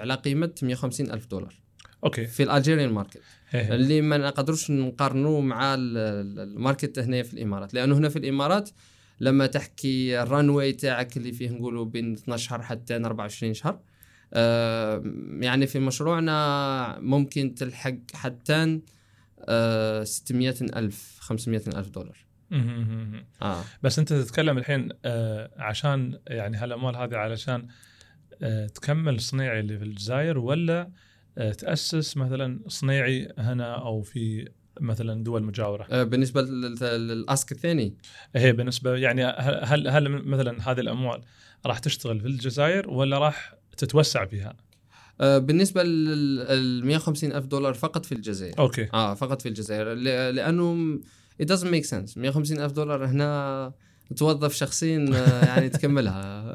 على 0.00 0.14
قيمة 0.14 0.50
150 0.62 1.10
ألف 1.10 1.26
دولار. 1.26 1.60
أوكي. 2.04 2.26
في 2.26 2.42
ال 2.42 2.47
Algerian 2.47 2.90
market. 2.92 3.20
اللي 3.54 4.00
ما 4.00 4.16
نقدروش 4.16 4.70
نقارنوه 4.70 5.40
مع 5.40 5.74
ال- 5.74 5.96
ال- 5.96 6.40
ال 6.40 6.48
market 6.48 6.98
هنا 6.98 7.22
في 7.22 7.34
الإمارات. 7.34 7.74
لأنه 7.74 7.98
هنا 7.98 8.08
في 8.08 8.18
الإمارات 8.18 8.70
لما 9.20 9.46
تحكي 9.46 10.22
ال 10.22 10.29
runway 10.29 10.72
تاعك 10.72 11.16
اللي 11.16 11.32
فيه 11.32 11.50
نقولوا 11.50 11.84
بين 11.84 12.12
12 12.12 12.48
شهر 12.48 12.62
حتى 12.62 12.96
24 12.96 13.54
شهر 13.54 13.80
آه، 14.32 15.02
يعني 15.40 15.66
في 15.66 15.78
مشروعنا 15.78 16.98
ممكن 17.00 17.54
تلحق 17.54 17.94
حتى 18.14 18.80
آه، 19.48 20.04
600 20.04 20.54
ألف 20.60 21.18
500 21.20 21.62
ألف 21.76 21.88
دولار. 21.88 22.26
آه. 23.42 23.64
بس 23.82 23.98
أنت 23.98 24.12
تتكلم 24.12 24.58
الحين 24.58 24.88
آه، 25.04 25.50
عشان 25.56 26.18
يعني 26.26 26.56
هالأموال 26.56 26.96
هذه 26.96 27.16
علشان 27.16 27.66
آه، 28.42 28.66
تكمل 28.66 29.20
صنيعي 29.20 29.60
اللي 29.60 29.78
في 29.78 29.84
الجزائر 29.84 30.38
ولا 30.38 30.90
آه، 31.38 31.52
تأسس 31.52 32.16
مثلا 32.16 32.60
صنيعي 32.66 33.32
هنا 33.38 33.74
أو 33.74 34.02
في 34.02 34.48
مثلا 34.82 35.24
دول 35.24 35.42
مجاورة؟ 35.42 35.86
آه، 35.90 36.02
بالنسبة 36.02 36.42
لل- 36.42 36.76
للأسك 36.82 37.52
الثاني؟ 37.52 37.94
هي 38.36 38.52
بالنسبة 38.52 38.96
يعني 38.96 39.24
هل 39.62 39.88
هل 39.88 40.08
مثلا 40.08 40.70
هذه 40.70 40.80
الأموال 40.80 41.20
راح 41.66 41.78
تشتغل 41.78 42.20
في 42.20 42.26
الجزائر 42.26 42.90
ولا 42.90 43.18
راح 43.18 43.54
تتوسع 43.76 44.24
فيها؟ 44.26 44.56
آه، 45.20 45.38
بالنسبة 45.38 45.82
لل 45.82 46.86
150 46.86 47.32
ألف 47.32 47.46
دولار 47.46 47.74
فقط 47.74 48.06
في 48.06 48.12
الجزائر. 48.12 48.58
أوكي. 48.58 48.88
آه 48.94 49.14
فقط 49.14 49.42
في 49.42 49.48
الجزائر. 49.48 49.94
ل- 49.94 50.34
لأنه 50.34 50.98
it 51.42 51.46
doesn't 51.46 51.66
make 51.74 51.86
sense. 51.90 52.18
150 52.18 52.60
ألف 52.60 52.72
دولار 52.72 53.06
هنا 53.06 53.72
توظف 54.16 54.54
شخصين 54.54 55.14
آه، 55.14 55.44
يعني 55.44 55.68
تكملها. 55.68 56.54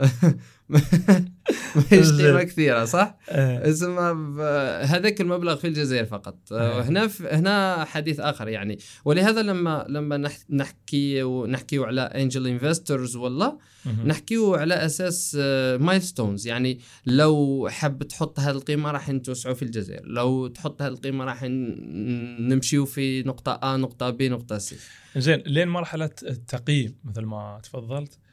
قيمة 1.91 2.43
كثيرة 2.43 2.85
صح؟ 2.85 3.17
آه، 3.29 3.69
اسمه 3.69 4.11
ب- 4.13 4.39
هذاك 4.85 5.21
المبلغ 5.21 5.55
في 5.55 5.67
الجزائر 5.67 6.05
فقط. 6.05 6.37
آه، 6.51 6.79
آه. 6.79 6.81
هنا 6.81 7.09
هنا 7.31 7.85
حديث 7.85 8.19
آخر 8.19 8.47
يعني. 8.47 8.77
ولهذا 9.05 9.41
لما 9.41 9.85
لما 9.89 10.17
نح- 10.29 10.45
نحكي 10.51 11.23
ونحكي 11.23 11.77
على 11.77 12.01
angel 12.01 12.47
investors 12.47 13.15
والله. 13.15 13.57
نحكيو 14.05 14.55
على 14.55 14.73
أساس 14.73 15.35
milestones 15.79 16.47
يعني 16.47 16.79
لو 17.05 17.67
حب 17.71 18.03
تحط 18.03 18.39
هذه 18.39 18.55
القيمة 18.55 18.91
راح 18.91 19.09
نتوسعوا 19.09 19.55
في 19.55 19.63
الجزائر. 19.63 20.01
لو 20.05 20.47
تحط 20.47 20.81
هذه 20.81 20.91
القيمة 20.91 21.25
راح 21.25 21.43
نمشيو 21.43 22.85
في 22.85 23.23
نقطة 23.23 23.51
A 23.63 23.77
نقطة 23.77 24.09
B 24.09 24.21
نقطة 24.23 24.57
C 24.57 24.75
زين 25.17 25.43
لين 25.45 25.67
مرحلة 25.67 26.09
التقييم 26.23 26.95
مثل 27.03 27.21
ما 27.21 27.59
تفضلت 27.63 28.11
آه، 28.13 28.24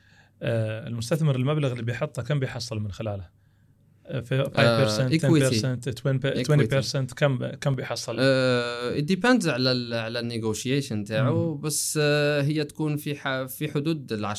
المستثمر 0.43 1.37
المبلغ 1.37 1.73
اللي 1.73 1.83
بيحطه 1.83 2.23
كم 2.23 2.39
بيحصل 2.39 2.81
من 2.81 2.93
خلاله؟ 2.93 3.43
آه، 4.07 4.21
في 4.21 4.45
5% 4.45 5.21
equity. 5.21 5.55
10% 5.87 7.11
20% 7.11 7.15
كم 7.15 7.47
كم 7.47 7.75
بيحصل؟ 7.75 8.17
it 8.21 9.05
depends 9.05 9.49
على 9.49 9.73
ال 9.73 9.95
على 9.95 10.21
ال 10.21 10.28
negotiation 10.28 11.05
تاعو 11.05 11.55
بس 11.55 11.99
آه، 12.03 12.43
هي 12.43 12.65
تكون 12.65 12.97
في 12.97 13.15
في 13.49 13.73
حدود 13.75 14.13
ال 14.13 14.27
10% 14.27 14.37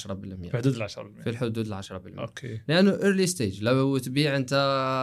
في 0.52 0.58
حدود 0.58 0.76
ال 0.76 0.90
10% 0.90 1.24
في 1.24 1.30
الحدود 1.30 1.68
ال 1.68 1.84
10% 1.84 1.92
أوكي 2.20 2.62
لأنه 2.68 2.92
early 2.92 3.28
stage 3.28 3.64
لو 3.64 3.98
تبيع 3.98 4.36
أنت 4.36 4.54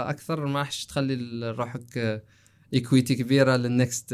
أكثر 0.09 0.47
ما 0.47 0.59
راحش 0.59 0.87
تخلي 0.87 1.51
روحك 1.51 2.23
equity 2.75 3.15
كبيرة 3.15 3.57
لل 3.57 3.76
next 3.76 4.13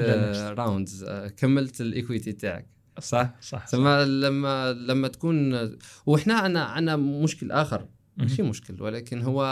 rounds 0.58 1.04
كملت 1.36 1.80
ال 1.80 1.88
equity 1.88 2.32
تاعك 2.32 2.75
صح؟ 3.00 3.34
صح. 3.40 3.66
ثم 3.66 3.88
لما 3.88 4.72
لما 4.72 5.08
تكون 5.08 5.70
وإحنا 6.06 6.34
عندنا 6.34 6.64
عندنا 6.64 6.96
مشكل 6.96 7.52
آخر 7.52 7.88
ماشي 8.16 8.42
مشكل 8.42 8.82
ولكن 8.82 9.22
هو 9.22 9.44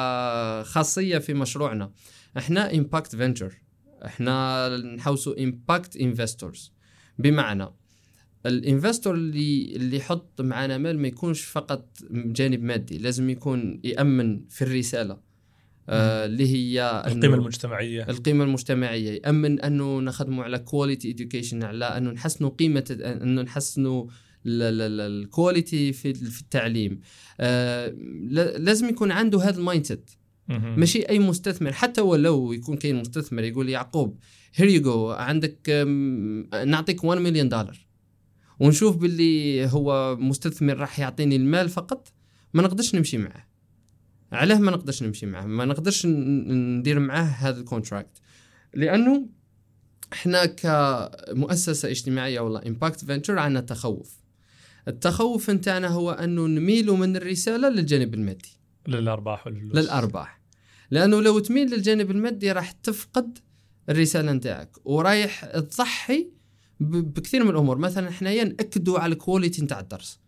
خاصية 0.66 1.18
في 1.18 1.34
مشروعنا. 1.34 1.92
إحنا 2.38 2.74
impact 2.74 3.16
venture 3.16 3.54
إحنا 4.04 4.68
نحوسوا 4.76 5.42
impact 5.42 5.96
investors 5.96 6.72
بمعنى 7.18 7.68
ال 8.46 8.54
investor 8.54 9.14
اللي 9.14 9.76
اللي 9.76 9.96
يحط 9.96 10.40
معنا 10.40 10.78
مال 10.78 10.98
ما 10.98 11.08
يكونش 11.08 11.42
فقط 11.44 11.98
جانب 12.10 12.62
مادي 12.62 12.98
لازم 12.98 13.30
يكون 13.30 13.80
يامن 13.84 14.48
في 14.48 14.62
الرسالة. 14.62 15.20
آه 15.88 16.26
اللي 16.26 16.46
هي 16.48 17.02
القيمة 17.06 17.34
المجتمعية. 17.34 18.02
القيمة 18.08 18.44
المجتمعية. 18.44 19.20
يامن 19.26 19.60
أنه 19.60 20.00
نخدموا 20.00 20.44
على 20.44 20.58
quality 20.58 21.10
education 21.10 21.62
على 21.62 21.84
أنه 21.84 22.10
نحسنوا 22.10 22.50
قيمة 22.50 22.96
أنه 23.22 23.42
نحسنوا 23.42 24.06
ال 24.46 24.65
quality 24.65 25.92
في 25.92 26.14
في 26.14 26.40
التعليم. 26.40 27.00
آه 27.40 27.94
لا- 28.28 28.58
لازم 28.58 28.88
يكون 28.88 29.10
عنده 29.12 29.42
هذا 29.42 29.58
ال 29.58 29.86
mindset. 29.86 30.10
ماشي؟ 30.48 31.02
أي 31.08 31.18
مستثمر 31.18 31.72
حتى 31.72 32.00
ولو 32.00 32.52
يكون 32.52 32.76
كاين 32.76 32.96
مستثمر 32.96 33.42
يقول 33.44 33.68
يعقوب 33.68 34.18
here 34.54 34.68
you 34.68 34.80
go 34.82 35.10
عندك 35.10 35.70
نعطيك 36.66 37.04
1 37.04 37.20
مليون 37.20 37.48
دولار 37.48 37.86
ونشوف 38.60 38.96
باللي 38.96 39.66
هو 39.66 40.16
مستثمر 40.20 40.76
راح 40.76 40.98
يعطيني 40.98 41.36
المال 41.36 41.68
فقط 41.68 42.12
ما 42.54 42.62
نقدرش 42.62 42.94
نمشي 42.94 43.18
معه 43.18 43.53
علاه 44.34 44.58
ما 44.58 44.70
نقدرش 44.70 45.02
نمشي 45.02 45.26
معه 45.26 45.46
ما 45.46 45.64
نقدرش 45.64 46.06
ندير 46.06 46.98
معاه 46.98 47.24
هذا 47.24 47.60
ال 47.60 47.67
contract 47.67 48.20
لأنه 48.74 49.28
إحنا 50.12 50.46
كمؤسسة 50.46 51.90
اجتماعية 51.90 52.40
ولا 52.40 52.66
impact 52.66 53.04
venture 53.04 53.38
عندنا 53.38 53.60
تخوف. 53.60 54.20
التخوف 54.88 55.50
نتاعنا 55.50 55.88
هو 55.88 56.10
أنه 56.10 56.46
نميلوا 56.46 56.96
من 56.96 57.16
الرسالة 57.16 57.68
للجانب 57.68 58.14
المادي. 58.14 58.58
للأرباح 58.88 59.46
والفلوس. 59.46 59.76
للأرباح. 59.76 60.40
لأنه 60.90 61.22
لو 61.22 61.38
تميل 61.38 61.70
للجانب 61.70 62.10
المادي 62.10 62.52
راح 62.52 62.72
تفقد 62.72 63.38
الرسالة 63.88 64.32
نتاعك 64.32 64.70
ورايح 64.84 65.44
تضحي 65.44 66.30
بكثير 66.80 67.44
من 67.44 67.50
الأمور. 67.50 67.78
مثلا 67.78 68.10
حنايا 68.10 68.44
نأكدوا 68.44 68.98
على 68.98 69.12
ال 69.12 69.19
quality 69.19 69.62
نتاع 69.62 69.80
الدرس 69.80 70.20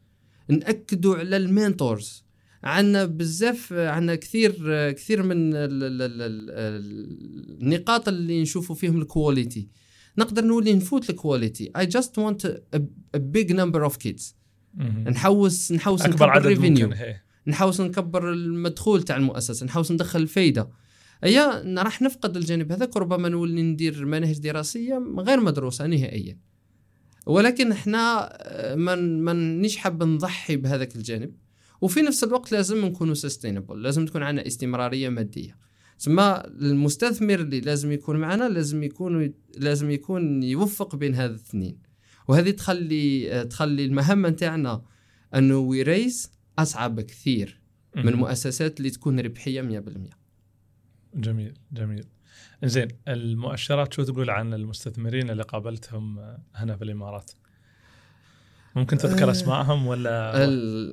نأكدوا 0.49 1.17
على 1.17 1.37
ال 1.37 1.48
mentors 1.48 2.26
عندنا 2.65 3.05
بزاف 3.05 3.73
عندنا 3.73 4.15
كثير 4.15 4.53
كثير 4.93 5.23
من 5.23 5.55
ال- 5.55 5.85
ال- 5.85 6.03
ال- 6.03 6.23
ال- 6.51 7.63
النقاط 7.63 8.09
اللي 8.09 8.43
نشوفوا 8.43 8.75
فيهم 8.77 9.01
ال 9.01 9.09
quality 9.09 9.69
نقدر 10.19 10.45
نولي 10.45 10.73
نفوت 10.75 11.11
ال 11.11 11.18
quality 11.19 11.73
I 11.79 11.83
just 11.83 12.11
want 12.23 12.45
a, 12.49 12.79
a 13.17 13.21
big 13.21 13.53
number 13.53 13.91
of 13.91 13.95
kids. 14.07 14.35
مهم. 14.75 15.09
نحوس 15.09 15.73
نحوس 15.73 16.01
أكبر 16.03 16.15
نكبر 16.15 16.31
عدد. 16.31 16.59
ممكن 16.59 16.93
هي 16.93 17.21
نحاول 17.47 17.75
نكبر 17.81 18.33
المدخول 18.33 19.03
تاع 19.03 19.17
المؤسسة. 19.17 19.67
نحاول 19.67 19.87
ندخل 19.91 20.23
الفايدة. 20.23 20.71
أيا 21.25 21.75
راح 21.83 22.03
نفقد 22.03 22.37
الجانب 22.37 22.73
هذاك 22.73 22.97
وربما 22.97 23.29
نولي 23.29 23.63
ندير 23.63 24.05
مناهج 24.05 24.39
دراسية 24.39 25.03
غير 25.19 25.41
مدروسة 25.41 25.87
نهائيا. 25.87 26.39
ولكن 27.27 27.73
إحنا 27.73 28.29
آه، 28.33 28.75
ما 28.75 28.95
من 28.95 29.23
مانيش 29.23 29.77
حاب 29.77 30.03
نضحي 30.03 30.57
بهذاك 30.57 30.97
الجانب. 30.97 31.35
وفي 31.81 32.03
نفس 32.03 32.25
الوقت 32.25 32.53
لازم 32.53 32.85
نكونوا 32.85 33.15
sustainable 33.15 33.83
لازم 33.83 34.07
تكون 34.07 34.23
عندنا 34.23 34.47
استمرارية 34.47 35.09
مادية. 35.09 35.57
ثم 35.99 36.21
المستثمر 36.21 37.41
اللي 37.41 37.61
لازم 37.61 37.93
يكون 37.93 38.17
معنا 38.17 38.49
لازم 38.49 38.83
يكون 38.83 39.35
لازم 39.57 39.91
يكون 39.91 40.43
يوفق 40.43 40.97
بين 40.97 41.15
هذا 41.15 41.31
الاثنين. 41.31 41.79
وهذه 42.29 42.51
تخلي 42.51 43.45
تخلي 43.45 43.85
المهمة 43.85 44.29
نتاعنا 44.29 44.83
أنه 45.35 45.59
we 45.59 45.80
raise 45.80 46.33
أصعب 46.59 47.01
كثير 47.01 47.61
من 47.97 48.09
المؤسسات 48.09 48.79
اللي 48.79 48.91
تكون 48.91 49.21
ربحية 49.21 49.63
100% 49.63 49.65
جميل 51.15 51.55
جميل. 51.73 52.05
زين 52.65 52.89
المؤشرات 53.09 53.93
شو 53.93 54.03
تقول 54.03 54.31
عن 54.31 54.55
المستثمرين 54.55 55.31
اللي 55.31 55.43
قابلتهم 55.43 56.37
هنا 56.55 56.77
في 56.77 56.85
الإمارات؟ 56.85 57.31
ممكن 58.77 58.99
تذكر 58.99 59.29
آه، 59.29 59.31
أسمائهم 59.31 59.87
ولا 59.87 60.47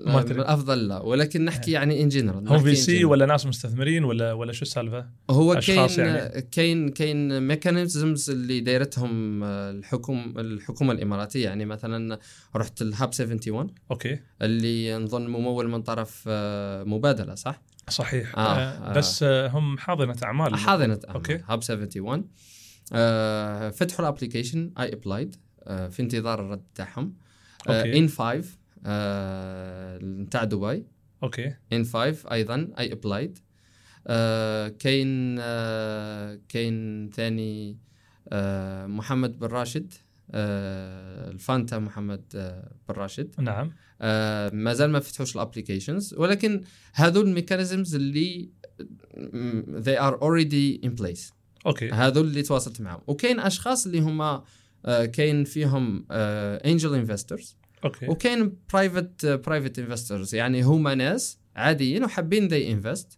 ما 0.06 0.22
الأفضل 0.22 0.88
لا 0.88 1.00
ولكن 1.00 1.46
نحكي 1.46 1.72
يعني 1.72 2.04
in 2.04 2.10
general 2.10 2.49
هم 2.50 2.60
VC 2.60 3.06
ولا 3.06 3.26
ناس 3.26 3.46
مستثمرين 3.46 4.04
ولا 4.04 4.34
ولا 4.34 4.54
شو 4.54 4.62
السالفة؟ 4.62 5.06
هو 5.30 5.60
كاين 5.60 5.90
يعني؟ 5.98 6.42
كاين 6.42 6.90
كاين 6.90 7.48
mechanisms 7.47 8.30
اللي 8.30 8.60
دايرتهم 8.60 9.44
الحكوم 9.44 10.34
الحكومة 10.40 10.94
الإماراتية. 10.94 11.44
يعني 11.44 11.66
مثلا 11.66 12.20
رحت 12.56 12.82
ال 12.82 12.89
Hub 12.89 13.10
71 13.20 13.68
أوكي. 13.92 14.20
اللي 14.42 14.98
نظن 14.98 15.28
ممول 15.28 15.68
من 15.70 15.82
طرف 15.82 16.24
آه، 16.28 16.84
مبادلة 16.84 17.36
صح؟ 17.36 17.62
صحيح. 17.90 18.38
آه. 18.38 18.40
آه 18.40 18.94
بس 18.94 19.24
آه 19.24 19.48
هم 19.48 19.78
حاضنة 19.78 20.16
أعمال. 20.24 20.56
حاضنة 20.56 21.00
أعمال. 21.08 21.16
أوكي. 21.16 21.40
Hub 21.47 21.60
71 21.70 22.26
آه 22.94 23.70
فتحوا 23.70 24.06
ال 24.06 24.11
application 24.11 24.72
I 24.80 24.93
applied 24.93 25.36
آه 25.64 25.88
في 25.88 26.02
انتظار 26.02 26.40
الرد 26.40 26.64
بتاعهم 26.74 27.22
in5 27.70 28.58
نتاع 30.03 30.43
دبي. 30.43 30.86
أوكي. 31.24 31.55
in5 31.74 32.32
أيضا 32.32 32.70
I 32.80 32.93
applied 32.93 33.39
كاين 34.80 35.38
آه، 35.39 35.41
كاين 36.49 37.09
ثاني 37.09 37.78
محمد 38.88 39.39
بن 39.39 39.47
راشد. 39.47 39.93
الفانتا 40.34 41.80
محمد 41.80 42.24
بن 42.89 42.95
راشد. 42.95 43.36
نعم. 43.39 43.72
ما 44.53 44.74
زال 44.74 44.91
ما 44.91 44.99
فتحوش 44.99 45.36
ال 45.36 45.41
applications 45.41 46.14
ولكن 46.14 46.61
هذول 46.93 47.28
ال 47.28 47.34
mechanisms 47.34 47.95
اللي 47.95 48.49
they 49.86 49.97
are 49.99 50.18
already 50.18 50.88
in 50.88 51.01
place. 51.01 51.34
أوكي. 51.66 51.89
هذول 51.89 52.28
اللي 52.28 52.41
تواصلت 52.41 52.82
معهم. 52.82 53.01
وكاين 53.07 53.39
أشخاص 53.39 53.86
اللي 53.86 53.99
هما 53.99 54.26
آه، 54.26 54.43
كاين 54.86 55.44
فيهم 55.44 56.06
angel 56.12 56.93
investors 56.95 57.58
أوكي. 57.86 58.08
وكاين 58.08 58.58
private 58.74 59.26
private 59.26 59.80
investors 59.80 60.36
يعني 60.36 60.62
هما 60.62 60.96
ناس 60.96 61.40
عاديين 61.56 62.04
وحابين 62.04 62.48
they 62.47 62.72
invest 62.72 63.18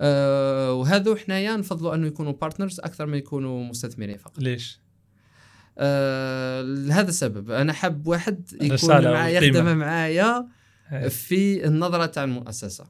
أه 0.00 0.72
وهذو 0.72 1.16
حنايا 1.16 1.56
نفضلوا 1.56 1.94
أنه 1.94 2.06
يكونوا 2.06 2.32
partners 2.32 2.80
أكثر 2.80 3.06
ما 3.06 3.16
يكونوا 3.16 3.64
مستثمرين 3.64 4.16
فقط. 4.16 4.38
ليش؟ 4.38 4.80
أه 5.78 6.62
لهذا 6.62 7.08
السبب. 7.08 7.50
أنا 7.50 7.72
حاب 7.72 8.06
واحد 8.06 8.50
يكون 8.62 9.04
معايا 9.04 9.40
يخدم 9.40 9.76
معايا. 9.76 10.48
في 11.08 11.66
النظرة 11.66 12.06
تاع 12.06 12.24
المؤسسة. 12.24 12.86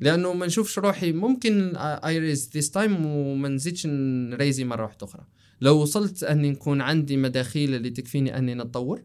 لأنه 0.00 0.32
ما 0.32 0.46
نشوفش 0.46 0.78
روحي 0.78 1.12
ممكن 1.12 1.76
I 1.76 2.18
raise 2.18 2.50
this 2.54 2.70
time 2.70 3.06
وما 3.06 3.48
نزيدش 3.48 3.86
ن 3.86 3.97
raise 3.97 4.53
ي 4.53 4.64
مرة 4.64 4.82
واحدة 4.82 5.06
أخرى. 5.06 5.24
لو 5.60 5.82
وصلت 5.82 6.24
أني 6.24 6.50
نكون 6.50 6.80
عندي 6.80 7.16
مداخيل 7.16 7.74
اللي 7.74 7.90
تكفيني 7.90 8.38
أني 8.38 8.54
نتطور 8.54 9.02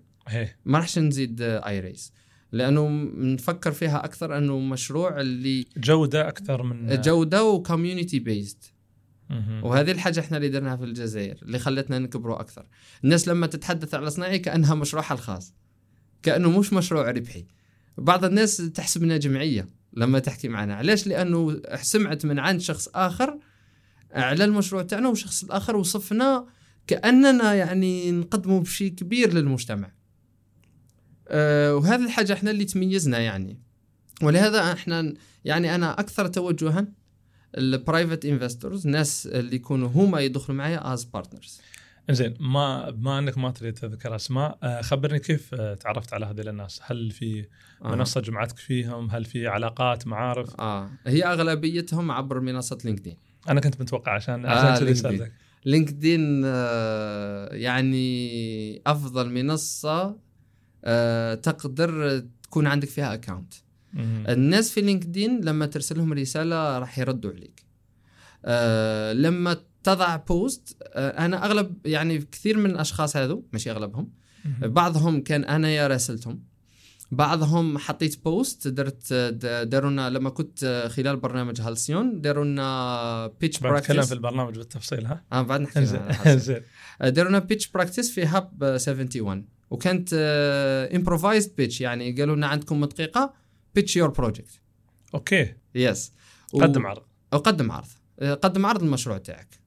ما 0.66 0.78
راحش 0.78 1.00
نزيد 1.00 1.42
I 1.42 1.80
raise 1.80 2.14
لأنه 2.52 2.90
نفكر 3.18 3.72
فيها 3.72 4.06
أكثر 4.06 4.38
أنه 4.38 4.60
مشروع 4.60 5.22
اللي 5.22 5.66
جودة 5.78 6.28
أكثر 6.28 6.64
من 6.64 7.02
جودة 7.02 7.44
و 7.44 7.51
community 7.51 8.20
based 8.20 8.74
وهذه 9.64 9.92
الحاجة 9.92 10.20
إحنا 10.20 10.38
اللي 10.38 10.50
درناها 10.50 10.76
في 10.76 10.84
الجزائر 10.84 11.38
اللي 11.42 11.60
خلتنا 11.60 12.00
نكبروا 12.00 12.40
أكثر. 12.40 12.66
الناس 13.04 13.28
لما 13.28 13.48
تتحدث 13.48 13.94
على 13.94 14.10
صناعي 14.10 14.40
كأنها 14.40 14.76
مشروعها 14.76 15.14
الخاص. 15.14 15.54
كأنه 16.24 16.60
مش 16.60 16.74
مشروع 16.74 17.12
ربحي. 17.12 17.46
بعض 17.98 18.26
الناس 18.26 18.58
تحسبنا 18.58 19.18
جمعية 19.18 19.68
لما 19.94 20.20
تحكي 20.20 20.48
معنا. 20.48 20.76
علاش 20.76 21.08
لأنه 21.08 21.62
سمعت 21.82 22.26
من 22.26 22.40
عند 22.40 22.62
شخص 22.62 22.90
آخر 22.96 23.40
على 24.12 24.46
المشروع 24.46 24.84
تاعنا 24.84 25.10
والشخص 25.10 25.44
الآخر 25.44 25.76
وصفنا 25.76 26.48
كأننا 26.88 27.54
يعني 27.54 28.12
نقدموا 28.12 28.60
بشيء 28.60 28.92
كبير 28.92 29.34
للمجتمع. 29.34 29.92
أه 31.28 31.96
الحاجة 31.96 32.34
إحنا 32.34 32.52
اللي 32.52 32.66
تميزنا 32.66 33.20
يعني. 33.20 33.60
ولهذا 34.22 34.72
إحنا 34.74 35.14
يعني 35.46 35.76
أنا 35.76 36.00
أكثر 36.00 36.28
توجها 36.28 36.88
ال 37.58 37.66
private 37.66 38.26
investors 38.26 38.88
ناس 38.88 39.28
اللي 39.28 39.56
يكونوا 39.56 39.88
هما 39.88 40.20
يدخلوا 40.20 40.58
معايا 40.58 40.94
as 40.94 41.04
partners 41.04 41.62
زين 42.10 42.34
ما 42.40 42.90
بما 42.90 43.20
أنك 43.20 43.38
ما 43.38 43.52
تريد 43.52 43.74
تذكر 43.74 44.16
أسماء 44.16 44.58
آه، 44.64 44.82
خبرني 44.82 45.20
كيف 45.20 45.54
آه، 45.54 45.74
تعرفت 45.74 46.14
على 46.14 46.26
هذول 46.26 46.50
الناس؟ 46.50 46.80
هل 46.84 47.12
في 47.12 47.46
آه. 47.84 47.96
منصة 47.96 48.22
جمعتك 48.22 48.58
فيهم؟ 48.58 49.12
هل 49.12 49.26
في 49.26 49.48
علاقات 49.48 50.08
معارف؟ 50.08 50.60
آه 50.60 50.90
هي 51.08 51.24
أغلبيتهم 51.24 52.12
عبر 52.12 52.40
منصة 52.40 52.78
لينكدين 52.86 53.18
أنا 53.50 53.62
كنت 53.62 53.82
متوقع 53.82 54.14
عشان 54.14 54.46
عشان 54.46 54.88
آه 54.88 54.94
سألتك 54.94 55.32
لينكدين 55.66 56.42
آه 56.46 57.54
يعني 57.54 58.82
أفضل 58.88 59.30
منصة 59.30 60.18
آه 60.86 61.34
تقدر 61.34 62.20
تكون 62.44 62.68
عندك 62.68 62.88
فيها 62.88 63.14
account 63.14 63.54
الناس 64.30 64.72
في 64.72 64.82
لينكدين 64.82 65.42
لما 65.42 65.66
ترسل 65.66 65.98
لهم 65.98 66.14
رسالة 66.14 66.80
راح 66.80 67.00
يردوا 67.00 67.32
عليك 67.32 67.64
آه 68.46 69.14
لما 69.14 69.58
تضع 69.88 70.16
post 70.16 70.78
آه 70.84 71.26
أنا 71.26 71.46
أغلب 71.46 71.86
يعني 71.86 72.18
كثير 72.18 72.58
من 72.58 72.70
الأشخاص 72.70 73.18
هذو 73.18 73.46
مش 73.54 73.68
أغلبهم 73.68 74.12
بعضهم 74.62 75.22
كان 75.24 75.44
أنا 75.44 75.70
يا 75.70 75.88
راسلتهم 75.88 76.44
بعضهم 77.12 77.78
حطيت 77.78 78.24
post 78.24 78.68
درت 78.68 79.14
دارونا 79.44 80.10
لما 80.10 80.30
كنت 80.30 80.90
خلال 80.92 81.18
برنامج 81.18 81.62
هالسيون 81.62 82.22
دارونا 82.22 83.28
pitch 83.28 83.60
practice 83.60 83.92
نتكلم 83.92 84.06
في 84.06 84.14
البرنامج 84.14 84.56
بالتفصيل 84.56 85.06
ها؟ 85.06 85.24
آه 85.32 85.42
بعد 85.42 85.62
نحكي 85.62 85.86
زين 86.38 86.62
دارونا 87.02 87.40
pitch 87.40 87.68
practice 87.68 88.12
في 88.12 88.26
Hub71 88.26 89.46
وكانت 89.70 90.10
improvised 90.94 91.56
pitch 91.56 91.82
يعني 91.82 92.12
قالوا 92.12 92.36
لنا 92.36 92.48
عندكم 92.48 92.86
دقيقة 92.86 93.34
pitch 93.76 93.96
your 93.96 94.10
project 94.10 94.62
okay. 95.14 95.54
yes 95.76 96.14
قدم 96.54 96.86
عرض. 96.88 97.04
قدم 97.32 97.72
عرض. 97.72 97.88
قدم 98.22 98.66
عرض 98.66 98.84
المشروع 98.84 99.18
تاعك. 99.18 99.48
آه، 99.50 99.67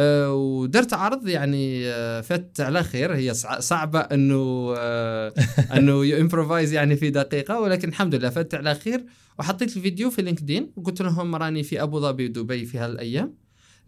ودرت 0.00 0.94
عرض 0.94 1.28
يعني 1.28 1.88
آه، 1.88 2.20
فات 2.20 2.60
على 2.60 2.82
خير. 2.82 3.14
هي 3.14 3.34
صعبة 3.58 4.00
إنه 4.00 4.74
آه، 4.78 5.34
إنه 5.76 6.20
improvise 6.20 6.72
يعني 6.72 6.96
في 6.96 7.10
دقيقة 7.10 7.60
ولكن 7.60 7.88
الحمد 7.88 8.14
لله 8.14 8.30
فات 8.30 8.54
على 8.54 8.74
خير. 8.74 9.04
وحطيت 9.38 9.76
الفيديو 9.76 10.10
في 10.10 10.22
لينكدين 10.22 10.72
وقلت 10.76 11.02
لهم 11.02 11.36
راني 11.36 11.62
في 11.62 11.82
أبو 11.82 12.00
ظبي 12.00 12.24
ودبي 12.26 12.66
في 12.66 12.78
هالأيام. 12.78 13.34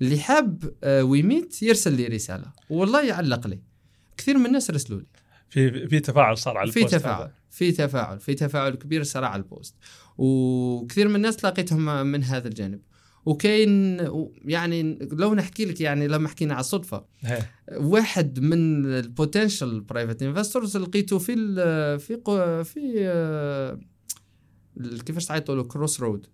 اللي 0.02 0.18
حاب 0.18 0.72
we 0.84 1.10
meet 1.10 1.62
يرسل 1.62 1.92
لي 1.92 2.06
رسالة. 2.06 2.52
والله 2.70 3.04
يعلق 3.04 3.46
لي. 3.46 3.60
كثير 4.16 4.38
من 4.38 4.46
الناس 4.46 4.70
رسلوا 4.70 5.00
لي. 5.00 5.06
في 5.50 5.88
في 5.88 6.00
تفاعل 6.00 6.38
صار 6.38 6.58
على 6.58 6.68
ال 6.68 6.72
post 6.72 6.88
في 6.88 6.98
تفاعل 6.98 7.20
هذا. 7.20 7.32
في 7.50 7.72
تفاعل 7.72 8.20
في 8.20 8.34
تفاعل 8.34 8.74
كبير 8.74 9.02
صار 9.02 9.24
على 9.24 9.42
ال 9.42 9.48
post. 9.48 9.74
وكثير 10.18 11.08
من 11.08 11.16
الناس 11.16 11.44
لقيتهم 11.44 12.06
من 12.06 12.24
هذا 12.24 12.48
الجانب. 12.48 12.80
وكاين 13.26 13.98
يعني 14.44 14.98
لو 15.12 15.34
نحكي 15.34 15.64
لك 15.64 15.80
يعني 15.80 16.08
لما 16.08 16.28
حكينا 16.28 16.54
على 16.54 16.60
الصدفة 16.60 17.04
واحد 17.76 18.40
من 18.40 18.84
ال 18.94 19.03
potential 19.03 19.80
private 19.80 20.22
investors 20.22 20.76
لقيته 20.76 21.18
في 21.18 21.32
ال 21.32 22.00
في 22.00 22.16
في 22.64 22.94
آه، 22.98 23.78
كيفاش 25.06 25.26
تعيطوا 25.26 25.54
له؟ 25.54 25.64
كروس 25.64 26.00
رود 26.00 26.26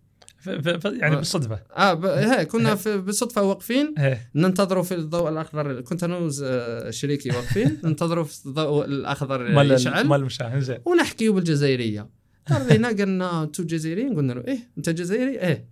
يعني 0.47 1.15
آه. 1.15 1.19
بالصدفة. 1.19 1.61
آه 1.77 2.19
هي 2.19 2.45
كنا 2.45 2.75
في 2.75 2.99
بالصدفة 2.99 3.43
واقفين. 3.43 3.95
ننتظروا 4.35 4.83
في 4.83 4.95
الضوء 4.95 5.29
الأخضر 5.29 5.81
كنت 5.81 6.05
أنا 6.05 6.19
وشريكي 6.19 7.31
واقفين. 7.31 7.79
ننتظروا 7.85 8.25
في 8.25 8.47
الضوء 8.47 8.85
الأخضر 8.85 9.73
يشعل. 9.73 10.07
مال 10.07 10.25
زين. 10.63 10.79
ونحكيوا 10.85 11.35
بالجزائرية. 11.35 12.09
قال 12.51 12.77
لنا 12.77 12.89
قلنا 12.89 13.43
أنتم 13.43 13.65
جزائريين 13.65 14.17
قلنا 14.17 14.33
له 14.33 14.45
إيه 14.49 14.59
أنت 14.79 14.91
جزائري؟ 14.91 15.41
إيه. 15.41 15.53
آه، 15.53 15.65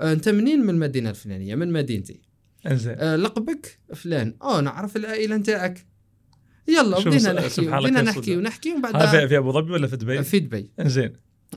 انت 0.00 0.28
منين 0.28 0.60
من 0.60 0.70
المدينة 0.70 1.10
الفلانية؟ 1.10 1.54
من 1.54 1.72
مدينتي. 1.72 2.20
انزين. 2.66 2.94
آه 2.98 3.16
لقبك 3.16 3.78
فلان. 3.94 4.34
آه 4.42 4.60
نعرف 4.60 4.96
العائلة 4.96 5.36
نتاعك. 5.36 5.86
يلا 6.68 6.98
بدينا 6.98 7.32
نحكي 7.32 7.60
بدينا 7.60 8.02
نحكي 8.02 8.36
ونحكي 8.36 8.74
وبعد 8.74 8.96
هذا 8.96 9.26
في 9.26 9.38
أبو 9.38 9.52
ظبي 9.52 9.72
ولا 9.72 9.86
في 9.86 9.96
دبي؟ 9.96 10.22
في 10.22 10.40
دبي. 10.40 10.70
انزين. 10.80 11.12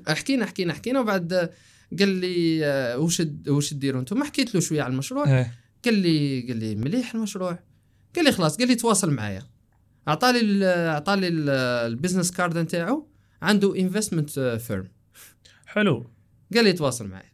حكينا 0.08 0.46
حكينا 0.46 0.74
حكينا 0.74 1.00
وبعد 1.00 1.52
قال 2.00 2.10
لي 2.10 2.66
آه، 2.66 2.98
وش 2.98 3.22
وش 3.48 3.70
تديروا 3.70 4.02
أنتم 4.02 4.24
حكيت 4.24 4.56
له 4.56 4.62
شوية 4.62 4.82
على 4.82 4.92
المشروع. 4.92 5.40
آه. 5.40 5.52
قال 5.86 5.94
لي 5.94 6.42
قال 6.48 6.58
لي 6.58 6.76
مليح 6.76 7.16
المشروع. 7.16 7.60
قال 8.16 8.26
لي 8.26 8.32
خلاص 8.32 8.58
قال 8.58 8.68
لي 8.68 8.76
تواصل 8.76 9.12
معايا. 9.12 9.44
أعطاني 10.08 10.66
أعطاني 10.66 11.28
ال 11.28 11.39
business 11.39 12.32
card 12.32 12.58
نتاعو. 12.58 13.08
عنده 13.42 13.76
investment 13.76 14.30
firm 14.40 14.88
حلو. 15.66 16.12
قال 16.56 16.64
لي 16.64 16.74
تواصل 16.74 17.08
معي 17.08 17.31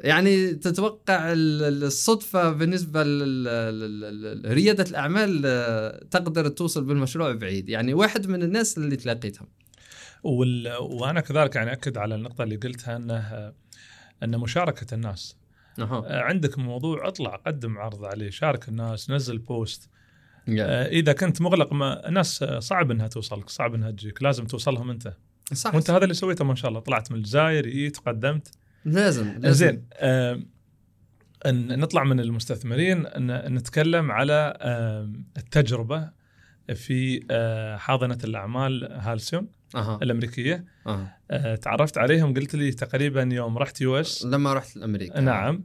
يعني 0.00 0.54
تتوقع 0.54 1.32
ال- 1.32 1.84
الصدفة 1.84 2.50
بالنسبة 2.52 3.02
لريادة 3.04 4.84
الأعمال 4.84 5.42
آه، 5.46 6.04
تقدر 6.10 6.48
توصل 6.48 6.84
بالمشروع 6.84 7.32
بعيد. 7.32 7.68
يعني 7.68 7.94
واحد 7.94 8.26
من 8.26 8.42
الناس 8.42 8.78
اللي 8.78 8.96
تلاقيتهم. 8.96 9.48
وال... 10.22 10.76
وأنا 10.80 11.20
كذلك 11.20 11.56
يعني 11.56 11.72
أكد 11.72 11.98
على 11.98 12.14
النقطة 12.14 12.44
اللي 12.44 12.56
قلتها 12.56 12.96
أنه 12.96 13.52
أن 14.22 14.38
مشاركة 14.38 14.94
الناس. 14.94 15.36
أها. 15.78 16.22
عندك 16.22 16.58
موضوع 16.58 17.08
أطلع 17.08 17.36
قدم 17.36 17.78
عرض 17.78 18.04
عليه 18.04 18.30
شارك 18.30 18.68
الناس 18.68 19.10
نزل 19.10 19.38
بوست. 19.38 19.88
يا. 20.48 20.64
آه، 20.64 20.86
إذا 20.88 21.12
كنت 21.12 21.40
مغلق 21.42 21.72
ما 21.72 22.08
الناس 22.08 22.44
صعب 22.58 22.90
إنها 22.90 23.08
توصلك 23.08 23.48
صعب 23.48 23.74
إنها 23.74 23.90
تجيك 23.90 24.22
لازم 24.22 24.46
توصلهم 24.46 24.90
أنت. 24.90 25.14
صح. 25.52 25.74
وأنت 25.74 25.90
هذا 25.90 26.04
اللي 26.04 26.14
سويته 26.14 26.44
ما 26.44 26.54
شاء 26.54 26.68
الله 26.68 26.80
طلعت 26.80 27.12
من 27.12 27.18
الجزائر 27.18 27.66
جيت 27.66 27.96
قدمت 27.98 28.48
لازم 28.84 29.32
لازم. 29.38 29.66
زين 29.66 29.86
آه، 29.94 30.40
إن 31.46 31.80
نطلع 31.80 32.04
من 32.04 32.20
المستثمرين 32.20 33.06
إن 33.06 33.54
نتكلم 33.54 34.12
على 34.12 34.58
آه، 34.60 35.12
التجربة 35.36 36.10
في 36.74 37.26
آه، 37.30 37.76
حاضنة 37.76 38.18
الأعمال 38.24 38.92
هالسيون 38.92 39.48
أها. 39.74 39.98
الأمريكية. 40.02 40.64
آه، 41.30 41.54
تعرفت 41.54 41.98
عليهم 41.98 42.34
قلت 42.34 42.54
لي 42.56 42.72
تقريبا 42.72 43.28
يوم 43.32 43.58
رحت 43.58 43.80
US. 43.80 44.24
لما 44.24 44.54
رحت 44.54 44.76
لأمريكا. 44.76 45.20
نعم. 45.20 45.64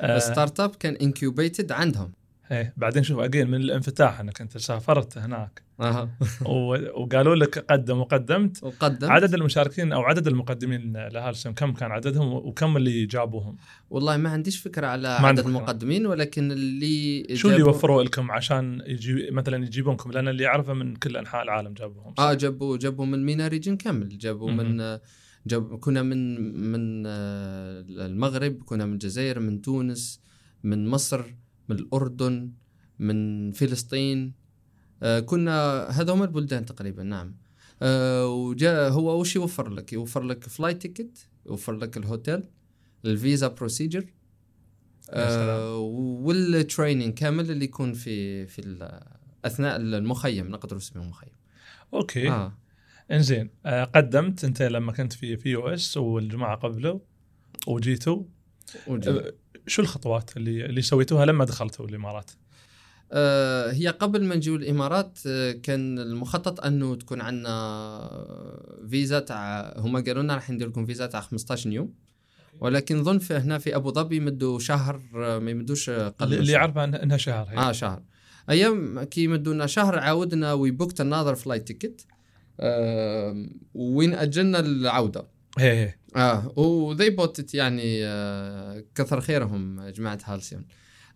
آه، 0.00 0.16
ال 0.16 0.60
startup 0.60 0.70
كان 0.70 0.94
incubated 0.94 1.72
عندهم. 1.72 2.12
إيه 2.50 2.74
بعدين 2.76 3.02
شوف 3.02 3.18
أجين 3.18 3.50
من 3.50 3.60
الانفتاح 3.60 4.20
إنك 4.20 4.40
أنت 4.40 4.58
سافرت 4.58 5.18
هناك. 5.18 5.62
أها. 5.80 6.10
وقالوا 6.96 7.36
لك 7.36 7.58
قدم 7.58 7.98
وقدمت. 7.98 8.62
وقدم 8.62 9.10
عدد 9.10 9.34
المشاركين 9.34 9.92
أو 9.92 10.02
عدد 10.02 10.26
المقدمين 10.26 10.92
لهالسيون 10.92 11.54
كم 11.54 11.72
كان 11.72 11.90
عددهم 11.90 12.32
وكم 12.32 12.76
اللي 12.76 13.06
جابوهم؟ 13.06 13.56
والله 13.90 14.16
ما 14.16 14.30
عنديش 14.30 14.58
فكرة 14.58 14.86
على 14.86 15.08
عدد. 15.08 15.46
المقدمين 15.46 16.06
ولكن 16.06 16.52
اللي 16.52 17.26
شو 17.36 17.48
اللي 17.48 17.62
وفروا 17.62 18.02
لكم 18.02 18.30
عشان 18.30 18.82
يجي 18.86 19.30
مثلا 19.30 19.64
يجيبونكم؟ 19.64 20.10
لأن 20.10 20.28
اللي 20.28 20.46
أعرفه 20.46 20.72
من 20.72 20.96
كل 20.96 21.16
أنحاء 21.16 21.42
العالم 21.42 21.72
جابوهم. 21.72 22.14
آه 22.18 22.34
جابوا 22.34 22.76
جابوا 22.76 23.06
من 23.06 23.24
MENA 23.26 23.48
region 23.48 23.76
كامل. 23.76 24.18
جابوا. 24.18 24.50
من 24.50 24.98
جاب 25.46 25.78
كنا 25.78 26.02
من 26.02 26.40
من 26.72 27.02
آه، 27.06 27.84
المغرب 27.88 28.62
كنا 28.64 28.86
من 28.86 28.92
الجزائر 28.92 29.40
من 29.40 29.62
تونس 29.62 30.20
من 30.64 30.88
مصر. 30.88 31.24
من 31.70 31.78
الأردن 31.78 32.52
من 32.98 33.52
فلسطين 33.52 34.32
آه، 35.02 35.20
كنا 35.20 35.86
هذا 35.90 36.12
هم 36.12 36.22
البلدان 36.22 36.64
تقريبا 36.66 37.02
نعم 37.02 37.36
آه، 37.82 38.26
وجاء 38.26 38.90
هو 38.90 39.20
وش 39.20 39.36
يوفر 39.36 39.68
لك 39.68 39.92
يوفر 39.92 40.22
لك 40.22 40.44
flight 40.44 40.82
ticket 40.82 41.28
يوفر 41.46 41.72
لك 41.72 41.96
الهوتيل 41.96 42.42
الفيزا 43.04 43.48
procedure 43.48 44.04
سلام. 45.12 45.72
وال 46.24 46.42
training 46.42 47.14
كامل 47.14 47.50
اللي 47.50 47.64
يكون 47.64 47.92
في 47.92 48.46
في 48.46 48.88
أثناء 49.44 49.76
المخيم 49.76 50.48
نقدر 50.48 50.76
نسميه 50.76 51.04
مخيم 51.04 51.32
okay 51.94 52.30
آه. 52.30 52.58
إنزين 53.10 53.50
آه 53.66 53.84
قدمت 53.84 54.44
أنت 54.44 54.62
لما 54.62 54.92
كنت 54.92 55.12
في 55.12 55.36
في 55.36 55.48
US 55.48 55.96
والجماعة 55.96 56.56
قبلوا 56.56 56.98
وجيتوا 57.66 58.22
وجي. 58.86 59.32
شو 59.66 59.82
الخطوات 59.82 60.36
اللي 60.36 60.66
اللي 60.66 60.82
سويتوها 60.82 61.26
لما 61.26 61.44
دخلتوا 61.44 61.86
الإمارات؟ 61.88 62.30
آه 63.12 63.72
هي 63.72 63.88
قبل 63.88 64.24
ما 64.24 64.34
نجيو 64.34 64.56
الإمارات 64.56 65.18
آه 65.26 65.52
كان 65.52 65.98
المخطط 65.98 66.60
أنه 66.64 66.94
تكون 66.94 67.20
عندنا 67.20 68.26
فيزا 68.90 69.18
تاع 69.20 69.74
هما 69.76 70.00
قالوا 70.00 70.22
لنا 70.22 70.34
راح 70.34 70.50
ندير 70.50 70.68
لكم 70.68 70.86
فيزا 70.86 71.06
تاع 71.06 71.20
15 71.20 71.70
يوم. 71.72 71.94
ولكن 72.60 72.96
نظن 72.98 73.18
في 73.18 73.34
هنا 73.34 73.58
في 73.58 73.76
أبو 73.76 73.92
ظبي 73.92 74.16
يمدوا 74.16 74.58
شهر 74.58 75.00
آه، 75.16 75.38
ما 75.38 75.50
يمدوش 75.50 75.90
قل 75.90 76.34
اللي 76.34 76.58
إن- 76.58 76.76
إنها 77.02 77.16
شهر 77.16 77.46
هي. 77.48 77.56
آه 77.56 77.72
شهر. 77.72 78.02
أيام 78.50 79.02
كي 79.02 79.24
يمدونا 79.24 79.66
شهر 79.66 79.98
عاودنا 79.98 80.52
we 80.52 80.70
booked 80.70 81.00
another 81.00 81.34
flight 81.34 81.66
ticket 81.68 82.06
وين 83.74 84.14
أجلنا 84.14 84.60
العودة. 84.60 85.26
هي 85.58 85.84
هي 85.84 85.94
آه 86.16 86.58
و 86.58 86.68
they 86.68 87.10
bought 87.10 87.43
it 87.43 87.54
يعني 87.54 88.06
آه 88.06 88.84
كثر 88.94 89.20
خيرهم 89.20 89.88
جماعة 89.88 90.18
هالسيون. 90.24 90.66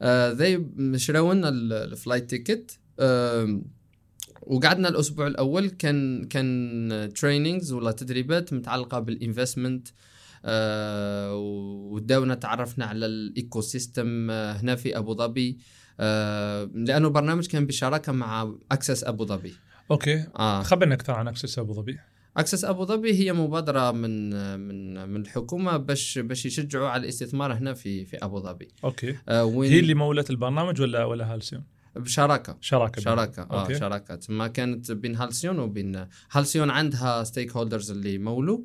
آه 0.02 0.30
they 0.32 0.66
شروا 0.98 1.34
لنا 1.34 1.48
ال- 1.48 1.72
ال 1.72 1.81
flight 1.81 2.30
ticket. 2.30 2.78
آه 3.00 3.62
وقعدنا 4.42 4.88
الأسبوع 4.88 5.26
الأول. 5.26 5.68
كان 5.70 6.24
كان 6.24 7.12
trainings 7.16 7.72
ولا 7.72 7.92
تدريبات 7.92 8.52
متعلقة 8.52 8.98
بال 8.98 9.13
investment 9.13 9.88
آه 10.44 11.34
وداونا 11.36 12.34
تعرفنا 12.34 12.84
على 12.84 13.06
ال 13.06 13.60
ecosystem 13.60 14.30
آه 14.30 14.52
هنا 14.52 14.74
في 14.76 14.98
أبو 14.98 15.14
ظبي. 15.14 15.58
آه 16.00 16.70
لأنه 16.74 17.08
البرنامج 17.08 17.46
كان 17.46 17.66
بشراكة 17.66 18.12
مع 18.12 18.54
Access 18.72 19.04
أبو 19.04 19.26
ظبي. 19.26 19.54
okay. 19.90 20.24
آه. 20.36 20.62
خبرنا 20.62 20.94
أكثر 20.94 21.12
عن 21.12 21.28
Access 21.28 21.58
أبو 21.58 21.72
ظبي. 21.72 21.98
Access 22.36 22.64
أبو 22.64 22.84
ظبي 22.84 23.12
هي 23.12 23.32
مبادرة 23.32 23.90
من 23.90 24.30
من 24.60 25.08
من 25.08 25.20
الحكومة 25.20 25.76
باش 25.76 26.18
باش 26.18 26.46
يشجعوا 26.46 26.88
على 26.88 27.02
الاستثمار 27.02 27.52
هنا 27.52 27.74
في 27.74 28.04
في 28.04 28.16
أبو 28.16 28.40
ظبي. 28.40 28.68
okay. 28.84 29.16
آه 29.28 29.44
وين 29.44 29.72
هي 29.72 29.80
اللي 29.80 29.94
مولت 29.94 30.30
البرنامج 30.30 30.80
ولا 30.80 31.04
ولا 31.04 31.34
هالسيون؟ 31.34 31.64
بشراكة. 31.96 32.56
شراكة 32.60 33.00
شراكة 33.02 33.42
آه 33.42 33.62
okay. 33.62 33.74
شراكات 33.78 34.30
ما 34.30 34.46
كانت 34.46 34.92
بين 34.92 35.16
هالسيون 35.16 35.58
وبين 35.58 36.06
هالسيون 36.32 36.70
عندها 36.70 37.24
stakeholders 37.24 37.90
اللي 37.90 38.18
مولوا. 38.18 38.58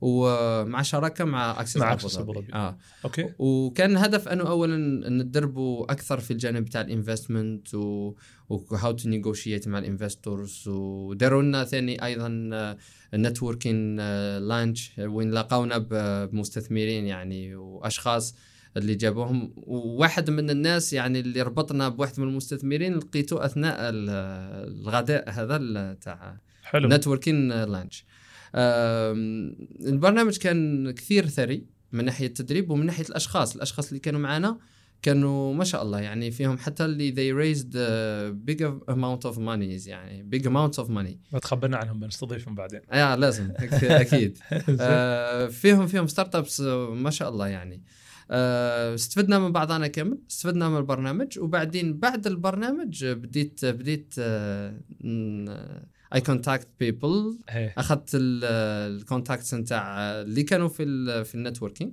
ومع 0.00 0.82
شراكة 0.82 1.24
مع 1.24 1.60
Access 1.60 1.76
مع 1.76 1.92
ابو 1.92 2.08
Access 2.08 2.18
أبو 2.18 2.32
ظبي. 2.32 2.52
آه. 2.54 2.78
okay. 3.04 3.30
وكان 3.38 3.90
الهدف 3.92 4.28
أنه 4.28 4.48
اولا 4.48 4.76
ندربوا 5.08 5.92
أكثر 5.92 6.20
في 6.20 6.30
الجانب 6.30 6.64
بتاع 6.64 6.80
ال 6.80 6.88
investment 6.88 7.74
و 8.48 8.92
how 8.92 9.02
to 9.02 9.08
negotiate 9.08 9.68
مع 9.68 9.78
ال 9.78 9.86
investors. 9.86 10.64
وداروا 10.68 11.42
لنا 11.42 11.64
ثاني 11.64 12.04
أيضا 12.04 12.28
networking 13.14 13.96
lunch 14.38 14.92
وين 14.98 15.30
لقونا 15.30 15.78
ب- 15.78 16.30
بمستثمرين 16.30 17.06
يعني 17.06 17.56
وأشخاص 17.56 18.34
اللي 18.76 18.94
جابوهم. 18.94 19.52
وواحد 19.56 20.30
من 20.30 20.50
الناس 20.50 20.92
يعني 20.92 21.20
اللي 21.20 21.42
ربطنا 21.42 21.88
بواحد 21.88 22.20
من 22.20 22.28
المستثمرين 22.28 22.94
لقيته 22.94 23.44
أثناء 23.44 23.76
ال- 23.80 24.10
الغداء 24.80 25.30
هذا 25.30 25.92
تاع 26.00 26.36
حلو. 26.64 26.88
networking 26.88 27.48
lunch. 27.48 28.04
البرنامج 28.56 30.36
كان 30.36 30.90
كثير 30.90 31.26
ثري 31.26 31.66
من 31.92 32.04
ناحية 32.04 32.26
التدريب 32.26 32.70
ومن 32.70 32.86
ناحية 32.86 33.04
الأشخاص. 33.04 33.54
الأشخاص 33.54 33.88
اللي 33.88 34.00
كانوا 34.00 34.20
معنا 34.20 34.58
كانوا 35.02 35.54
ما 35.54 35.64
شاء 35.64 35.82
الله 35.82 36.00
يعني 36.00 36.30
فيهم 36.30 36.58
حتى 36.58 36.84
اللي 36.84 37.12
they 37.12 37.34
raised 37.42 37.72
uh, 37.72 38.50
big 38.50 38.64
amount 38.94 39.30
of 39.30 39.36
money 39.38 39.88
يعني 39.88 40.28
big 40.32 40.42
amounts 40.42 40.84
of 40.84 40.88
money. 40.88 41.32
ما 41.32 41.38
تخبرنا 41.38 41.76
عنهم 41.76 42.00
بنستضيفهم 42.00 42.54
بعدين. 42.54 42.80
آه 42.92 43.14
لازم 43.14 43.52
أكيد. 43.56 44.38
آه 44.80 45.46
فيهم 45.46 45.86
فيهم 45.86 46.06
startups 46.06 46.60
ما 46.90 47.10
شاء 47.10 47.28
الله 47.28 47.48
يعني. 47.48 47.82
آه 48.30 48.94
استفدنا 48.94 49.38
من 49.38 49.52
بعضنا 49.52 49.86
كامل 49.86 50.18
استفدنا 50.30 50.68
من 50.68 50.76
البرنامج 50.76 51.38
وبعدين 51.38 51.98
بعد 51.98 52.26
البرنامج 52.26 53.04
بديت 53.04 53.64
بديت 53.64 54.14
I 56.14 56.20
contact 56.20 56.68
people 56.80 57.38
أخذت 57.48 58.10
ال 58.14 58.30
contacts 58.30 59.54
نتاع 59.54 59.98
اللي 60.00 60.42
كانوا 60.42 60.68
في 60.68 60.82
ال 60.82 61.24
في 61.24 61.34
ال 61.34 61.39
networking. 61.39 61.92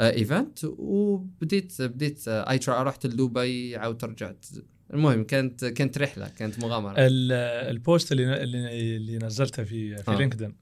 event 0.00 0.58
وبديت 0.64 1.82
بديت 1.82 2.28
اي 2.28 2.60
رحت 2.68 3.06
لدبي 3.06 3.76
عاودت 3.76 4.04
رجعت. 4.04 4.46
المهم 4.94 5.24
كانت 5.24 5.64
كانت 5.64 5.98
رحلة 5.98 6.28
كانت 6.28 6.58
مغامرة. 6.60 6.94
ال- 6.98 7.32
بوست 7.70 8.12
اللي 8.12 8.42
اللي, 8.42 8.96
اللي 8.96 9.18
نزلته 9.18 9.64
في 9.64 9.96
في 9.96 10.10
آه. 10.10 10.16
LinkedIn 10.18 10.54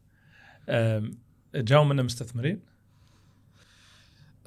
جاوا 1.55 1.85
منه 1.85 2.03
مستثمرين؟ 2.03 2.61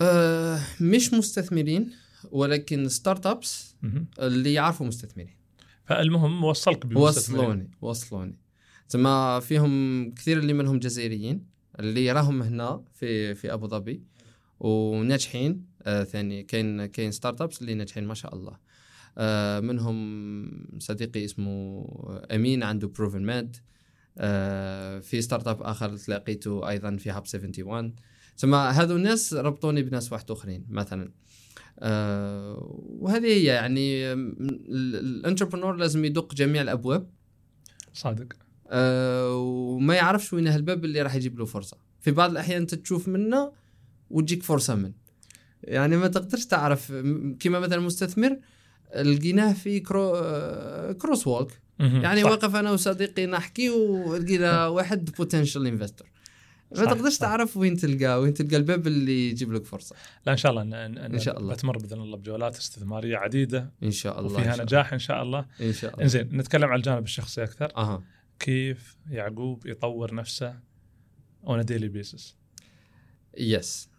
آه 0.01 0.59
مش 0.81 1.13
مستثمرين 1.13 1.91
ولكن 2.31 2.89
startups. 2.89 3.76
اللي 4.19 4.53
يعرفوا 4.53 4.86
مستثمرين. 4.86 5.36
فالمهم 5.86 6.43
وصلك 6.43 6.86
وصلوني 6.95 7.71
وصلوني. 7.81 8.39
تما 8.89 9.39
فيهم 9.39 10.11
كثير 10.11 10.39
اللي 10.39 10.53
منهم 10.53 10.79
جزائريين 10.79 11.45
اللي 11.79 12.11
راهم 12.11 12.41
هنا 12.41 12.84
في 12.93 13.36
في 13.36 13.53
أبو 13.53 13.67
ظبي 13.67 14.03
وناجحين. 14.59 15.65
آه 15.81 16.03
ثاني 16.03 16.43
كاين 16.43 16.86
كاين 16.86 17.11
startups 17.11 17.61
اللي 17.61 17.73
ناجحين 17.73 18.07
ما 18.07 18.13
شاء 18.13 18.36
الله. 18.36 18.57
آه 19.17 19.59
منهم 19.59 20.77
صديقي 20.79 21.25
اسمه 21.25 21.86
أمين 22.31 22.63
عنده 22.63 22.88
بروفن 22.88 23.21
ماد 23.21 23.55
آه 24.17 24.99
في 24.99 25.21
startup 25.21 25.61
آخر 25.61 25.97
تلاقيته 25.97 26.69
أيضا 26.69 26.95
في 26.95 27.09
Hub 27.09 27.24
71 27.34 27.95
ثم 28.36 28.55
هذو 28.55 28.95
الناس 28.95 29.34
ربطوني 29.34 29.81
بناس 29.84 30.11
واحد 30.11 30.31
آخرين 30.31 30.65
مثلا. 30.69 31.11
وهذه 31.78 33.26
هي 33.26 33.43
يعني 33.43 34.13
ال 34.13 34.26
entrepreneur 34.26 35.76
لازم 35.76 36.05
يدق 36.05 36.34
جميع 36.34 36.61
الأبواب. 36.61 37.09
صادق. 37.93 38.34
آه 38.67 39.38
وما 39.38 39.95
يعرفش 39.95 40.34
وين 40.34 40.47
الباب 40.47 40.86
اللي 40.86 41.01
راح 41.01 41.15
يجيب 41.15 41.39
له 41.39 41.45
فرصة. 41.45 41.78
في 42.01 42.11
بعض 42.11 42.32
الأحيان 42.32 42.61
انت 42.61 42.76
تشوف 42.76 43.07
منه 43.07 43.51
وتجيك 44.09 44.43
فرصة 44.43 44.76
من 44.76 44.91
يعني 45.63 45.97
ما 45.97 46.07
تقدرش 46.07 46.45
تعرف 46.45 46.91
كما 47.39 47.59
مثلا 47.59 47.80
مستثمر 47.80 48.38
لقيناه 48.95 49.53
في 49.53 49.80
cro 49.80 50.15
آه، 50.15 50.91
crosswalk 50.91 51.61
يعني 51.80 52.24
صح. 52.24 52.30
واقف 52.30 52.55
أنا 52.55 52.71
وصديقي 52.71 53.26
نحكي 53.26 53.69
ولقينا 53.69 54.67
واحد 54.67 55.09
potential 55.17 55.67
investor 55.67 56.07
ما 56.78 56.86
تقدرش. 56.86 57.17
تعرف 57.17 57.57
وين 57.57 57.78
تلقاه 57.78 58.19
وين 58.19 58.34
تلقى 58.34 58.57
الباب 58.57 58.88
اللي 58.88 59.30
يجيب 59.30 59.53
لك 59.53 59.65
فرصة. 59.65 59.95
لا 60.26 60.32
إن 60.32 60.38
شاء 60.38 60.51
الله 60.51 60.61
ان, 60.61 60.74
إن, 60.74 60.97
إن 60.97 61.19
شاء 61.19 61.39
الله. 61.39 61.53
بتمر 61.53 61.78
بإذن 61.78 62.01
الله 62.01 62.17
بجولات 62.17 62.57
استثمارية 62.57 63.17
عديدة. 63.17 63.71
إن 63.84 63.91
شاء 63.91 64.19
الله 64.19 64.30
إن 64.30 64.36
وفيها 64.41 64.55
شاء 64.55 64.65
نجاح 64.65 64.93
إن 64.93 64.99
شاء 64.99 65.24
الله. 65.24 65.45
إن 65.61 65.74
شاء 65.74 65.93
الله. 65.93 66.03
إنزين 66.03 66.30
نتكلم 66.38 66.69
عن 66.69 66.78
الجانب 66.78 67.03
الشخصي 67.03 67.43
أكثر. 67.43 67.71
أها. 67.78 68.03
كيف 68.39 68.97
يعقوب 69.09 69.65
يطور 69.65 70.15
نفسه 70.15 70.59
اون 71.47 71.61
ديلي 71.61 71.88
بيسس 71.88 72.36
يس 73.38 73.89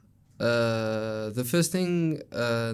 ذا 1.33 1.43
فيرست 1.43 1.73
ثينج 1.73 2.21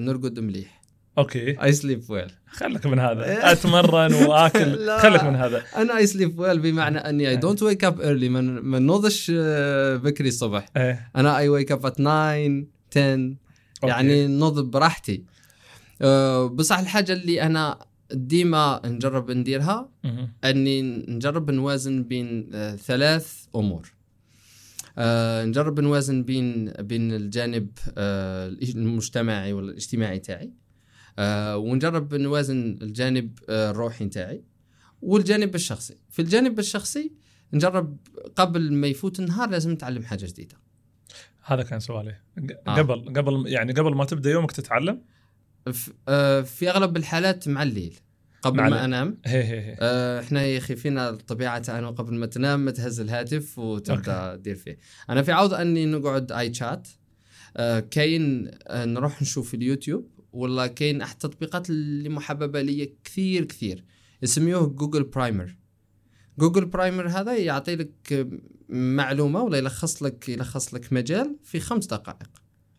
نرقد 0.01 0.41
مليح. 0.41 0.80
okay. 1.21 1.63
I 1.63 1.73
sleep 1.73 2.11
well 2.11 2.31
خلك 2.47 2.87
من 2.87 2.99
هذا. 2.99 3.25
أتمرن 3.53 4.15
وآكل. 4.15 4.99
خلك 4.99 5.25
من 5.25 5.37
هذا. 5.37 5.63
أنا 5.77 5.97
I 5.97 6.07
sleep 6.07 6.39
well 6.39 6.59
بمعنى 6.59 6.99
أني 6.99 7.29
I 7.29 7.37
don't 7.37 7.63
wake 7.63 7.85
up 7.85 8.01
early 8.01 8.29
ما 8.29 8.79
نوضش 8.79 9.33
آه، 9.35 9.97
بكري 9.97 10.29
الصبح. 10.29 10.67
إيه. 10.77 11.11
أنا 11.17 11.39
I 11.39 11.49
wake 11.49 11.73
up 11.73 11.87
at 11.87 11.97
9 11.97 12.33
10 12.33 12.65
أوكي. 12.97 13.37
يعني 13.83 14.27
نوض 14.27 14.71
براحتي. 14.71 15.25
أه، 16.03 16.47
بصح 16.47 16.79
الحاجة 16.79 17.13
اللي 17.13 17.43
أنا 17.43 17.79
ديما 18.13 18.81
نجرب 18.85 19.31
نديرها. 19.31 19.89
أني 20.45 20.83
نجرب 20.83 21.51
نوازن 21.51 22.03
بين 22.03 22.51
آه، 22.55 22.77
ثلاث 22.77 23.45
أمور. 23.57 23.93
آه، 24.99 25.45
نجرب 25.45 25.81
نوازن 25.81 26.23
بين 26.23 26.73
بين 26.81 27.13
الجانب 27.13 27.69
آه، 27.99 28.49
المجتمعي 28.49 29.53
ولا 29.53 29.71
الاجتماعي 29.71 30.19
تاعي. 30.19 30.53
آه، 31.19 31.57
ونجرب 31.57 32.15
نوازن 32.15 32.79
الجانب 32.83 33.39
آه، 33.49 33.71
الروحي 33.71 34.09
تاعي 34.09 34.45
والجانب 35.03 35.55
الشخصي. 35.55 35.95
في 36.11 36.23
الجانب 36.23 36.59
الشخصي 36.59 37.13
نجرب 37.53 37.97
قبل 38.37 38.73
ما 38.73 38.87
يفوت 38.87 39.21
النهار 39.21 39.51
لازم 39.51 39.71
نتعلم 39.71 40.03
حاجة 40.03 40.27
جديدة. 40.27 40.57
هذا 41.45 41.63
كان 41.63 41.81
سؤالي. 41.81 42.11
ق- 42.39 42.69
آه. 42.69 42.75
قبل 42.79 43.13
قبل 43.17 43.45
يعني 43.47 43.73
قبل 43.73 43.95
ما 43.95 44.05
تبدأ 44.05 44.31
يومك 44.31 44.53
تتعلم؟ 44.53 45.03
آه، 46.09 46.41
في 46.41 46.71
أغلب 46.71 46.97
الحالات 46.97 47.49
مع 47.49 47.63
الليل 47.63 47.97
قبل 48.43 48.57
مع 48.57 48.69
ما. 48.69 48.85
أنام. 48.85 49.19
هي 49.27 49.45
هي 49.45 49.61
هي. 49.61 49.77
آه، 49.81 50.21
إحنا 50.21 50.43
يا 50.43 50.59
أخي 50.59 50.77
فينا 50.77 51.11
الطبيعة 51.11 51.59
تاعنا 51.59 51.91
قبل 51.91 52.15
ما 52.15 52.27
تنام 52.27 52.71
تهز 52.71 53.01
الهاتف 53.01 53.59
وتبدأ 53.59 54.37
تدير 54.37 54.55
فيه. 54.57 54.79
أنا 55.11 55.23
في 55.23 55.33
عوض 55.33 55.55
أني 55.55 55.87
نقعد 55.87 56.33
آي 56.33 56.55
شات. 56.55 56.89
آه، 57.57 57.81
كاين 57.81 58.51
آه، 58.67 58.85
نروح 58.85 59.23
نشوف 59.23 59.55
اليوتيوب 59.55 60.09
ولا 60.33 60.67
كاين 60.67 61.03
أحد 61.03 61.13
التطبيقات 61.13 61.71
اللي 61.71 62.09
محببة 62.09 62.63
لي 62.63 62.93
كثير 63.05 63.45
كثير. 63.45 63.85
يسميوه 64.23 64.67
Google 64.67 65.03
Primer 65.03 65.57
Google 66.39 66.65
Primer 66.65 67.09
هذا 67.09 67.37
يعطي 67.37 67.77
لك 67.77 68.29
معلومة 68.69 69.43
ولا 69.43 69.59
يلخص 69.59 70.03
لك 70.03 70.29
يلخص 70.29 70.75
لك 70.75 70.93
مجال 70.93 71.37
في 71.45 71.61
خمس 71.61 71.87
دقائق. 71.87 72.29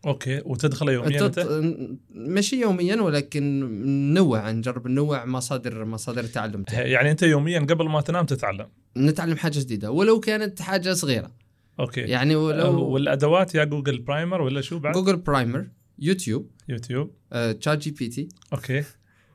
okay 0.06 0.42
وتدخل 0.44 0.88
يوميا. 0.88 1.26
أنت؟ 1.26 1.62
ماشي 2.10 2.60
يوميا 2.60 3.02
ولكن 3.02 3.60
ننوع 4.10 4.50
نجرب 4.50 4.88
ننوع 4.88 5.24
مصادر 5.24 5.84
مصادر 5.84 6.24
التعلم 6.24 6.62
تاعي. 6.62 6.90
يعني 6.90 7.10
أنت 7.10 7.22
يوميا 7.22 7.60
قبل 7.60 7.88
ما 7.88 8.00
تنام 8.00 8.26
تتعلم؟ 8.26 8.68
نتعلم 8.96 9.36
حاجة 9.36 9.58
جديدة. 9.58 9.90
ولو 9.90 10.20
كانت 10.20 10.62
حاجة 10.62 10.92
صغيرة. 10.92 11.30
okay. 11.80 12.00
يعني 12.00 12.34
أه، 12.34 12.38
ولو 12.38 12.84
والأدوات 12.84 13.54
يا 13.54 13.64
Google 13.64 13.98
Primer 13.98 14.42
ولا 14.42 14.60
شو 14.60 14.78
بعد؟ 14.78 14.94
Google 14.94 15.16
Primer 15.16 15.66
YouTube 16.02 16.50
YouTube 16.68 17.10
آه، 17.32 17.52
ChatGPT 17.52 18.28
okay 18.52 18.84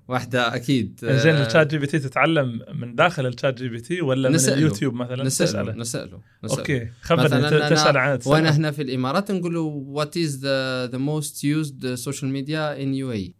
واحدة 0.07 0.55
أكيد 0.55 0.99
آه، 1.03 1.18
زين 1.18 1.36
الشات 1.36 1.68
جي 1.68 1.78
بي 1.78 1.88
تي 1.88 1.99
تتعلم 1.99 2.61
من 2.76 2.95
داخل 2.95 3.28
ال 3.27 3.57
ChatGPT 3.57 4.01
ولا 4.01 4.30
من 4.30 4.36
نسأله. 4.36 4.57
اليوتيوب 4.57 4.93
مثلا 4.93 5.24
نسأله 5.24 5.49
تسأله 5.49 5.74
نسأله, 5.74 6.22
نسأله. 6.43 6.59
okay 6.59 6.89
خبرني 7.01 7.70
تسأل 7.70 7.97
عن 7.97 8.20
وأنا. 8.26 8.55
هنا 8.55 8.72
في 8.72 8.82
الإمارات 8.82 9.32
نقول 9.32 9.53
له 9.53 9.59
what 9.61 10.17
is 10.17 10.39
the 10.39 10.88
the 10.88 10.97
most 10.97 11.43
used 11.43 11.95
social 11.95 12.31
media 12.31 12.83
in 12.83 12.93
UAE 12.93 13.33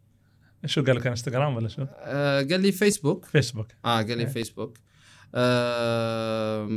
شو 0.66 0.84
قال 0.84 0.96
لك 0.96 1.08
إنستغرام 1.08 1.56
ولا 1.56 1.68
شو؟ 1.68 1.86
قال 2.52 2.62
لي 2.62 2.72
فيسبوك 2.72 3.26
فيسبوك 3.26 3.68
آه 3.86 3.98
قال 3.98 4.18
لي 4.18 4.24
إيه. 4.24 4.26
فيسبوك 4.30 4.78
آه 5.36 6.68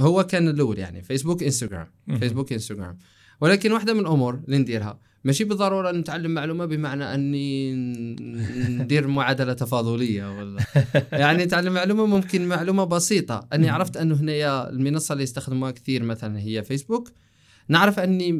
هو 0.00 0.24
كان 0.24 0.48
الأول 0.48 0.78
يعني 0.78 1.02
فيسبوك 1.02 1.42
انستغرام. 1.42 1.90
فيسبوك 2.18 2.52
انستغرام 2.52 2.98
ولكن 3.42 3.72
واحدة 3.72 3.94
من 3.94 4.00
الأمور 4.00 4.40
اللي 4.44 4.58
نديرها. 4.58 4.98
ماشي 5.24 5.44
بالضرورة 5.44 5.92
نتعلم 5.92 6.30
معلومة 6.30 6.66
بمعنى 6.66 7.14
أني 7.14 7.74
ندير 8.68 9.06
معادلة 9.06 9.52
تفاضلية 9.52 10.38
ولا 10.38 10.64
يعني 11.12 11.44
نتعلم 11.44 11.72
معلومة 11.72 12.06
ممكن 12.06 12.48
معلومة 12.48 12.84
بسيطة. 12.84 13.48
أني. 13.52 13.68
عرفت 13.68 13.96
أنه 13.96 14.14
هنا 14.14 14.68
المنصة 14.70 15.12
اللي 15.12 15.22
يستخدموها 15.22 15.70
كثير 15.70 16.02
مثلا 16.02 16.38
هي 16.38 16.62
فيسبوك. 16.62 17.10
نعرف 17.68 17.98
أني 17.98 18.30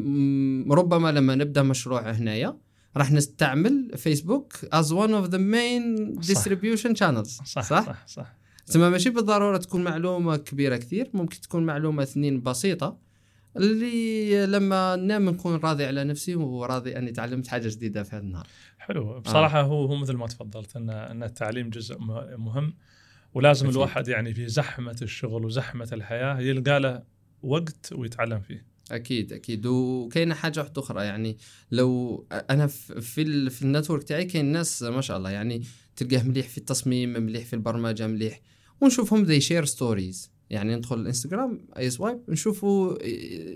ربما 0.71 1.13
لما 1.13 1.35
نبدأ 1.35 1.63
مشروع 1.63 2.11
هنايا 2.11 2.57
راح 2.97 3.13
نستعمل 3.13 3.91
فيسبوك 3.97 4.53
as 4.57 4.87
one 4.89 5.11
of 5.25 5.31
the 5.31 5.39
main 5.39 6.21
صح. 6.23 6.35
distribution 6.35 6.91
channels. 6.91 7.29
صح 7.29 7.45
صح, 7.45 7.63
صح؟ 7.63 7.87
صح, 7.87 8.07
صح. 8.07 8.37
تسمى 8.67 8.89
ماشي 8.89 9.11
بالضرورة 9.11 9.57
تكون 9.57 9.85
معلومة 9.85 10.37
كبيرة 10.37 10.77
كثير. 10.77 11.11
ممكن 11.15 11.41
تكون 11.41 11.67
معلومة 11.67 12.03
اثنين 12.03 12.43
بسيطة. 12.43 13.12
اللي 13.57 14.47
لما 14.47 14.97
ننام 14.97 15.29
نكون 15.31 15.57
راضي 15.57 15.85
على 15.85 16.05
نفسي 16.05 16.35
وراضي 16.37 16.99
أني 16.99 17.13
تعلمت 17.13 17.47
حاجة 17.47 17.69
جديدة 17.69 18.03
في 18.03 18.17
هذا 18.17 18.23
النهار. 18.25 18.47
حلو. 18.79 19.21
بصراحة 19.21 19.61
آه. 19.61 19.63
هو 19.63 19.85
هو 19.87 19.97
مثل 19.97 20.13
ما 20.17 20.27
تفضلت 20.27 20.77
ان 20.77 20.91
أن 20.91 21.23
التعليم 21.23 21.71
جزء 21.71 21.99
مه- 21.99 22.37
مهم. 22.37 22.75
ولازم 23.35 23.67
أكيد. 23.67 23.77
الواحد 23.77 24.09
يعني 24.09 24.35
في 24.35 24.49
زحمة 24.49 24.97
الشغل 25.03 25.45
وزحمة 25.45 25.89
الحياة 25.93 26.41
يلقى 26.41 26.81
له 26.81 27.03
وقت 27.43 27.93
ويتعلم 27.93 28.41
فيه. 28.41 28.67
أكيد 28.93 29.33
أكيد. 29.33 29.67
وكاينه 29.67 30.35
حاجة 30.35 30.61
واحدة 30.61 30.83
أخرى 30.83 31.05
يعني 31.05 31.37
لو 31.71 32.27
أنا 32.51 32.67
في 32.67 33.01
في, 33.01 33.23
ال- 33.23 33.51
في 33.51 33.63
النتورك 33.63 34.03
تاعي 34.03 34.25
كاين 34.25 34.45
ناس 34.45 34.83
ما 34.83 35.01
شاء 35.01 35.17
الله 35.17 35.31
يعني 35.31 35.63
تلقاه 35.97 36.23
مليح 36.23 36.49
في 36.49 36.59
التصميم 36.59 37.09
مليح 37.13 37.45
في 37.45 37.53
البرمجة 37.53 38.07
مليح. 38.07 38.41
ونشوفهم 38.81 39.23
they 39.23 39.41
share 39.41 39.65
stories 39.65 40.33
يعني 40.53 40.77
ندخل 40.77 41.01
الانستغرام 41.01 41.69
I 41.79 41.91
swipe 41.91 42.19
نشوفه 42.29 42.99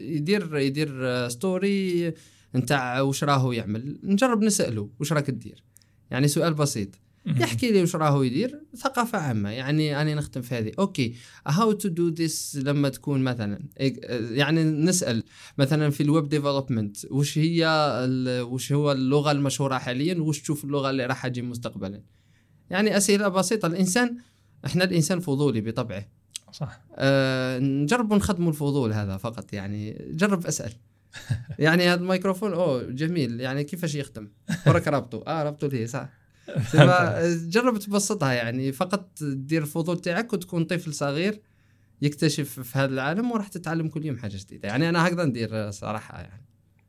يدير 0.01 0.57
يدير 0.57 1.29
story 1.29 2.13
نتاع 2.55 3.01
وش 3.01 3.25
راهو 3.25 3.53
يعمل. 3.53 3.99
نجرب 4.05 4.43
نساله 4.43 4.91
وش 5.01 5.13
راك 5.13 5.27
تدير 5.27 5.65
يعني 6.11 6.29
سؤال 6.29 6.55
بسيط. 6.55 6.89
يحكي 7.27 7.71
لي 7.71 7.83
وش 7.83 7.97
راهو 7.97 8.23
يدير 8.23 8.61
ثقافة 8.77 9.19
عامة. 9.19 9.51
يعني 9.51 10.03
أنا 10.03 10.15
نختم 10.15 10.43
في 10.43 10.55
هذه. 10.55 10.73
okay. 10.79 11.15
how 11.47 11.73
to 11.73 11.89
do 11.89 12.09
this 12.09 12.57
لما 12.57 12.89
تكون 12.89 13.25
مثلا 13.25 13.69
إيه، 13.81 14.01
يعني 14.39 14.65
نسأل. 14.65 15.23
مثلا 15.59 15.91
في 15.91 16.03
ال 16.03 16.09
web 16.09 16.29
development 16.29 16.97
وش 17.11 17.39
هي 17.39 17.67
وش 18.51 18.73
هو 18.73 18.93
اللغة 18.93 19.33
المشهورة 19.33 19.79
حاليا 19.79 20.15
وش 20.21 20.41
تشوف 20.43 20.65
اللغة 20.65 20.91
اللي 20.91 21.07
راح 21.07 21.27
تجي 21.27 21.43
مستقبلا؟ 21.43 22.03
يعني 22.71 22.97
أسئلة 22.97 23.29
بسيطة. 23.29 23.67
الإنسان 23.67 24.17
إحنا 24.67 24.85
الإنسان 24.85 25.21
فضولي 25.21 25.61
بطبعه. 25.61 26.16
صح. 26.53 26.81
أه 26.95 27.59
نجرب 27.59 28.15
نخدموا 28.15 28.49
الفضول 28.51 28.93
هذا 28.93 29.17
فقط 29.17 29.53
يعني. 29.53 30.07
جرب 30.11 30.47
اسأل. 30.47 30.73
يعني 31.59 31.89
هذا 31.89 32.01
الميكروفون 32.01 32.53
أوه 32.53 32.83
جميل. 32.83 33.41
يعني 33.41 33.65
كيفاش 33.65 33.95
يخدم؟ 33.95 34.29
وراك 34.67 34.89
رابطه 34.89 35.23
آه 35.27 35.43
رابطه 35.43 35.67
ليه 35.67 35.87
صح. 35.87 36.09
جرب 37.55 37.79
تبسطها 37.79 38.33
يعني. 38.33 38.73
فقط 38.73 39.11
دير 39.23 39.63
الفضول 39.63 40.01
تاعك 40.01 40.33
وتكون 40.33 40.65
طفل 40.65 40.95
صغير 40.95 41.41
يكتشف 42.03 42.61
في 42.61 42.79
هذا 42.79 42.95
العالم 42.95 43.31
وراح 43.31 43.49
تتعلم 43.49 43.89
كل 43.89 44.07
يوم 44.07 44.19
حاجة 44.19 44.37
جديدة. 44.37 44.69
يعني 44.69 44.89
أنا 44.89 45.09
هكذا 45.09 45.25
ندير 45.25 45.71
صراحة 45.71 46.21
يعني. 46.21 46.47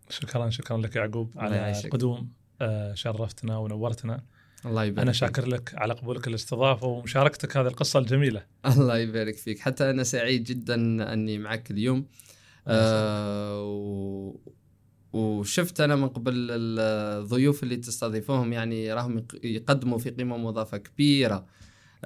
شكرا 0.09 0.49
شكرا 0.49 0.77
لك 0.77 0.95
يعقوب 0.95 1.31
على. 1.35 1.81
القدوم 1.85 2.29
آه، 2.61 2.93
شرفتنا 2.93 3.57
ونورتنا. 3.57 4.23
الله 4.65 4.83
يبارك 4.83 5.01
أنا 5.01 5.11
فيك. 5.11 5.19
شاكر 5.21 5.47
لك 5.47 5.71
على 5.75 5.93
قبولك 5.93 6.27
الاستضافه 6.27 6.87
ومشاركتك. 6.87 7.57
هذه 7.57 7.67
القصة 7.67 7.99
الجميلة. 7.99 8.43
الله 8.65 8.97
يبارك 8.97 9.35
فيك. 9.35 9.59
حتى 9.59 9.89
أنا 9.89 10.03
سعيد 10.03 10.43
جدا 10.43 10.75
أني 11.13 11.37
معك 11.37 11.71
اليوم. 11.71 12.05
آه 12.67 13.63
و... 13.63 14.35
وشفت 15.13 15.81
أنا 15.81 15.95
من 15.95 16.07
قبل 16.07 16.33
الضيوف 16.51 17.63
اللي 17.63 17.75
تستضيفوهم 17.75 18.53
يعني 18.53 18.93
راهم 18.93 19.17
يق- 19.17 19.45
يقدموا 19.45 19.97
في 19.97 20.09
قيمة 20.09 20.37
مضافة 20.37 20.77
كبيرة. 20.77 21.45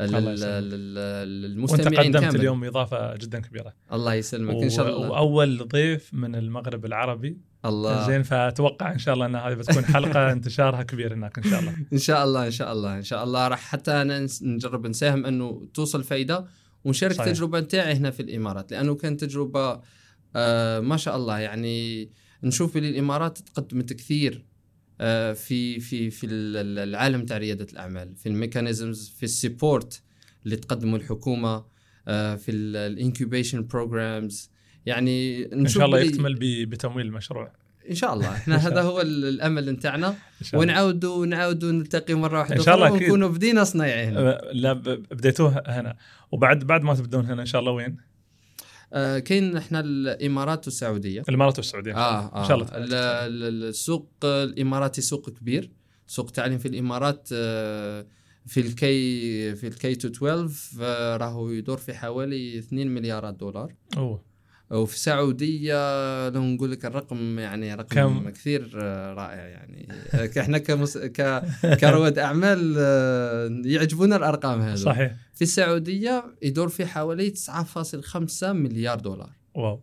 الله 0.01 0.19
لل... 0.19 0.33
يسلمك. 0.33 0.73
لل... 0.73 0.97
وانت 0.97 1.27
للمستمعين 1.27 2.17
قدمت 2.17 2.35
اليوم 2.35 2.63
إضافة 2.63 3.15
جدا 3.15 3.39
كبيرة. 3.39 3.73
الله 3.93 4.13
يسلمك 4.13 4.63
إن 4.63 4.69
شاء 4.69 4.85
و- 4.85 4.95
الله. 4.95 5.09
وأول 5.09 5.67
ضيف 5.67 6.13
من 6.13 6.35
المغرب 6.35 6.85
العربي. 6.85 7.37
الله. 7.65 8.07
زين 8.07 8.23
فأتوقع 8.23 8.91
إن 8.93 8.99
شاء 8.99 9.13
الله 9.13 9.25
إن 9.25 9.35
هذه 9.35 9.53
بتكون 9.53 9.85
حلقة 9.85 10.31
انتشارها 10.31 10.83
كبير 10.83 11.13
هناك 11.13 11.37
إن 11.37 11.43
شاء 11.43 11.59
الله. 11.59 11.75
إن 11.93 11.97
شاء 11.97 12.23
الله 12.23 12.45
إن 12.45 12.51
شاء 12.51 12.71
الله 12.73 12.97
إن 12.97 13.03
شاء 13.03 13.23
الله. 13.23 13.47
راح 13.47 13.59
حتى 13.59 13.91
أنا 13.91 14.27
نجرب 14.41 14.87
نساهم 14.87 15.25
إنه 15.25 15.67
توصل 15.73 16.03
فايدة 16.03 16.45
ونشارك 16.83 17.13
صحيح. 17.15 17.27
التجربه 17.27 17.59
نتاعي 17.59 17.93
هنا 17.93 18.11
في 18.11 18.19
الإمارات 18.19 18.71
لأنه 18.71 18.95
كانت 18.95 19.23
تجربة 19.25 19.81
آه 20.35 20.79
ما 20.79 20.97
شاء 20.97 21.15
الله. 21.15 21.39
يعني 21.39 22.09
نشوف 22.43 22.73
بلي 22.75 22.89
الامارات 22.89 23.37
تقدمت 23.37 23.93
كثير. 23.93 24.45
في 25.33 25.79
في 25.79 26.09
في 26.09 26.25
ال- 26.25 26.79
العالم 26.89 27.25
تاع 27.25 27.37
ريادة 27.37 27.67
الأعمال 27.73 28.15
في 28.15 28.29
ال 28.29 28.37
mechanisms 28.37 29.13
في 29.17 29.23
ال 29.23 29.33
support 29.33 30.01
اللي 30.45 30.55
تقدمه 30.55 30.95
الحكومة 30.95 31.65
آه 32.07 32.35
في 32.35 32.51
ال 32.51 32.62
incubation 32.62 33.67
programs 33.67 34.51
يعني 34.85 35.45
إن 35.53 35.67
شاء 35.67 35.85
الله 35.85 35.99
يكتمل 35.99 36.35
بتمويل 36.65 37.05
المشروع. 37.05 37.51
إن 37.89 37.95
شاء 37.95 38.13
الله. 38.13 38.31
إحنا 38.37 38.55
هذا 38.55 38.81
هو 38.81 39.01
ال- 39.01 39.25
الأمل 39.25 39.69
نتاعنا. 39.69 40.07
إن 40.09 40.59
ونعاودوا 40.59 41.25
نعاودوا 41.25 41.71
نلتقي 41.71 42.13
مرة 42.13 42.39
واحدة 42.39 42.55
إن 42.55 42.61
شاء 42.61 42.75
الله. 42.75 42.91
ونكونوا 42.91 43.29
بدينا 43.29 43.63
صنيع 43.63 44.03
هنا 44.03 44.19
أه، 44.19 44.51
لا 44.53 44.73
بديتوه 45.11 45.63
هنا. 45.67 45.95
وبعد 46.31 46.63
بعد 46.63 46.83
ما 46.83 46.95
تبدون 46.95 47.25
هنا 47.25 47.41
إن 47.41 47.45
شاء 47.45 47.61
الله 47.61 47.71
وين؟ 47.71 47.97
آه 48.93 49.19
كاين 49.19 49.57
إحنا 49.57 49.79
الإمارات 49.79 50.65
والسعودية. 50.67 51.23
الإمارات 51.29 51.57
والسعودية. 51.57 51.95
آه 51.95 52.35
آه. 52.35 52.41
ان 52.43 52.47
شاء 52.47 52.57
الله. 52.57 52.67
ال- 52.77 52.93
ال- 52.93 53.63
السوق 53.69 54.09
الإماراتي 54.25 55.01
سوق 55.01 55.29
كبير. 55.29 55.71
سوق 56.07 56.31
تعليم 56.31 56.57
في 56.57 56.67
الإمارات 56.67 57.29
آه، 57.33 58.05
في 58.45 58.59
ال 58.59 59.07
K 59.07 59.55
في 59.55 59.67
ال 59.67 59.81
K 59.81 59.95
to 59.95 60.07
12 60.07 60.51
آه، 60.81 61.17
راهو 61.17 61.49
يدور 61.49 61.77
في 61.77 61.93
حوالي 61.93 62.57
2 62.59 62.87
مليارات 62.93 63.33
دولار. 63.35 63.73
أوه. 63.97 64.30
وفي 64.71 64.95
السعوديه 64.95 66.29
لو 66.29 66.43
نقول 66.43 66.71
لك 66.71 66.85
الرقم 66.85 67.39
يعني 67.39 67.75
رقم 67.75 67.85
كم؟ 67.95 68.29
كثير 68.29 68.71
آه، 68.75 69.13
رائع 69.13 69.47
يعني. 69.47 69.87
إحنا 70.41 70.57
كمس... 70.57 70.97
ك... 70.97 71.43
كرواد 71.79 72.19
أعمال 72.19 72.75
آه، 72.77 73.61
يعجبونا 73.65 74.15
الأرقام 74.15 74.61
هذه 74.61 74.75
صحيح. 74.75 75.15
في 75.33 75.41
السعودية 75.41 76.23
يدور 76.41 76.69
في 76.69 76.85
حوالي 76.85 77.33
9.5 77.33 78.43
مليار 78.43 78.99
دولار. 78.99 79.31
wow. 79.55 79.81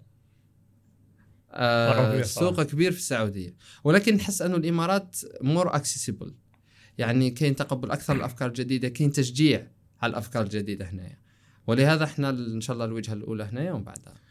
آه، 1.50 2.20
رقم 2.40 2.62
كبير 2.62 2.92
في 2.92 2.98
السعودية. 2.98 3.54
ولكن 3.84 4.14
نحس 4.14 4.42
انه 4.42 4.56
الإمارات 4.56 5.16
more 5.40 5.76
accessible 5.76 6.34
يعني 6.98 7.30
كاين 7.30 7.56
تقبل 7.56 7.90
أكثر 7.90 8.16
الأفكار 8.16 8.48
الجديدة 8.48 8.88
كاين 8.88 9.12
تشجيع 9.12 9.66
على 10.02 10.10
الأفكار 10.10 10.42
الجديدة 10.42 10.84
هنايا. 10.84 11.18
ولهذا 11.66 12.04
إحنا 12.04 12.30
إن 12.30 12.60
شاء 12.60 12.74
الله 12.74 12.84
الوجهة 12.84 13.12
الأولى 13.12 13.44
هنايا 13.44 13.72
ومن 13.72 13.84
بعدها. 13.84 14.27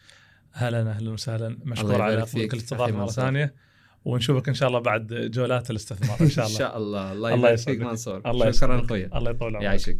أهلا 0.58 0.89
أهلا 0.91 1.12
وسهلا. 1.12 1.58
مشكور 1.66 2.01
على 2.01 2.14
الاستضافة 2.14 2.84
أخي 2.86 2.91
مرة. 2.91 3.08
ثانية. 3.08 3.53
ونشوفك 4.05 4.47
إن 4.47 4.53
شاء 4.53 4.68
الله 4.70 4.80
بعد 4.80 5.14
جولات 5.34 5.72
الاستثمار 5.72 6.22
إن 6.22 6.30
شاء 6.30 6.45
إن 6.45 6.49
الله 6.49 6.60
شاء 6.60 6.78
الله. 6.78 7.12
الله 7.12 7.34
الله 7.34 7.39
يبارك 7.39 7.58
فيك 7.58 7.68
يسعدك. 7.70 7.82
منصور. 7.89 8.22
الله 8.26 8.51
شكرا. 8.51 8.86
اخويا 8.86 9.10
الله 9.18 9.32
يطول 9.32 9.47
عمرك. 9.55 9.64
يعيشك. 9.64 9.97